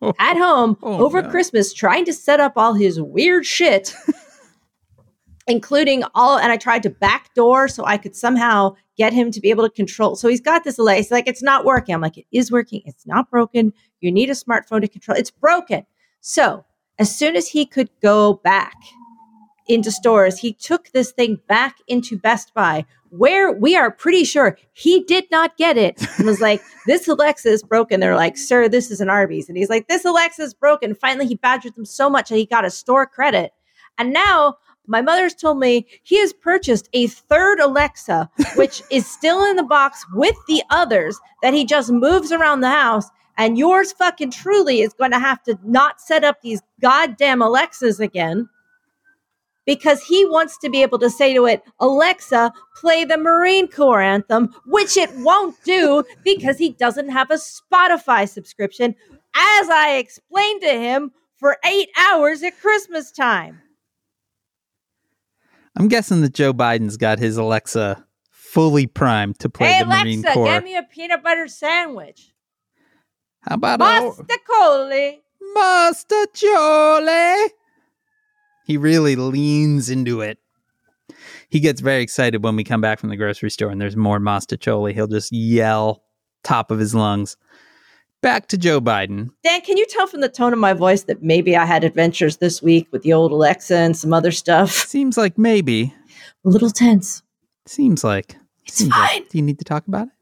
oh. 0.00 0.12
at 0.18 0.36
home 0.36 0.76
Oh, 0.82 1.04
over 1.04 1.22
no. 1.22 1.30
Christmas 1.30 1.72
trying 1.72 2.04
to 2.06 2.12
set 2.12 2.40
up 2.40 2.54
all 2.56 2.74
his 2.74 3.00
weird 3.00 3.46
shit, 3.46 3.94
including 5.46 6.04
all, 6.14 6.38
and 6.38 6.52
I 6.52 6.56
tried 6.56 6.82
to 6.84 6.90
backdoor 6.90 7.68
so 7.68 7.84
I 7.84 7.96
could 7.96 8.16
somehow 8.16 8.74
get 8.96 9.12
him 9.12 9.30
to 9.30 9.40
be 9.40 9.50
able 9.50 9.64
to 9.64 9.74
control. 9.74 10.16
So 10.16 10.28
he's 10.28 10.40
got 10.40 10.64
this 10.64 10.76
delay. 10.76 10.96
He's 10.96 11.10
like, 11.10 11.26
it's 11.26 11.42
not 11.42 11.64
working. 11.64 11.94
I'm 11.94 12.00
like, 12.00 12.18
it 12.18 12.26
is 12.32 12.52
working. 12.52 12.82
It's 12.84 13.06
not 13.06 13.30
broken. 13.30 13.72
You 14.00 14.12
need 14.12 14.30
a 14.30 14.34
smartphone 14.34 14.82
to 14.82 14.88
control. 14.88 15.16
It's 15.16 15.30
broken. 15.30 15.86
So 16.20 16.64
as 16.98 17.16
soon 17.16 17.36
as 17.36 17.48
he 17.48 17.66
could 17.66 17.90
go 18.00 18.34
back 18.44 18.76
into 19.66 19.90
stores, 19.90 20.38
he 20.38 20.52
took 20.52 20.90
this 20.90 21.12
thing 21.12 21.38
back 21.48 21.76
into 21.88 22.18
Best 22.18 22.52
Buy, 22.54 22.84
where 23.12 23.52
we 23.52 23.76
are 23.76 23.90
pretty 23.90 24.24
sure 24.24 24.56
he 24.72 25.04
did 25.04 25.30
not 25.30 25.58
get 25.58 25.76
it 25.76 26.02
and 26.16 26.26
was 26.26 26.40
like, 26.40 26.62
This 26.86 27.06
Alexa 27.06 27.48
is 27.48 27.62
broken. 27.62 28.00
They're 28.00 28.16
like, 28.16 28.36
Sir, 28.36 28.68
this 28.68 28.90
is 28.90 29.00
an 29.00 29.10
Arby's. 29.10 29.48
And 29.48 29.56
he's 29.56 29.68
like, 29.68 29.86
This 29.86 30.04
Alexa 30.04 30.42
is 30.42 30.54
broken. 30.54 30.94
Finally, 30.94 31.26
he 31.26 31.34
badgered 31.34 31.74
them 31.74 31.84
so 31.84 32.08
much 32.08 32.30
that 32.30 32.36
he 32.36 32.46
got 32.46 32.64
a 32.64 32.70
store 32.70 33.06
credit. 33.06 33.52
And 33.98 34.12
now 34.12 34.56
my 34.86 35.02
mother's 35.02 35.34
told 35.34 35.58
me 35.58 35.86
he 36.02 36.18
has 36.20 36.32
purchased 36.32 36.88
a 36.94 37.06
third 37.06 37.60
Alexa, 37.60 38.30
which 38.56 38.82
is 38.90 39.06
still 39.06 39.44
in 39.44 39.56
the 39.56 39.62
box 39.62 40.04
with 40.14 40.36
the 40.48 40.62
others 40.70 41.20
that 41.42 41.54
he 41.54 41.64
just 41.64 41.92
moves 41.92 42.32
around 42.32 42.60
the 42.60 42.70
house. 42.70 43.08
And 43.36 43.58
yours 43.58 43.92
fucking 43.92 44.30
truly 44.30 44.80
is 44.80 44.94
going 44.94 45.12
to 45.12 45.18
have 45.18 45.42
to 45.44 45.58
not 45.64 46.00
set 46.00 46.24
up 46.24 46.40
these 46.40 46.62
goddamn 46.80 47.42
Alexas 47.42 48.00
again 48.00 48.48
because 49.66 50.02
he 50.02 50.24
wants 50.26 50.58
to 50.58 50.70
be 50.70 50.82
able 50.82 50.98
to 50.98 51.10
say 51.10 51.34
to 51.34 51.46
it, 51.46 51.62
Alexa, 51.80 52.52
play 52.76 53.04
the 53.04 53.16
Marine 53.16 53.68
Corps 53.68 54.02
anthem, 54.02 54.54
which 54.66 54.96
it 54.96 55.10
won't 55.18 55.56
do 55.64 56.04
because 56.24 56.58
he 56.58 56.70
doesn't 56.70 57.10
have 57.10 57.30
a 57.30 57.34
Spotify 57.36 58.28
subscription, 58.28 58.94
as 59.34 59.68
I 59.70 59.96
explained 59.96 60.62
to 60.62 60.70
him 60.70 61.12
for 61.36 61.58
eight 61.64 61.88
hours 61.98 62.42
at 62.42 62.60
Christmas 62.60 63.10
time. 63.10 63.60
I'm 65.76 65.88
guessing 65.88 66.20
that 66.20 66.34
Joe 66.34 66.52
Biden's 66.52 66.96
got 66.96 67.18
his 67.18 67.36
Alexa 67.36 68.04
fully 68.30 68.86
primed 68.86 69.38
to 69.38 69.48
play 69.48 69.72
hey, 69.72 69.78
the 69.80 69.86
Marine 69.86 70.20
Alexa, 70.20 70.34
Corps. 70.34 70.44
get 70.46 70.64
me 70.64 70.76
a 70.76 70.82
peanut 70.82 71.22
butter 71.22 71.48
sandwich. 71.48 72.34
How 73.40 73.54
about 73.54 73.78
Master 73.80 74.22
a 74.22 74.38
Coley. 74.46 75.22
Master 75.54 76.26
Chole? 76.34 77.48
He 78.64 78.76
really 78.76 79.16
leans 79.16 79.90
into 79.90 80.20
it. 80.20 80.38
He 81.48 81.60
gets 81.60 81.80
very 81.80 82.02
excited 82.02 82.42
when 82.42 82.56
we 82.56 82.64
come 82.64 82.80
back 82.80 82.98
from 82.98 83.10
the 83.10 83.16
grocery 83.16 83.50
store 83.50 83.70
and 83.70 83.80
there's 83.80 83.96
more 83.96 84.18
Master 84.18 84.56
He'll 84.56 85.06
just 85.06 85.32
yell 85.32 86.02
top 86.42 86.70
of 86.70 86.78
his 86.78 86.94
lungs. 86.94 87.36
Back 88.22 88.46
to 88.48 88.56
Joe 88.56 88.80
Biden. 88.80 89.30
Dan, 89.42 89.60
can 89.62 89.76
you 89.76 89.84
tell 89.86 90.06
from 90.06 90.20
the 90.20 90.28
tone 90.28 90.52
of 90.52 90.58
my 90.58 90.72
voice 90.72 91.02
that 91.04 91.22
maybe 91.22 91.56
I 91.56 91.64
had 91.66 91.82
adventures 91.82 92.36
this 92.36 92.62
week 92.62 92.86
with 92.92 93.02
the 93.02 93.12
old 93.12 93.32
Alexa 93.32 93.76
and 93.76 93.96
some 93.96 94.12
other 94.12 94.30
stuff? 94.30 94.70
Seems 94.86 95.18
like 95.18 95.36
maybe. 95.36 95.92
A 96.44 96.48
little 96.48 96.70
tense. 96.70 97.22
Seems 97.66 98.04
like. 98.04 98.36
It's 98.66 98.76
Seems 98.76 98.90
like- 98.92 99.10
fine. 99.10 99.22
Do 99.28 99.38
you 99.38 99.42
need 99.42 99.58
to 99.58 99.64
talk 99.64 99.86
about 99.88 100.06
it? 100.06 100.12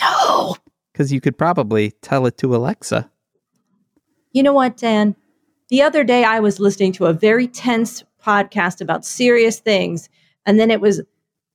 No. 0.00 0.56
Because 0.92 1.12
you 1.12 1.20
could 1.20 1.36
probably 1.36 1.90
tell 2.00 2.26
it 2.26 2.38
to 2.38 2.54
Alexa. 2.54 3.10
You 4.32 4.42
know 4.44 4.52
what, 4.52 4.76
Dan? 4.76 5.16
The 5.68 5.82
other 5.82 6.04
day 6.04 6.24
I 6.24 6.40
was 6.40 6.60
listening 6.60 6.92
to 6.92 7.06
a 7.06 7.12
very 7.12 7.46
tense 7.46 8.04
podcast 8.24 8.80
about 8.80 9.04
serious 9.04 9.60
things. 9.60 10.08
And 10.46 10.58
then 10.58 10.70
it 10.70 10.80
was, 10.80 11.02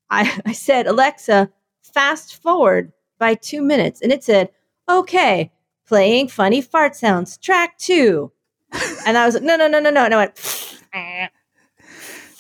I, 0.09 0.41
I 0.45 0.53
said, 0.53 0.87
Alexa, 0.87 1.49
fast 1.81 2.41
forward 2.41 2.91
by 3.17 3.35
two 3.35 3.61
minutes. 3.61 4.01
And 4.01 4.11
it 4.11 4.23
said, 4.23 4.49
okay, 4.89 5.51
playing 5.87 6.27
funny 6.27 6.61
fart 6.61 6.95
sounds, 6.95 7.37
track 7.37 7.77
two. 7.77 8.31
and 9.05 9.17
I 9.17 9.25
was 9.25 9.35
like, 9.35 9.43
no, 9.43 9.55
no, 9.55 9.67
no, 9.67 9.79
no, 9.79 9.89
no. 9.89 10.05
And 10.05 10.13
I 10.13 10.17
went. 10.17 11.31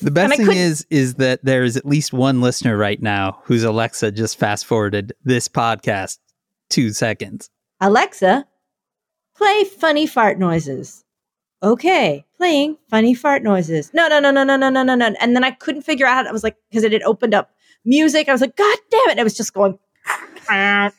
The 0.01 0.11
best 0.11 0.35
thing 0.35 0.51
is 0.51 0.85
is 0.89 1.15
that 1.15 1.45
there 1.45 1.63
is 1.63 1.77
at 1.77 1.85
least 1.85 2.11
one 2.11 2.41
listener 2.41 2.75
right 2.75 3.01
now 3.01 3.39
whose 3.45 3.63
Alexa 3.63 4.11
just 4.11 4.37
fast 4.37 4.65
forwarded 4.65 5.13
this 5.23 5.47
podcast 5.47 6.17
two 6.69 6.91
seconds. 6.91 7.49
Alexa, 7.79 8.45
play 9.37 9.63
funny 9.63 10.05
fart 10.05 10.37
noises. 10.37 11.02
Okay, 11.63 12.25
playing 12.35 12.77
funny 12.89 13.13
fart 13.13 13.41
noises. 13.41 13.89
No, 13.93 14.09
no, 14.09 14.19
no, 14.19 14.31
no, 14.31 14.43
no, 14.43 14.57
no, 14.57 14.69
no, 14.69 14.83
no, 14.83 14.95
no. 14.95 15.15
And 15.21 15.33
then 15.33 15.45
I 15.45 15.51
couldn't 15.51 15.83
figure 15.83 16.05
out. 16.05 16.27
I 16.27 16.31
was 16.33 16.43
like, 16.43 16.57
because 16.69 16.83
it 16.83 16.91
had 16.91 17.03
opened 17.03 17.33
up 17.33 17.51
music. 17.85 18.27
I 18.27 18.33
was 18.33 18.41
like, 18.41 18.57
God 18.57 18.77
damn 18.91 19.09
it! 19.11 19.17
It 19.17 19.23
was 19.23 19.35
just 19.35 19.53
going. 19.53 19.79
God 20.47 20.91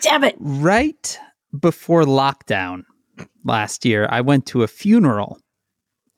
damn 0.00 0.24
it! 0.24 0.36
Right 0.38 1.18
before 1.58 2.04
lockdown, 2.04 2.84
last 3.44 3.84
year. 3.84 4.08
I 4.10 4.22
went 4.22 4.46
to 4.46 4.62
a 4.62 4.68
funeral 4.68 5.38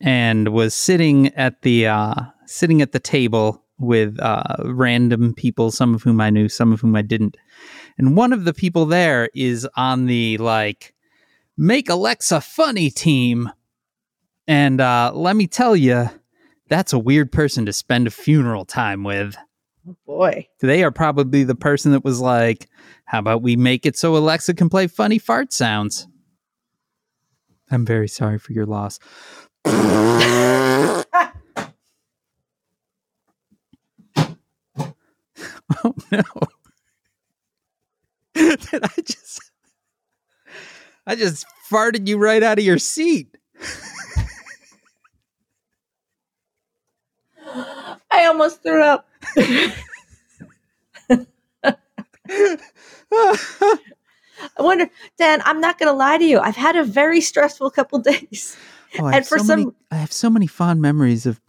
and 0.01 0.49
was 0.49 0.73
sitting 0.73 1.29
at 1.35 1.63
the 1.63 1.89
uh, 1.89 2.15
sitting 2.47 2.83
at 2.83 2.93
the 2.93 3.01
table 3.01 3.65
with 3.79 4.17
uh, 4.21 4.57
random 4.65 5.35
people, 5.35 5.73
some 5.73 5.93
of 5.93 6.03
whom 6.03 6.21
I 6.21 6.31
knew, 6.31 6.49
some 6.49 6.73
of 6.73 6.81
whom 6.81 6.95
I 6.95 7.03
didn't. 7.03 7.37
And 7.99 8.17
one 8.17 8.33
of 8.33 8.45
the 8.45 8.55
people 8.55 8.87
there 8.87 9.29
is 9.35 9.69
on 9.77 10.07
the 10.07 10.39
like 10.39 10.95
make 11.57 11.89
Alexa 11.89 12.41
funny 12.41 12.91
team. 12.91 13.51
And 14.47 14.81
uh, 14.81 15.13
let 15.15 15.37
me 15.37 15.47
tell 15.47 15.77
you, 15.77 16.09
that's 16.69 16.93
a 16.93 16.99
weird 16.99 17.31
person 17.31 17.67
to 17.67 17.73
spend 17.73 18.07
a 18.07 18.11
funeral 18.11 18.65
time 18.65 19.05
with. 19.05 19.37
Oh 19.89 19.97
boy. 20.07 20.49
They 20.61 20.85
are 20.85 20.91
probably 20.91 21.45
the 21.45 21.55
person 21.55 21.93
that 21.93 22.05
was 22.05 22.21
like, 22.21 22.69
how 23.05 23.19
about 23.19 23.43
we 23.43 23.57
make 23.57 23.85
it 23.87 23.97
so 23.97 24.17
Alexa 24.17 24.55
can 24.55 24.69
play 24.69 24.87
funny 24.87 25.19
fart 25.19 25.53
sounds? 25.53 26.09
I'm 27.71 27.85
very 27.87 28.09
sorry 28.09 28.39
for 28.39 28.53
your 28.53 28.67
loss. 28.67 28.99
oh 29.65 31.05
no. 36.11 36.23
Did 38.35 38.83
I 38.83 39.01
just 39.05 39.52
I 41.07 41.17
just 41.17 41.45
farted 41.71 42.07
you 42.07 42.19
right 42.19 42.43
out 42.43 42.59
of 42.59 42.65
your 42.65 42.79
seat. 42.79 43.37
I 48.11 48.27
almost 48.27 48.63
threw 48.63 48.83
up. 48.83 49.09
I 54.59 54.59
wonder, 54.59 54.91
Dan, 55.19 55.41
I'm 55.45 55.61
not 55.61 55.79
going 55.79 55.89
to 55.89 55.93
lie 55.97 56.19
to 56.19 56.25
you. 56.25 56.39
I've 56.41 56.57
had 56.57 56.75
a 56.77 56.85
very 56.85 57.21
stressful 57.21 57.71
couple 57.71 57.99
days. 58.01 58.57
Oh, 58.99 59.05
I 59.05 59.07
And 59.07 59.15
have 59.17 59.29
for 59.29 59.39
so 59.39 59.45
some- 59.45 59.61
many, 59.61 59.73
I 59.91 59.97
have 59.97 60.13
so 60.13 60.29
many 60.31 60.47
fond 60.47 60.81
memories 60.83 61.27
of 61.27 61.41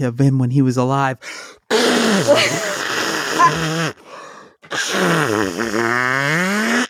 of 0.00 0.18
him 0.18 0.38
when 0.38 0.50
he 0.50 0.62
was 0.62 0.76
alive. 0.78 1.18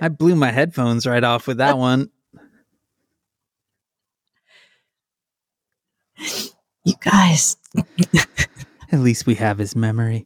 I 0.00 0.08
blew 0.08 0.34
my 0.36 0.50
headphones 0.50 1.06
right 1.06 1.24
off 1.24 1.46
with 1.46 1.58
that 1.58 1.78
one. 1.78 2.10
You 6.84 6.94
guys, 7.00 7.56
At 8.90 9.00
least 9.00 9.26
we 9.26 9.34
have 9.34 9.58
his 9.58 9.76
memory. 9.76 10.24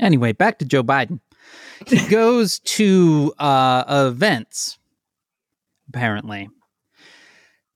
Anyway, 0.00 0.32
back 0.32 0.58
to 0.58 0.64
Joe 0.64 0.82
Biden. 0.84 1.20
He 1.86 2.08
goes 2.08 2.60
to 2.60 3.34
uh, 3.38 3.84
events, 4.08 4.78
apparently. 5.88 6.48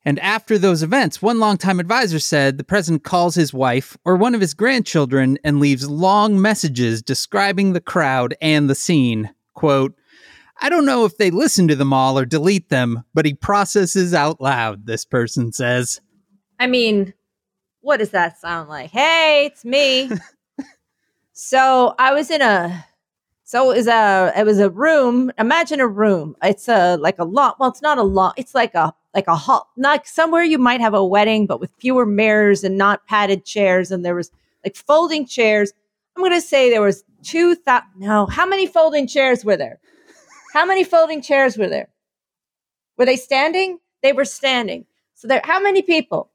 And 0.05 0.19
after 0.21 0.57
those 0.57 0.83
events, 0.83 1.21
one 1.21 1.39
longtime 1.39 1.81
advisor 1.81 2.19
said 2.19 2.57
the 2.57 2.65
president 2.65 3.05
calls 3.05 3.35
his 3.35 3.53
wife 3.53 3.97
or 4.05 4.17
one 4.17 4.35
of 4.35 4.41
his 4.41 4.55
grandchildren 4.55 5.39
and 5.45 5.61
leaves 5.61 5.91
long 5.91 6.41
messages 6.41 7.03
describing 7.03 7.73
the 7.73 7.81
crowd 7.81 8.35
and 8.41 8.71
the 8.71 8.75
scene. 8.75 9.31
Quote, 9.53 9.95
I 10.61 10.71
don't 10.71 10.87
know 10.87 11.05
if 11.05 11.19
they 11.19 11.31
listen 11.31 11.69
to 11.69 11.77
them 11.77 11.93
all 11.93 12.19
or 12.19 12.25
delete 12.25 12.69
them, 12.69 13.05
but 13.13 13.27
he 13.27 13.35
processes 13.35 14.15
out 14.15 14.41
loud, 14.41 14.87
this 14.87 15.05
person 15.05 15.53
says. 15.53 16.01
I 16.59 16.67
mean, 16.69 17.13
what 17.81 17.99
does 17.99 18.11
that 18.11 18.39
sound 18.39 18.69
like? 18.69 18.91
Hey, 18.91 19.47
it's 19.47 19.65
me. 19.65 20.11
so 21.33 21.95
I 21.99 22.13
was 22.13 22.31
in 22.31 22.41
a, 22.41 22.87
so 23.49 23.71
it 23.71 23.79
was 23.79 23.87
a, 23.87 24.31
it 24.37 24.45
was 24.45 24.59
a 24.59 24.69
room. 24.69 25.33
Imagine 25.39 25.81
a 25.81 25.89
room. 25.89 26.37
It's 26.43 26.69
a 26.69 26.99
like 26.99 27.19
a 27.19 27.25
lot. 27.25 27.59
Well, 27.59 27.71
it's 27.71 27.81
not 27.81 27.97
a 27.97 28.03
lot. 28.03 28.35
It's 28.37 28.55
like 28.55 28.75
a 28.75 28.93
like 29.15 29.27
a 29.27 29.35
hall, 29.35 29.71
like 29.79 30.07
somewhere 30.07 30.43
you 30.43 30.59
might 30.59 30.83
have 30.83 30.93
a 30.93 31.03
wedding, 31.03 31.47
but 31.47 31.59
with 31.59 31.71
fewer 31.79 32.05
mirrors 32.05 32.63
and 32.63 32.77
not 32.77 33.07
padded 33.07 33.47
chairs. 33.47 33.91
And 33.91 34.05
there 34.05 34.15
was 34.15 34.31
like 34.63 34.77
folding 34.77 35.25
chairs. 35.25 35.73
I'm 36.15 36.23
gonna 36.23 36.43
say 36.43 36.69
there 36.69 36.83
was 36.83 37.05
two 37.23 37.55
thousand. 37.55 37.89
No, 37.97 38.27
how 38.27 38.45
many 38.45 38.67
folding 38.67 39.07
chairs 39.07 39.47
were 39.47 39.57
there? 39.57 39.81
How 40.53 40.67
many 40.67 40.85
folding 40.85 41.23
chairs 41.23 41.57
were 41.57 41.69
there? 41.69 41.89
Were 42.99 43.07
they 43.07 43.17
standing? 43.17 43.79
They 44.03 44.13
were 44.13 44.27
standing. 44.27 44.85
So 45.15 45.27
there, 45.27 45.41
how 45.43 45.59
many 45.59 45.81
people? 45.81 46.31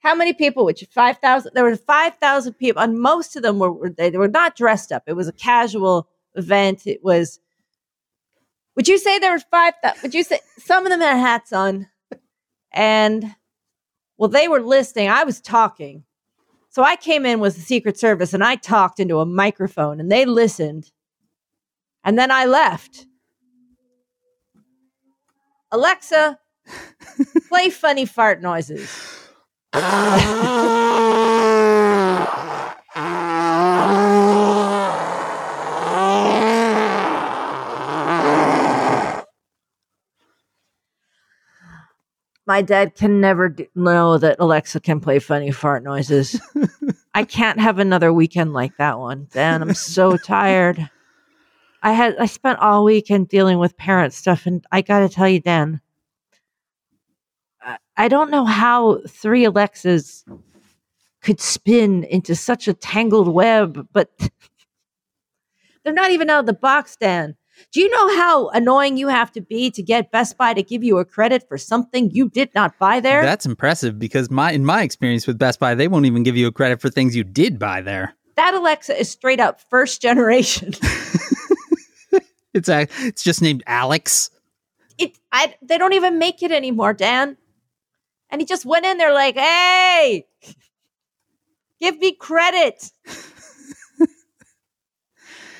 How 0.00 0.14
many 0.14 0.34
people? 0.34 0.66
Which 0.66 0.86
five 0.90 1.16
thousand? 1.20 1.52
There 1.54 1.64
were 1.64 1.74
five 1.74 2.16
thousand 2.16 2.52
people, 2.52 2.82
and 2.82 3.00
most 3.00 3.34
of 3.34 3.42
them 3.42 3.58
were 3.58 3.88
they 3.88 4.10
were 4.10 4.28
not 4.28 4.56
dressed 4.56 4.92
up. 4.92 5.04
It 5.06 5.14
was 5.14 5.26
a 5.26 5.32
casual 5.32 6.06
event. 6.34 6.86
It 6.86 7.02
was. 7.02 7.40
Would 8.76 8.88
you 8.88 8.98
say 8.98 9.18
there 9.18 9.32
were 9.32 9.40
five? 9.50 9.74
Would 10.02 10.14
you 10.14 10.22
say 10.22 10.40
some 10.58 10.86
of 10.86 10.90
them 10.90 11.00
had 11.00 11.18
hats 11.18 11.52
on? 11.52 11.88
And 12.72 13.34
well, 14.16 14.28
they 14.28 14.48
were 14.48 14.60
listening. 14.60 15.08
I 15.08 15.24
was 15.24 15.40
talking, 15.40 16.04
so 16.70 16.82
I 16.82 16.96
came 16.96 17.26
in 17.26 17.40
with 17.40 17.56
the 17.56 17.62
Secret 17.62 17.98
Service 17.98 18.32
and 18.32 18.44
I 18.44 18.56
talked 18.56 19.00
into 19.00 19.18
a 19.18 19.26
microphone, 19.26 19.98
and 20.00 20.10
they 20.10 20.24
listened. 20.24 20.92
And 22.04 22.18
then 22.18 22.30
I 22.30 22.46
left. 22.46 23.06
Alexa, 25.72 26.38
play 27.48 27.70
funny 27.70 28.06
fart 28.06 28.40
noises. 28.40 28.90
My 42.60 42.64
dad 42.64 42.94
can 42.94 43.22
never 43.22 43.56
know 43.74 44.18
that 44.18 44.36
Alexa 44.38 44.80
can 44.80 45.00
play 45.00 45.18
funny 45.18 45.50
fart 45.50 45.82
noises. 45.82 46.38
I 47.14 47.24
can't 47.24 47.58
have 47.58 47.78
another 47.78 48.12
weekend 48.12 48.52
like 48.52 48.76
that 48.76 48.98
one. 48.98 49.28
Dan, 49.32 49.62
I'm 49.62 49.72
so 49.72 50.16
tired. 50.26 50.90
I 51.82 51.92
had 51.92 52.18
I 52.18 52.26
spent 52.26 52.58
all 52.58 52.84
weekend 52.84 53.30
dealing 53.30 53.58
with 53.58 53.78
parent 53.78 54.12
stuff, 54.12 54.44
and 54.44 54.62
I 54.70 54.82
got 54.82 54.98
to 54.98 55.08
tell 55.08 55.26
you, 55.26 55.40
Dan, 55.40 55.80
I- 57.62 57.78
I 57.96 58.08
don't 58.08 58.30
know 58.30 58.44
how 58.44 59.00
three 59.08 59.44
Alexas 59.44 60.26
could 61.22 61.40
spin 61.40 62.04
into 62.04 62.36
such 62.36 62.68
a 62.68 62.74
tangled 62.74 63.28
web, 63.32 63.88
but 63.90 64.10
they're 65.82 65.94
not 65.94 66.10
even 66.10 66.28
out 66.28 66.40
of 66.40 66.46
the 66.46 66.52
box, 66.52 66.94
Dan. 66.96 67.36
Do 67.72 67.80
you 67.80 67.88
know 67.90 68.16
how 68.16 68.48
annoying 68.48 68.96
you 68.96 69.08
have 69.08 69.30
to 69.32 69.40
be 69.40 69.70
to 69.70 69.82
get 69.82 70.10
Best 70.10 70.36
Buy 70.36 70.54
to 70.54 70.62
give 70.62 70.82
you 70.82 70.98
a 70.98 71.04
credit 71.04 71.46
for 71.48 71.58
something 71.58 72.10
you 72.10 72.28
did 72.28 72.54
not 72.54 72.78
buy 72.78 73.00
there? 73.00 73.22
That's 73.22 73.46
impressive 73.46 73.98
because 73.98 74.30
my 74.30 74.52
in 74.52 74.64
my 74.64 74.82
experience 74.82 75.26
with 75.26 75.38
Best 75.38 75.58
Buy, 75.60 75.74
they 75.74 75.88
won't 75.88 76.06
even 76.06 76.22
give 76.22 76.36
you 76.36 76.46
a 76.46 76.52
credit 76.52 76.80
for 76.80 76.90
things 76.90 77.14
you 77.14 77.24
did 77.24 77.58
buy 77.58 77.80
there. 77.80 78.14
that 78.36 78.54
Alexa 78.54 78.98
is 78.98 79.10
straight 79.10 79.40
up 79.40 79.60
first 79.60 80.00
generation. 80.02 80.72
It's 82.52 82.68
a, 82.68 82.88
it's 82.98 83.22
just 83.22 83.42
named 83.42 83.62
Alex. 83.66 84.30
it 84.98 85.16
I 85.30 85.54
they 85.62 85.78
don't 85.78 85.92
even 85.92 86.18
make 86.18 86.42
it 86.42 86.50
anymore, 86.50 86.92
Dan. 86.92 87.36
And 88.28 88.40
he 88.40 88.44
just 88.44 88.66
went 88.66 88.84
in 88.86 88.98
there 88.98 89.14
like, 89.14 89.36
"Hey, 89.36 90.26
give 91.80 91.98
me 91.98 92.12
credit." 92.12 92.90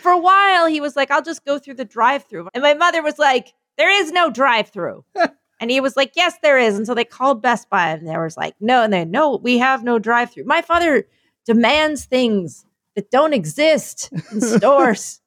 For 0.01 0.11
a 0.11 0.19
while, 0.19 0.67
he 0.67 0.81
was 0.81 0.97
like, 0.97 1.11
"I'll 1.11 1.23
just 1.23 1.45
go 1.45 1.59
through 1.59 1.75
the 1.75 1.85
drive-through," 1.85 2.49
and 2.55 2.63
my 2.63 2.75
mother 2.75 3.03
was 3.03 3.19
like, 3.19 3.55
"There 3.77 3.91
is 3.91 4.13
no 4.13 4.31
drive-through," 4.31 5.05
and 5.61 5.71
he 5.71 5.81
was 5.81 5.97
like, 5.97 6.13
"Yes, 6.17 6.37
there 6.43 6.59
is." 6.59 6.77
And 6.77 6.87
so 6.87 6.95
they 6.95 7.05
called 7.05 7.43
Best 7.43 7.69
Buy, 7.71 7.91
and 7.91 8.09
they 8.09 8.17
was 8.17 8.37
like, 8.37 8.55
"No," 8.61 8.83
and 8.83 8.93
they, 8.93 9.05
"No, 9.05 9.37
we 9.37 9.59
have 9.59 9.85
no 9.85 9.99
drive-through." 9.99 10.45
My 10.45 10.63
father 10.63 11.07
demands 11.45 12.05
things 12.05 12.65
that 12.95 13.11
don't 13.11 13.33
exist 13.33 14.11
in 14.33 14.41
stores. 14.59 15.21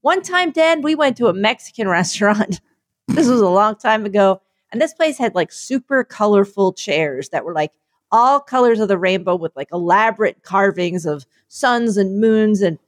One 0.00 0.22
time, 0.22 0.50
Dan, 0.50 0.82
we 0.82 0.94
went 0.94 1.16
to 1.18 1.28
a 1.28 1.32
Mexican 1.32 1.88
restaurant. 1.88 2.60
this 3.08 3.28
was 3.28 3.40
a 3.40 3.48
long 3.48 3.76
time 3.76 4.04
ago. 4.04 4.40
And 4.72 4.80
this 4.80 4.92
place 4.94 5.18
had 5.18 5.34
like 5.34 5.52
super 5.52 6.04
colorful 6.04 6.72
chairs 6.72 7.28
that 7.30 7.44
were 7.44 7.54
like 7.54 7.72
all 8.10 8.40
colors 8.40 8.80
of 8.80 8.88
the 8.88 8.98
rainbow 8.98 9.36
with 9.36 9.54
like 9.56 9.68
elaborate 9.72 10.42
carvings 10.42 11.06
of 11.06 11.24
suns 11.48 11.96
and 11.96 12.20
moons. 12.20 12.60
And 12.60 12.78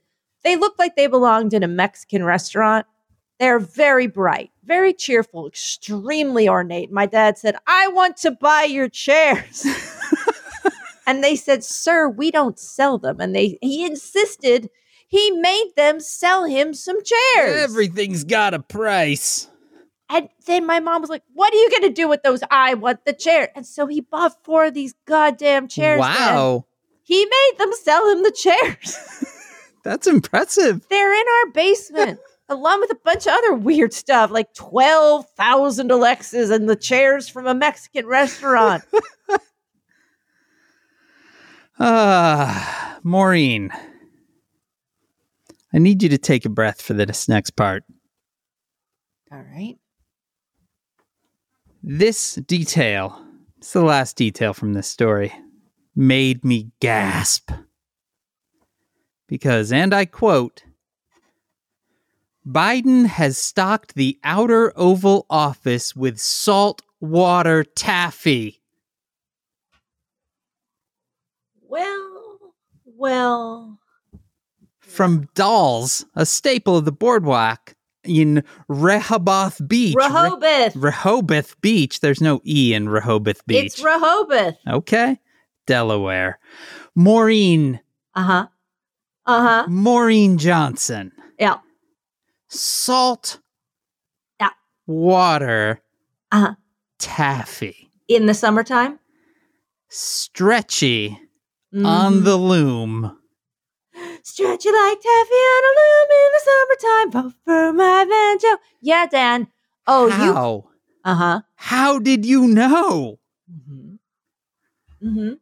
they 0.46 0.56
looked 0.56 0.78
like 0.78 0.94
they 0.94 1.08
belonged 1.08 1.52
in 1.52 1.62
a 1.62 1.68
Mexican 1.68 2.24
restaurant. 2.24 2.86
They're 3.38 3.58
very 3.58 4.06
bright, 4.06 4.50
very 4.64 4.94
cheerful, 4.94 5.46
extremely 5.46 6.48
ornate. 6.48 6.90
My 6.90 7.04
dad 7.04 7.36
said, 7.36 7.56
I 7.66 7.88
want 7.88 8.16
to 8.18 8.30
buy 8.30 8.62
your 8.62 8.88
chairs. 8.88 9.66
and 11.06 11.22
they 11.22 11.36
said, 11.36 11.64
Sir, 11.64 12.08
we 12.08 12.30
don't 12.30 12.58
sell 12.58 12.96
them. 12.96 13.20
And 13.20 13.34
they 13.34 13.58
he 13.60 13.84
insisted 13.84 14.70
he 15.08 15.30
made 15.32 15.72
them 15.76 16.00
sell 16.00 16.44
him 16.44 16.74
some 16.74 16.98
chairs. 17.02 17.62
Everything's 17.62 18.24
got 18.24 18.54
a 18.54 18.60
price. 18.60 19.48
And 20.08 20.28
then 20.46 20.64
my 20.64 20.78
mom 20.78 21.00
was 21.00 21.10
like, 21.10 21.24
What 21.34 21.52
are 21.52 21.56
you 21.56 21.70
going 21.70 21.82
to 21.82 21.90
do 21.90 22.08
with 22.08 22.22
those? 22.22 22.40
I 22.50 22.74
want 22.74 23.04
the 23.04 23.12
chair. 23.12 23.50
And 23.54 23.66
so 23.66 23.86
he 23.86 24.00
bought 24.00 24.44
four 24.44 24.66
of 24.66 24.74
these 24.74 24.94
goddamn 25.06 25.68
chairs. 25.68 26.00
Wow. 26.00 26.66
He 27.02 27.24
made 27.24 27.52
them 27.58 27.72
sell 27.72 28.10
him 28.10 28.22
the 28.22 28.32
chairs. 28.32 29.32
That's 29.86 30.08
impressive. 30.08 30.84
They're 30.90 31.14
in 31.14 31.26
our 31.28 31.52
basement, 31.52 32.18
along 32.48 32.80
with 32.80 32.90
a 32.90 32.98
bunch 33.04 33.28
of 33.28 33.34
other 33.34 33.54
weird 33.54 33.92
stuff, 33.92 34.32
like 34.32 34.52
12,000 34.54 35.92
Alexas 35.92 36.50
and 36.50 36.68
the 36.68 36.74
chairs 36.74 37.28
from 37.28 37.46
a 37.46 37.54
Mexican 37.54 38.06
restaurant. 38.06 38.82
Ah, 41.78 42.98
Maureen. 43.02 43.70
I 45.74 45.78
need 45.78 46.02
you 46.02 46.08
to 46.08 46.16
take 46.16 46.46
a 46.46 46.48
breath 46.48 46.80
for 46.80 46.94
this 46.94 47.28
next 47.28 47.50
part. 47.50 47.84
All 49.30 49.42
right. 49.42 49.76
This 51.82 52.36
detail, 52.36 53.22
it's 53.58 53.74
the 53.74 53.82
last 53.82 54.16
detail 54.16 54.54
from 54.54 54.72
this 54.72 54.88
story, 54.88 55.34
made 55.94 56.46
me 56.46 56.70
gasp. 56.80 57.50
Because, 59.28 59.72
and 59.72 59.92
I 59.92 60.04
quote, 60.04 60.62
Biden 62.46 63.06
has 63.06 63.36
stocked 63.36 63.94
the 63.94 64.18
outer 64.22 64.72
Oval 64.78 65.26
Office 65.28 65.96
with 65.96 66.20
salt 66.20 66.82
water 67.00 67.64
taffy. 67.64 68.60
Well, 71.60 72.38
well. 72.84 73.80
From 74.78 75.28
Dolle's, 75.34 76.04
a 76.14 76.24
staple 76.24 76.76
of 76.76 76.84
the 76.84 76.92
boardwalk 76.92 77.74
in 78.04 78.44
Rehoboth 78.68 79.60
Beach. 79.66 79.96
Re- 79.96 80.06
Rehoboth. 80.06 80.76
Rehoboth 80.76 81.60
Beach. 81.60 82.00
There's 82.00 82.20
no 82.20 82.40
E 82.44 82.72
in 82.72 82.88
Rehoboth 82.88 83.44
Beach. 83.46 83.64
It's 83.64 83.82
Rehoboth. 83.82 84.54
okay. 84.68 85.18
Delaware. 85.66 86.38
Maureen. 86.94 87.80
Uh 88.14 88.22
huh. 88.22 88.46
Uh 89.26 89.42
huh. 89.42 89.66
Maureen 89.68 90.38
Johnson. 90.38 91.12
Yeah. 91.38 91.56
Salt. 92.48 93.40
Yeah. 94.40 94.50
Water. 94.86 95.82
Uh 96.32 96.40
huh. 96.40 96.54
Taffy. 96.98 97.90
In 98.08 98.26
the 98.26 98.34
summertime? 98.34 98.98
Stretchy 99.88 101.18
on 101.74 102.20
Mhm. 102.20 102.24
the 102.24 102.36
loom. 102.36 103.18
Stretchy 104.22 104.70
like 104.70 105.00
taffy 105.00 105.42
on 105.54 105.64
a 105.64 105.72
loom 105.78 106.08
in 106.10 106.30
the 106.34 106.40
summertime. 106.48 107.10
Vote 107.22 107.34
for 107.44 107.72
my 107.72 108.04
banjo. 108.04 108.60
Yeah, 108.80 109.06
Dan. 109.06 109.48
Oh, 109.86 110.06
you. 110.06 110.64
Uh 111.04 111.14
huh. 111.14 111.40
How 111.56 111.98
did 111.98 112.24
you 112.24 112.46
know? 112.46 113.18
Mm-hmm. 113.50 113.94
Mm-hmm. 115.08 115.32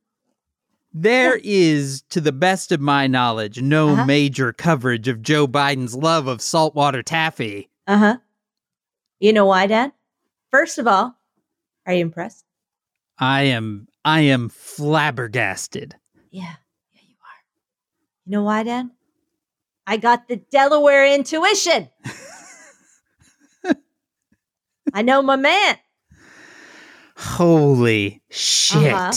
There 0.96 1.40
is, 1.42 2.02
to 2.10 2.20
the 2.20 2.30
best 2.32 2.70
of 2.70 2.80
my 2.80 3.08
knowledge, 3.08 3.60
no 3.60 3.90
Uh-huh. 3.90 4.04
major 4.06 4.52
coverage 4.52 5.08
of 5.08 5.22
Joe 5.22 5.48
Biden's 5.48 5.94
love 5.96 6.28
of 6.28 6.40
saltwater 6.40 7.02
taffy. 7.02 7.68
Uh 7.86 7.98
huh. 7.98 8.16
You 9.18 9.32
know 9.32 9.46
why, 9.46 9.66
Dan? 9.66 9.92
First 10.52 10.78
of 10.78 10.86
all, 10.86 11.16
are 11.86 11.92
you 11.92 12.00
impressed? 12.02 12.44
I 13.18 13.42
am 13.42 13.88
I 14.04 14.20
am 14.20 14.48
flabbergasted. 14.48 15.96
Yeah. 16.30 16.42
Yeah, 16.92 17.00
you 17.08 17.16
are. 17.20 17.42
You 18.26 18.30
know 18.32 18.42
why, 18.44 18.62
Dan? 18.62 18.92
I 19.86 19.96
got 19.96 20.28
the 20.28 20.36
Delaware 20.36 21.06
intuition. 21.12 21.88
I 24.94 25.02
know 25.02 25.22
my 25.22 25.36
man. 25.36 25.76
Holy 27.16 28.22
shit. 28.30 28.92
Uh-huh. 28.92 29.12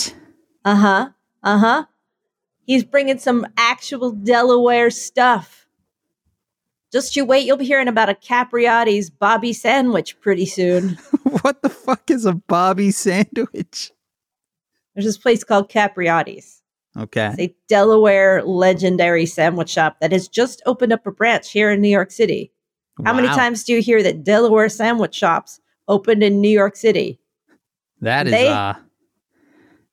Uh 0.66 0.76
huh. 0.76 1.10
Uh 1.44 1.58
huh. 1.58 1.86
He's 2.66 2.84
bringing 2.84 3.20
some 3.20 3.46
actual 3.58 4.12
Delaware 4.12 4.90
stuff. 4.90 5.68
Just 6.92 7.16
you 7.16 7.26
wait, 7.26 7.46
you'll 7.46 7.58
be 7.58 7.66
hearing 7.66 7.88
about 7.88 8.10
a 8.10 8.14
Capriotti's 8.14 9.10
Bobby 9.10 9.54
sandwich 9.54 10.20
pretty 10.22 10.46
soon. 10.46 10.98
what 11.42 11.62
the 11.62 11.70
fuck 11.70 12.10
is 12.10 12.26
a 12.26 12.34
Bobby 12.34 12.92
sandwich? 12.92 13.92
There's 14.94 15.06
this 15.06 15.18
place 15.18 15.44
called 15.44 15.70
Capriotti's. 15.70 16.62
Okay. 16.98 17.28
It's 17.28 17.40
a 17.40 17.56
Delaware 17.68 18.44
legendary 18.44 19.26
sandwich 19.26 19.70
shop 19.70 19.98
that 20.02 20.12
has 20.12 20.28
just 20.28 20.62
opened 20.66 20.92
up 20.94 21.06
a 21.06 21.12
branch 21.12 21.52
here 21.52 21.72
in 21.72 21.82
New 21.82 21.90
York 21.90 22.10
City. 22.12 22.52
How 23.06 23.14
many 23.14 23.28
times 23.28 23.64
do 23.64 23.74
you 23.74 23.82
hear 23.82 24.02
that 24.02 24.24
Delaware 24.24 24.70
sandwich 24.70 25.14
shops 25.14 25.60
opened 25.88 26.24
in 26.24 26.42
New 26.42 26.50
York 26.50 26.76
City? 26.76 27.20
That 28.02 28.26
is 28.28 28.34
they- 28.34 28.48
uh 28.48 28.74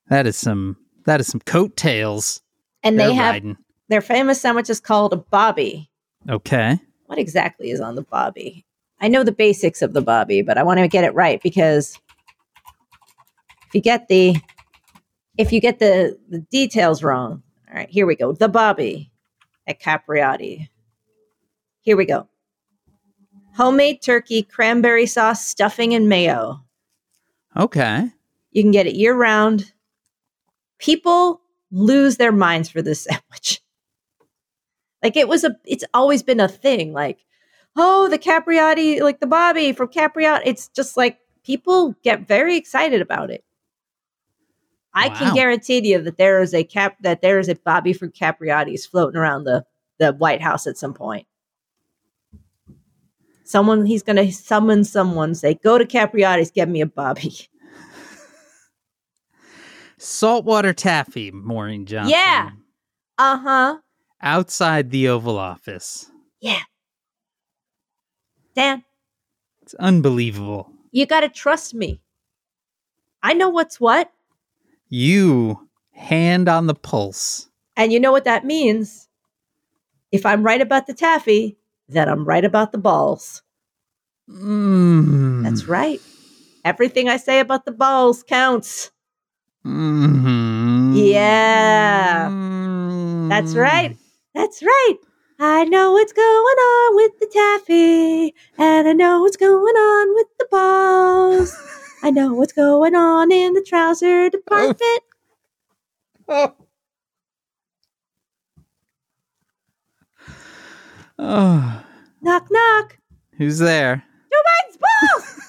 that 0.09 0.27
is 0.27 0.37
some 0.37 0.77
that 1.05 1.21
is 1.21 1.27
some 1.27 1.41
coattails. 1.41 2.41
And 2.83 2.99
they 2.99 3.13
have 3.15 3.35
riding. 3.35 3.57
their 3.89 4.01
famous 4.01 4.41
sandwich 4.41 4.69
is 4.69 4.81
called 4.81 5.13
a 5.13 5.17
Bobby. 5.17 5.91
Okay. 6.29 6.79
What 7.07 7.19
exactly 7.19 7.71
is 7.71 7.81
on 7.81 7.95
the 7.95 8.03
Bobby? 8.03 8.65
I 9.01 9.09
know 9.09 9.25
the 9.25 9.33
basics 9.33 9.83
of 9.83 9.93
the 9.93 10.03
Bobby, 10.03 10.43
but 10.43 10.59
I 10.59 10.63
want 10.63 10.81
to 10.81 10.89
get 10.89 11.05
it 11.05 11.15
right 11.15 11.43
because 11.43 11.99
if 13.69 13.75
you 13.75 13.81
get 13.81 14.09
the 14.09 14.37
if 15.37 15.53
you 15.53 15.61
get 15.61 15.79
the 15.79 16.19
the 16.29 16.41
details 16.41 17.03
wrong, 17.03 17.43
all 17.69 17.77
right, 17.77 17.91
here 17.91 18.07
we 18.07 18.17
go. 18.17 18.33
The 18.33 18.49
Bobby 18.49 19.11
at 19.67 19.81
Capriotti. 19.81 20.69
Here 21.81 21.97
we 21.97 22.07
go. 22.07 22.29
Homemade 23.57 24.03
turkey, 24.03 24.43
cranberry 24.43 25.07
sauce, 25.07 25.45
stuffing, 25.45 25.95
and 25.95 26.09
mayo. 26.09 26.61
Okay. 27.57 28.11
You 28.53 28.63
can 28.63 28.73
get 28.73 28.87
it 28.87 28.95
year 28.95 29.15
round. 29.15 29.73
People 30.85 31.41
lose 31.71 32.19
their 32.19 32.33
minds 32.33 32.69
for 32.69 32.83
this 32.83 33.03
sandwich. 33.05 33.63
Like 35.03 35.17
it 35.17 35.29
was 35.29 35.45
a, 35.45 35.57
it's 35.65 35.85
always 35.95 36.23
been 36.23 36.41
a 36.41 36.49
thing. 36.49 36.93
Like, 36.93 37.25
oh, 37.77 38.09
the 38.09 38.19
Capriotti, 38.19 39.01
like 39.01 39.21
the 39.21 39.27
Bobby 39.27 39.73
from 39.73 39.89
Capriotti. 39.89 40.43
It's 40.45 40.69
just 40.69 40.97
like 40.97 41.19
people 41.43 41.95
get 42.03 42.29
very 42.29 42.57
excited 42.57 43.01
about 43.01 43.31
it. 43.31 43.45
I 44.93 45.09
Wow. 45.09 45.15
can 45.19 45.35
guarantee 45.35 45.87
you 45.89 46.01
that 46.03 46.19
there 46.19 46.41
is 46.43 46.55
a 46.55 46.65
cap 46.65 46.97
that 47.01 47.23
there 47.23 47.39
is 47.39 47.49
a 47.49 47.55
Bobby 47.57 47.93
from 47.95 48.13
Capriotti's 48.13 48.87
floating 48.87 49.19
around 49.19 49.45
the 49.45 49.65
the 49.99 50.13
White 50.13 50.43
House 50.43 50.67
at 50.67 50.77
some 50.77 50.93
point. 50.95 51.27
Someone 53.45 53.87
he's 53.87 54.03
going 54.03 54.17
to 54.17 54.33
summon 54.33 54.85
someone, 54.85 55.35
say, 55.35 55.55
"Go 55.55 55.79
to 55.79 55.85
Capriotti's, 55.85 56.51
get 56.51 56.69
me 56.69 56.81
a 56.81 56.87
Bobby." 56.87 57.33
Saltwater 59.99 60.73
taffy, 60.73 61.31
Maureen 61.31 61.87
Johnson. 61.87 62.11
Yeah. 62.13 62.51
Uh 63.19 63.39
huh. 63.39 63.79
Outside 64.21 64.91
the 64.91 65.09
Oval 65.09 65.39
Office. 65.39 66.11
Yeah. 66.41 66.61
Dan, 68.55 68.85
It's 69.63 69.75
unbelievable. 69.75 70.71
you 70.93 71.07
got 71.07 71.21
to 71.21 71.29
trust 71.29 71.75
me. 71.75 72.01
I 73.23 73.33
know 73.35 73.49
what's 73.49 73.81
what. 73.81 74.13
You 74.89 75.69
hand 75.93 76.49
on 76.49 76.67
the 76.67 76.75
pulse. 76.75 77.49
And 77.77 77.93
you 77.93 77.99
know 77.99 78.13
what 78.13 78.25
that 78.25 78.45
means? 78.45 79.09
If 80.13 80.25
I'm 80.25 80.45
right 80.45 80.61
about 80.61 80.87
the 80.87 80.95
taffy, 80.95 81.57
then 81.89 82.09
I'm 82.09 82.25
right 82.25 82.45
about 82.45 82.71
the 82.71 82.79
balls. 82.79 83.43
Mm. 84.31 85.43
That's 85.43 85.67
right. 85.67 86.01
Everything 86.65 87.09
I 87.09 87.17
say 87.17 87.41
about 87.41 87.65
the 87.65 87.73
balls 87.73 88.23
counts. 88.23 88.91
Mhm. 89.67 90.91
Yeah. 90.95 92.33
That's 93.29 93.57
right. 93.57 93.97
That's 94.35 94.63
right. 94.63 94.97
I 95.39 95.65
know 95.65 95.93
what's 95.93 96.13
going 96.13 96.25
on 96.25 96.97
with 96.97 97.19
the 97.19 97.27
taffy, 97.27 98.35
and 98.59 98.89
I 98.89 98.93
know 98.93 99.21
what's 99.23 99.37
going 99.37 99.75
on 99.77 100.15
with 100.15 100.27
the 100.39 100.47
balls. 100.51 101.57
I 102.03 102.11
know 102.11 102.35
what's 102.35 102.53
going 102.53 102.95
on 102.95 103.33
in 103.33 103.55
the 103.55 103.63
trouser 103.63 104.31
department. 104.31 105.03
Oh. 106.29 106.55
Oh, 111.17 111.85
Knock, 112.23 112.49
knock. 112.51 112.99
who's 113.39 113.59
there? 113.61 114.03
Joe 114.33 114.39
Biden's 114.41 114.79
balls. 114.79 115.41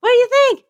what 0.00 0.10
do 0.10 0.14
you 0.14 0.28
think? 0.30 0.64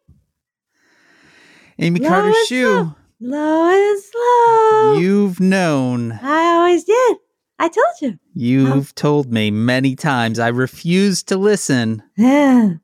Amy 1.79 2.01
Low 2.01 2.09
Carter 2.09 2.33
Shoe. 2.47 2.95
Low 3.21 3.69
and 3.71 4.03
slow. 4.03 4.95
You've 4.99 5.41
known. 5.41 6.13
I 6.13 6.45
always 6.57 6.85
did. 6.85 7.17
I 7.59 7.69
told 7.69 7.95
you. 8.01 8.19
You've 8.35 8.95
told 8.95 9.33
me 9.33 9.51
many 9.51 9.95
times. 9.95 10.39
I 10.41 10.49
refuse 10.49 11.23
to 11.25 11.37
listen. 11.37 12.03
Yeah. 12.17 12.75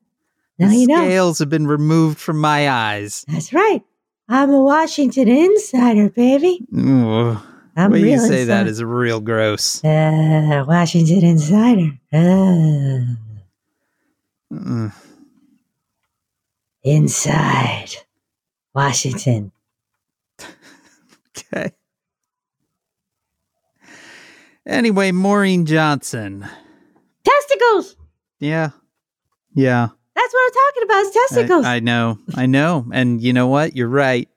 Now 0.57 0.67
the 0.69 0.75
you 0.75 0.87
know. 0.87 0.95
scales 0.97 1.39
have 1.39 1.49
been 1.49 1.67
removed 1.67 2.17
from 2.19 2.39
my 2.39 2.69
eyes. 2.69 3.25
That's 3.27 3.51
right. 3.53 3.81
I'm 4.29 4.49
a 4.51 4.63
Washington 4.63 5.27
insider, 5.27 6.09
baby. 6.09 6.65
Ooh. 6.77 7.37
I'm 7.75 7.91
way 7.91 8.11
you 8.11 8.19
say 8.19 8.43
that 8.45 8.61
inside. 8.67 8.67
is 8.71 8.83
real 8.83 9.19
gross. 9.21 9.83
Uh, 9.83 10.63
Washington 10.67 11.23
Insider. 11.23 11.91
Uh, 12.13 13.15
Mm. 14.51 14.91
inside 16.83 17.91
Washington. 18.73 19.51
Okay. 21.53 21.71
Anyway, 24.65 25.11
Maureen 25.11 25.65
Johnson. 25.65 26.45
Testicles. 27.23 27.95
Yeah. 28.39 28.69
Yeah. 29.53 29.87
That's 30.15 30.33
what 30.33 30.45
I'm 30.45 30.51
talking 30.51 30.83
about. 30.83 31.01
Is 31.05 31.11
testicles. 31.11 31.65
I, 31.65 31.75
I 31.75 31.79
know. 31.79 32.19
I 32.35 32.45
know. 32.45 32.85
And 32.93 33.21
you 33.21 33.33
know 33.33 33.47
what? 33.47 33.75
You're 33.75 33.87
right. 33.87 34.27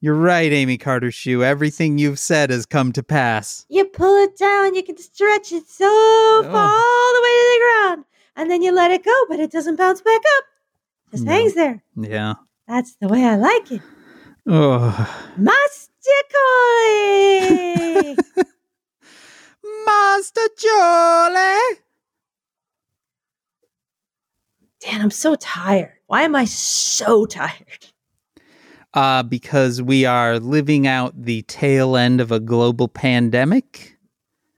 You're 0.00 0.14
right, 0.14 0.50
Amy 0.50 0.78
Carter 0.78 1.10
Shoe. 1.12 1.44
Everything 1.44 1.98
you've 1.98 2.18
said 2.18 2.50
has 2.50 2.64
come 2.66 2.92
to 2.92 3.02
pass. 3.02 3.66
you 3.68 3.84
pull 3.84 4.16
it 4.24 4.36
down, 4.38 4.74
you 4.74 4.82
can 4.82 4.96
stretch 4.96 5.52
it 5.52 5.68
so 5.68 5.84
Oh. 5.86 6.42
far 6.50 6.72
all 6.72 7.14
the 7.14 7.22
way 7.22 7.36
to 7.36 7.50
the 7.52 7.64
ground, 7.66 8.04
and 8.36 8.50
then 8.50 8.62
you 8.62 8.72
let 8.72 8.90
it 8.90 9.04
go, 9.04 9.14
but 9.28 9.38
it 9.38 9.50
doesn't 9.52 9.76
bounce 9.76 10.00
back 10.00 10.22
up. 10.38 10.44
Just 11.10 11.24
No. 11.24 11.32
hangs 11.32 11.54
there. 11.54 11.82
Yeah. 11.96 12.34
That's 12.70 12.94
the 13.00 13.08
way 13.08 13.24
I 13.24 13.34
like 13.34 13.72
it. 13.72 13.82
Oh. 14.46 15.26
Masticoli! 15.36 15.56
Master 19.86 20.48
Jolie. 20.56 21.80
Dan, 24.78 25.02
I'm 25.02 25.10
so 25.10 25.34
tired. 25.34 25.94
Why 26.06 26.22
am 26.22 26.36
I 26.36 26.44
so 26.44 27.26
tired? 27.26 27.86
Uh, 28.94 29.24
because 29.24 29.82
we 29.82 30.04
are 30.04 30.38
living 30.38 30.86
out 30.86 31.20
the 31.20 31.42
tail 31.42 31.96
end 31.96 32.20
of 32.20 32.30
a 32.30 32.38
global 32.38 32.86
pandemic. 32.86 33.96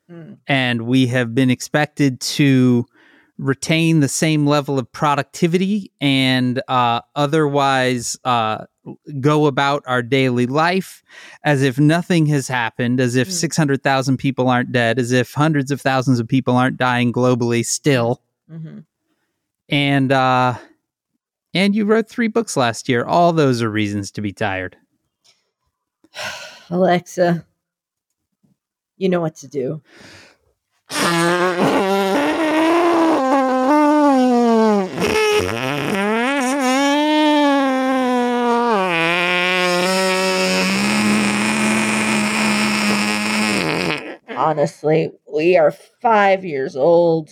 Hmm. 0.09 0.35
and 0.47 0.83
we 0.83 1.07
have 1.07 1.35
been 1.35 1.49
expected 1.49 2.21
to 2.21 2.85
retain 3.43 4.01
the 4.01 4.09
same 4.09 4.47
level 4.47 4.79
of 4.79 4.91
productivity 4.93 5.91
and 6.01 6.63
uh, 6.69 7.01
otherwise 7.17 8.17
uh, 8.25 8.65
go 9.21 9.47
about 9.47 9.83
our 9.87 10.03
daily 10.03 10.47
life 10.47 11.03
as 11.45 11.63
if 11.63 11.79
nothing 11.79 12.27
has 12.27 12.49
happened, 12.49 13.01
as 13.01 13.17
if 13.17 13.29
Mm. 13.29 13.33
600,000 13.33 14.17
people 14.17 14.49
aren't 14.49 14.73
dead, 14.73 14.99
as 14.99 15.13
if 15.13 15.35
hundreds 15.35 15.71
of 15.71 15.81
thousands 15.81 16.21
of 16.21 16.29
people 16.29 16.57
aren't 16.57 16.77
dying 16.77 17.13
globally 17.13 17.67
still. 17.67 18.23
Mm-hmm. 18.51 18.81
And 19.69 20.13
uh, 20.13 20.55
and 21.55 21.75
you 21.75 21.85
wrote 21.85 22.09
three 22.09 22.29
books 22.29 22.57
last 22.57 22.89
year. 22.89 23.05
All 23.05 23.33
those 23.33 23.63
are 23.63 23.71
reasons 23.71 24.11
to 24.13 24.21
be 24.21 24.33
tired. 24.33 24.77
Alexa, 26.71 27.45
you 28.97 29.09
know 29.09 29.21
what 29.21 29.37
to 29.37 29.49
do. 29.49 29.83
Honestly, 44.43 45.11
we 45.33 45.57
are 45.57 45.71
five 46.01 46.45
years 46.45 46.77
old. 46.77 47.31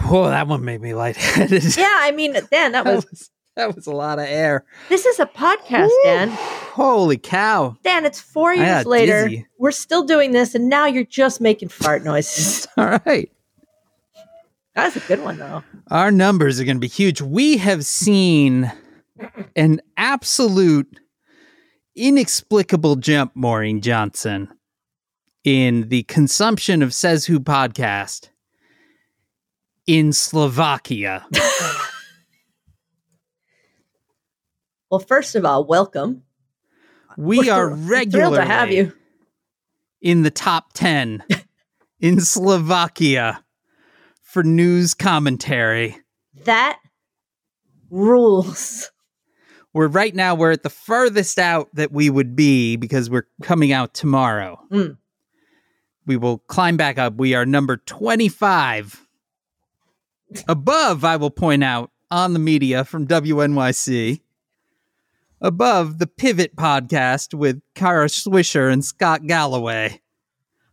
Whoa, 0.00 0.28
that 0.30 0.46
one 0.46 0.64
made 0.64 0.80
me 0.80 0.94
lightheaded. 0.94 1.62
Yeah, 1.76 1.98
I 2.00 2.12
mean, 2.12 2.32
Dan, 2.32 2.72
that 2.72 2.84
that 2.84 2.94
was 2.94 3.06
was 3.10 3.30
that 3.56 3.74
was 3.74 3.86
a 3.86 3.92
lot 3.92 4.18
of 4.18 4.26
air. 4.26 4.64
this 4.88 5.04
is 5.04 5.18
a 5.20 5.26
podcast, 5.26 5.90
Dan. 6.04 6.30
Holy 6.30 7.18
cow. 7.18 7.76
Dan, 7.82 8.04
it's 8.06 8.20
four 8.20 8.54
years 8.54 8.86
later. 8.86 9.28
dizzy. 9.28 9.46
We're 9.58 9.72
still 9.72 10.04
doing 10.04 10.30
this, 10.32 10.54
and 10.54 10.68
now 10.68 10.86
you're 10.86 11.04
just 11.04 11.40
making 11.40 11.68
fart 11.68 12.04
noises. 12.04 12.66
All 12.76 12.98
right. 13.04 13.30
That's 14.74 14.96
a 14.96 15.00
good 15.00 15.20
one, 15.22 15.36
though. 15.38 15.64
Our 15.90 16.10
numbers 16.12 16.60
are 16.60 16.64
going 16.64 16.76
to 16.76 16.80
be 16.80 16.86
huge. 16.88 17.20
We 17.20 17.56
have 17.58 17.84
seen 17.84 18.72
an 19.56 19.80
absolute 19.96 21.00
inexplicable 21.96 22.96
jump, 22.96 23.32
Maureen 23.34 23.80
Johnson, 23.80 24.48
in 25.44 25.88
the 25.88 26.02
consumption 26.04 26.82
of 26.82 26.92
Says 26.94 27.26
Who 27.26 27.40
podcast 27.40 28.28
in 29.86 30.12
Slovakia. 30.12 31.26
Well, 34.90 35.00
first 35.00 35.36
of 35.36 35.44
all, 35.44 35.64
welcome. 35.64 36.24
We 37.16 37.38
We're 37.38 37.52
are 37.52 37.70
thr- 37.70 37.76
thrilled 37.76 37.90
regularly 37.90 38.36
to 38.38 38.44
have 38.44 38.72
you. 38.72 38.92
in 40.00 40.22
the 40.22 40.32
top 40.32 40.72
10 40.74 41.22
in 42.00 42.20
Slovakia 42.20 43.44
for 44.22 44.42
news 44.42 44.94
commentary. 44.94 45.96
That 46.44 46.80
rules. 47.88 48.90
We're 49.72 49.86
right 49.86 50.14
now 50.14 50.34
we're 50.34 50.50
at 50.50 50.64
the 50.64 50.70
furthest 50.70 51.38
out 51.38 51.68
that 51.74 51.92
we 51.92 52.10
would 52.10 52.34
be 52.34 52.74
because 52.74 53.08
we're 53.08 53.28
coming 53.42 53.70
out 53.72 53.94
tomorrow. 53.94 54.58
Mm. 54.72 54.96
We 56.10 56.16
will 56.16 56.38
climb 56.48 56.76
back 56.76 56.98
up. 56.98 57.14
We 57.18 57.34
are 57.34 57.46
number 57.46 57.76
25. 57.76 59.06
Above, 60.48 61.04
I 61.04 61.14
will 61.14 61.30
point 61.30 61.62
out, 61.62 61.92
on 62.10 62.32
the 62.32 62.40
media 62.40 62.84
from 62.84 63.06
WNYC. 63.06 64.20
Above 65.40 66.00
the 66.00 66.08
Pivot 66.08 66.56
podcast 66.56 67.32
with 67.32 67.62
Kara 67.76 68.06
Swisher 68.06 68.72
and 68.72 68.84
Scott 68.84 69.28
Galloway. 69.28 70.00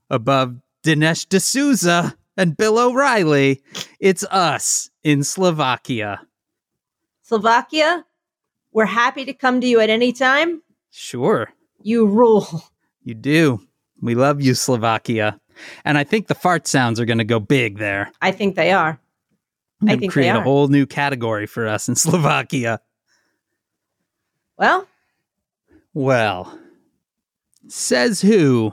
Above 0.10 0.56
Dinesh 0.84 1.30
D'Souza 1.30 2.18
and 2.36 2.58
Bill 2.58 2.80
O'Reilly. 2.80 3.62
It's 4.00 4.24
us 4.32 4.90
in 5.04 5.24
Slovakia. 5.24 6.20
Slovakia, 7.22 8.06
we're 8.72 8.86
happy 8.86 9.24
to 9.26 9.34
come 9.34 9.62
to 9.62 9.68
you 9.68 9.80
at 9.82 9.92
any 9.92 10.14
time. 10.14 10.64
Sure. 10.90 11.54
You 11.84 12.08
rule. 12.08 12.64
You 13.04 13.14
do. 13.14 13.67
We 14.02 14.16
love 14.16 14.42
you, 14.42 14.54
Slovakia. 14.54 15.40
And 15.84 15.98
I 15.98 16.04
think 16.04 16.28
the 16.28 16.36
fart 16.36 16.68
sounds 16.68 17.00
are 17.00 17.06
going 17.06 17.18
to 17.18 17.24
go 17.24 17.40
big 17.40 17.80
there. 17.80 18.12
I 18.22 18.32
think 18.32 18.56
they 18.56 18.72
are. 18.72 19.00
I 19.88 19.92
And 19.92 20.00
think 20.00 20.12
create 20.12 20.32
they 20.32 20.38
a 20.38 20.42
whole 20.42 20.68
new 20.68 20.86
category 20.86 21.46
for 21.46 21.68
us 21.68 21.88
in 21.88 21.96
Slovakia. 22.00 22.80
Well, 24.58 24.88
Well, 25.94 26.58
says 27.68 28.22
who 28.22 28.72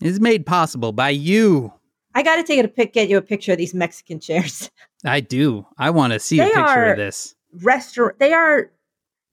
is 0.00 0.20
made 0.20 0.44
possible 0.46 0.92
by 0.92 1.10
you. 1.10 1.72
I 2.14 2.22
got 2.22 2.36
to 2.36 2.42
take 2.42 2.62
a 2.62 2.68
pic, 2.68 2.92
get 2.92 3.08
you 3.08 3.16
a 3.16 3.22
picture 3.22 3.52
of 3.52 3.58
these 3.58 3.74
Mexican 3.74 4.20
chairs. 4.20 4.70
I 5.04 5.20
do. 5.20 5.66
I 5.78 5.90
want 5.90 6.12
to 6.12 6.20
see 6.20 6.38
a 6.40 6.44
picture 6.44 6.84
of 6.92 6.96
this. 6.96 7.34
Restaurant. 7.62 8.18
They 8.18 8.32
are. 8.32 8.70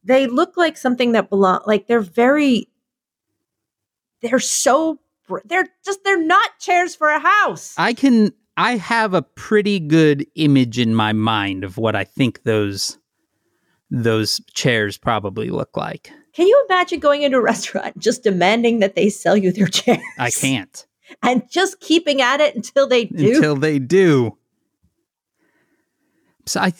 They 0.03 0.28
look 0.28 0.55
like 0.55 0.78
something 0.78 1.12
that 1.12 1.30
belong. 1.30 1.62
Like 1.66 1.88
they're 1.88 1.99
very. 1.99 2.68
They're 4.22 4.39
so 4.39 4.99
they're 5.45 5.67
just. 5.86 6.03
They're 6.03 6.22
not 6.22 6.49
chairs 6.59 6.95
for 6.95 7.09
a 7.09 7.20
house. 7.20 7.74
I 7.78 7.93
can. 7.93 8.32
I 8.57 8.76
have 8.78 9.13
a 9.13 9.22
pretty 9.22 9.80
good 9.80 10.26
image 10.36 10.80
in 10.80 10.93
my 10.95 11.13
mind 11.13 11.63
of 11.63 11.78
what 11.78 11.95
I 11.95 12.03
think 12.03 12.43
those 12.43 12.97
those 13.91 14.41
chairs 14.53 14.97
probably 14.97 15.49
look 15.49 15.78
like. 15.78 16.11
Can 16.34 16.47
you 16.47 16.65
imagine 16.70 16.99
going 16.99 17.22
into 17.24 17.38
a 17.38 17.41
restaurant 17.53 17.97
just 17.99 18.24
demanding 18.24 18.80
that 18.80 18.95
they 18.95 19.09
sell 19.09 19.38
you 19.38 19.51
their 19.51 19.67
chairs? 19.80 19.99
I 20.17 20.32
can't 20.32 20.86
And 21.24 21.43
just 21.49 21.80
keeping 21.80 22.22
at 22.22 22.39
it 22.41 22.55
until 22.55 22.88
they 22.88 23.05
do. 23.05 23.36
until 23.36 23.55
they 23.55 23.80
do. 23.80 24.38
So 26.49 26.59
I 26.59 26.73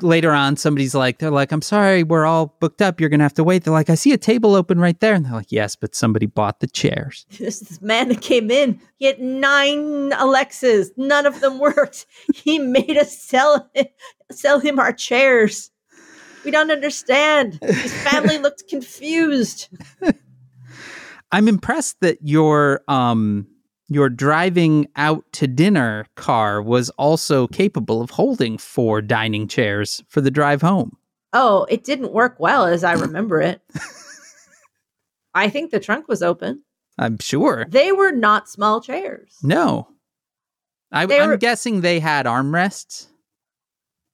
later 0.00 0.32
on, 0.32 0.56
somebody's 0.56 0.94
like, 0.94 1.18
they're 1.18 1.30
like, 1.30 1.52
I'm 1.52 1.62
sorry, 1.62 2.02
we're 2.02 2.24
all 2.24 2.56
booked 2.58 2.80
up. 2.80 3.00
You're 3.00 3.10
gonna 3.10 3.22
have 3.22 3.34
to 3.34 3.44
wait. 3.44 3.64
They're 3.64 3.72
like, 3.72 3.90
I 3.90 3.96
see 3.96 4.12
a 4.12 4.18
table 4.18 4.54
open 4.54 4.80
right 4.80 4.98
there, 5.00 5.14
and 5.14 5.26
they're 5.26 5.32
like, 5.32 5.52
yes, 5.52 5.76
but 5.76 5.94
somebody 5.94 6.26
bought 6.26 6.60
the 6.60 6.66
chairs. 6.66 7.26
this, 7.38 7.60
this 7.60 7.82
man 7.82 8.08
that 8.08 8.22
came 8.22 8.50
in, 8.50 8.80
he 8.96 9.06
had 9.06 9.20
nine 9.20 10.12
Alexas. 10.16 10.90
None 10.96 11.26
of 11.26 11.40
them 11.40 11.58
worked. 11.58 12.06
He 12.34 12.58
made 12.58 12.96
us 12.96 13.16
sell 13.16 13.70
sell 14.30 14.58
him 14.58 14.78
our 14.78 14.92
chairs. 14.92 15.70
We 16.44 16.50
don't 16.50 16.70
understand. 16.70 17.58
His 17.62 17.92
family 18.02 18.38
looked 18.38 18.68
confused. 18.68 19.68
I'm 21.32 21.48
impressed 21.48 22.00
that 22.00 22.18
your 22.22 22.82
um 22.88 23.48
your 23.88 24.08
driving 24.08 24.86
out 24.96 25.24
to 25.32 25.46
dinner 25.46 26.06
car 26.14 26.62
was 26.62 26.90
also 26.90 27.46
capable 27.48 28.00
of 28.00 28.10
holding 28.10 28.56
four 28.58 29.00
dining 29.02 29.46
chairs 29.48 30.02
for 30.08 30.20
the 30.20 30.30
drive 30.30 30.62
home. 30.62 30.96
Oh, 31.32 31.66
it 31.68 31.84
didn't 31.84 32.12
work 32.12 32.36
well 32.38 32.64
as 32.64 32.84
I 32.84 32.92
remember 32.92 33.40
it. 33.40 33.60
I 35.34 35.48
think 35.48 35.70
the 35.70 35.80
trunk 35.80 36.06
was 36.08 36.22
open. 36.22 36.62
I'm 36.96 37.18
sure. 37.18 37.66
They 37.68 37.90
were 37.92 38.12
not 38.12 38.48
small 38.48 38.80
chairs. 38.80 39.36
No. 39.42 39.88
I, 40.92 41.06
were- 41.06 41.36
guessing 41.36 41.80
they 41.80 41.98
had 41.98 42.26
armrests. 42.26 43.08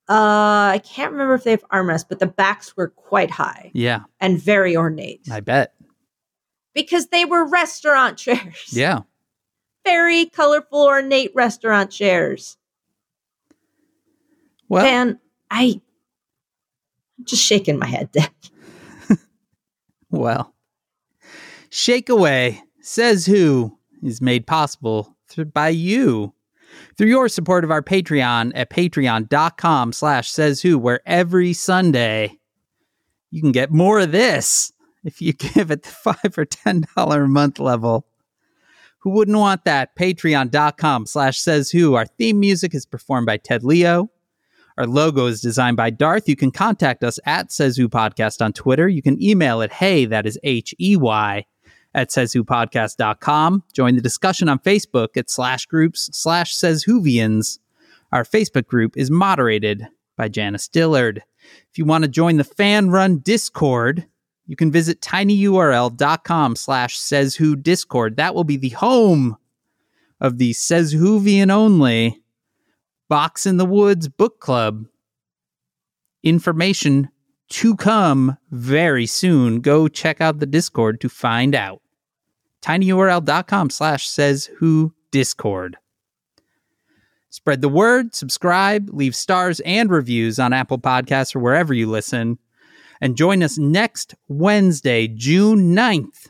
Uh, 0.08 0.72
I 0.74 0.80
can't 0.82 1.12
remember 1.12 1.34
if 1.34 1.44
they 1.44 1.50
have 1.52 1.68
armrests, 1.68 2.06
but 2.08 2.18
the 2.18 2.26
backs 2.26 2.76
were 2.76 2.88
quite 2.88 3.30
high 3.30 3.70
Yeah, 3.74 4.00
and 4.18 4.42
very 4.42 4.76
ornate. 4.76 5.28
I 5.30 5.38
bet. 5.40 5.74
because 6.74 7.08
they 7.08 7.24
were 7.26 7.44
restaurant 7.48 8.16
chairs. 8.18 8.70
Yeah. 8.72 9.00
Very 9.84 10.26
colorful, 10.26 10.82
ornate 10.82 11.32
restaurant 11.34 11.90
chairs. 11.90 12.56
Well, 14.68 14.84
and 14.84 15.18
I, 15.50 15.80
I'm 17.18 17.24
just 17.24 17.42
shaking 17.42 17.78
my 17.78 17.86
head. 17.86 18.10
well. 20.10 20.54
Shake 21.70 22.08
Away, 22.08 22.62
says 22.80 23.26
who, 23.26 23.78
is 24.02 24.20
made 24.20 24.46
possible 24.46 25.16
th- 25.28 25.48
by 25.52 25.68
you 25.68 26.34
through 26.96 27.08
your 27.08 27.28
support 27.28 27.64
of 27.64 27.70
our 27.70 27.82
Patreon 27.82 28.52
at 28.54 28.70
patreon.com 28.70 29.92
slash 29.92 30.30
says 30.30 30.62
who, 30.62 30.78
where 30.78 31.00
every 31.06 31.52
Sunday 31.52 32.38
you 33.30 33.40
can 33.40 33.52
get 33.52 33.70
more 33.70 34.00
of 34.00 34.12
this 34.12 34.72
if 35.04 35.20
you 35.20 35.32
give 35.54 35.70
at 35.70 35.82
the 35.82 35.90
five 35.90 36.36
or 36.36 36.44
ten 36.44 36.84
dollar 36.96 37.24
a 37.24 37.28
month 37.28 37.58
level. 37.58 38.06
Who 39.00 39.10
wouldn't 39.10 39.36
want 39.36 39.64
that? 39.64 39.96
Patreon.com 39.96 41.06
slash 41.06 41.38
says 41.38 41.70
who. 41.70 41.94
Our 41.94 42.06
theme 42.06 42.38
music 42.40 42.74
is 42.74 42.86
performed 42.86 43.26
by 43.26 43.38
Ted 43.38 43.64
Leo. 43.64 44.10
Our 44.78 44.86
logo 44.86 45.26
is 45.26 45.40
designed 45.40 45.76
by 45.76 45.90
Darth. 45.90 46.28
You 46.28 46.36
can 46.36 46.50
contact 46.50 47.04
us 47.04 47.18
at 47.26 47.52
Says 47.52 47.76
Who 47.76 47.88
Podcast 47.88 48.42
on 48.42 48.52
Twitter. 48.52 48.88
You 48.88 49.02
can 49.02 49.22
email 49.22 49.60
it, 49.60 49.72
hey, 49.72 50.06
that 50.06 50.26
is 50.26 50.38
H 50.42 50.74
E 50.80 50.96
Y, 50.96 51.44
at 51.94 52.08
sayswhopodcast.com. 52.08 53.64
Join 53.74 53.96
the 53.96 54.00
discussion 54.00 54.48
on 54.48 54.58
Facebook 54.60 55.16
at 55.16 55.28
slash 55.28 55.66
groups 55.66 56.08
slash 56.12 56.54
says 56.54 56.84
whovians. 56.86 57.58
Our 58.12 58.24
Facebook 58.24 58.66
group 58.66 58.96
is 58.96 59.10
moderated 59.10 59.86
by 60.16 60.28
Janice 60.28 60.68
Dillard. 60.68 61.22
If 61.70 61.78
you 61.78 61.84
want 61.84 62.04
to 62.04 62.08
join 62.08 62.36
the 62.36 62.44
fan 62.44 62.90
run 62.90 63.18
Discord, 63.18 64.06
you 64.50 64.56
can 64.56 64.72
visit 64.72 65.00
tinyurl.com 65.00 66.56
slash 66.56 66.98
says 66.98 67.36
who 67.36 67.54
discord. 67.54 68.16
That 68.16 68.34
will 68.34 68.42
be 68.42 68.56
the 68.56 68.70
home 68.70 69.36
of 70.20 70.38
the 70.38 70.54
says 70.54 70.92
whovian 70.92 71.52
only 71.52 72.20
Box 73.08 73.46
in 73.46 73.58
the 73.58 73.64
Woods 73.64 74.08
book 74.08 74.40
club. 74.40 74.86
Information 76.24 77.10
to 77.50 77.76
come 77.76 78.38
very 78.50 79.06
soon. 79.06 79.60
Go 79.60 79.86
check 79.86 80.20
out 80.20 80.40
the 80.40 80.46
Discord 80.46 81.00
to 81.02 81.08
find 81.08 81.54
out. 81.54 81.80
tinyurl.com 82.60 83.70
slash 83.70 84.08
says 84.08 84.46
who 84.58 84.92
discord. 85.12 85.76
Spread 87.28 87.60
the 87.60 87.68
word, 87.68 88.16
subscribe, 88.16 88.90
leave 88.92 89.14
stars 89.14 89.60
and 89.60 89.90
reviews 89.90 90.40
on 90.40 90.52
Apple 90.52 90.80
Podcasts 90.80 91.36
or 91.36 91.38
wherever 91.38 91.72
you 91.72 91.88
listen. 91.88 92.40
And 93.00 93.16
join 93.16 93.42
us 93.42 93.56
next 93.58 94.14
Wednesday, 94.28 95.08
June 95.08 95.74
9th. 95.74 96.28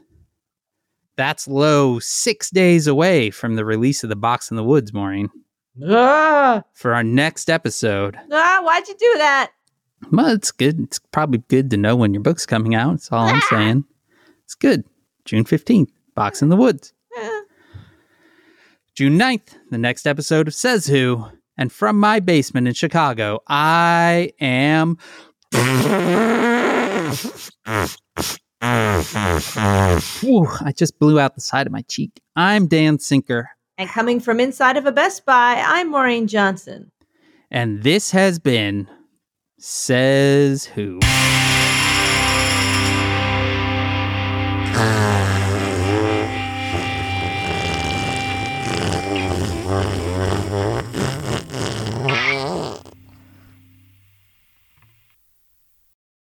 That's 1.16 1.48
low 1.48 1.98
six 1.98 2.48
days 2.50 2.86
away 2.86 3.30
from 3.30 3.56
the 3.56 3.64
release 3.64 4.02
of 4.02 4.08
the 4.08 4.16
Box 4.16 4.50
in 4.50 4.56
the 4.56 4.64
Woods, 4.64 4.92
Maureen, 4.92 5.28
ah, 5.86 6.62
for 6.72 6.94
our 6.94 7.02
next 7.02 7.50
episode. 7.50 8.16
ah, 8.32 8.60
why'd 8.62 8.88
you 8.88 8.94
do 8.94 9.14
that? 9.18 9.50
Well, 10.12 10.28
it's 10.28 10.50
good. 10.52 10.80
It's 10.80 10.98
probably 10.98 11.42
good 11.48 11.70
to 11.70 11.76
know 11.76 11.94
when 11.96 12.14
your 12.14 12.22
book's 12.22 12.46
coming 12.46 12.74
out. 12.74 12.92
That's 12.92 13.12
all 13.12 13.26
I'm 13.26 13.42
saying. 13.50 13.84
It's 14.44 14.54
good. 14.54 14.84
June 15.26 15.44
15th, 15.44 15.90
Box 16.14 16.40
in 16.40 16.48
the 16.48 16.56
Woods. 16.56 16.94
Eh. 17.18 17.40
June 18.94 19.18
9th, 19.18 19.56
the 19.70 19.78
next 19.78 20.06
episode 20.06 20.48
of 20.48 20.54
Says 20.54 20.86
Who. 20.86 21.26
And 21.58 21.70
from 21.70 22.00
my 22.00 22.20
basement 22.20 22.66
in 22.66 22.72
Chicago, 22.74 23.40
I 23.46 24.32
am. 24.40 24.96
Whew, 30.20 30.46
I 30.64 30.72
just 30.76 30.98
blew 30.98 31.18
out 31.18 31.34
the 31.34 31.40
side 31.40 31.66
of 31.66 31.72
my 31.72 31.82
cheek. 31.88 32.20
I'm 32.36 32.66
Dan 32.66 32.98
Sinker, 32.98 33.48
And 33.78 33.88
coming 33.88 34.20
from 34.20 34.38
inside 34.40 34.76
of 34.76 34.86
a 34.86 34.92
Best 34.92 35.24
Buy, 35.24 35.62
I'm 35.66 35.90
Maureen 35.90 36.26
Johnson. 36.26 36.90
and 37.50 37.82
this 37.82 38.10
has 38.12 38.38
been 38.38 38.88
Says 39.58 40.64
Who. 40.66 41.00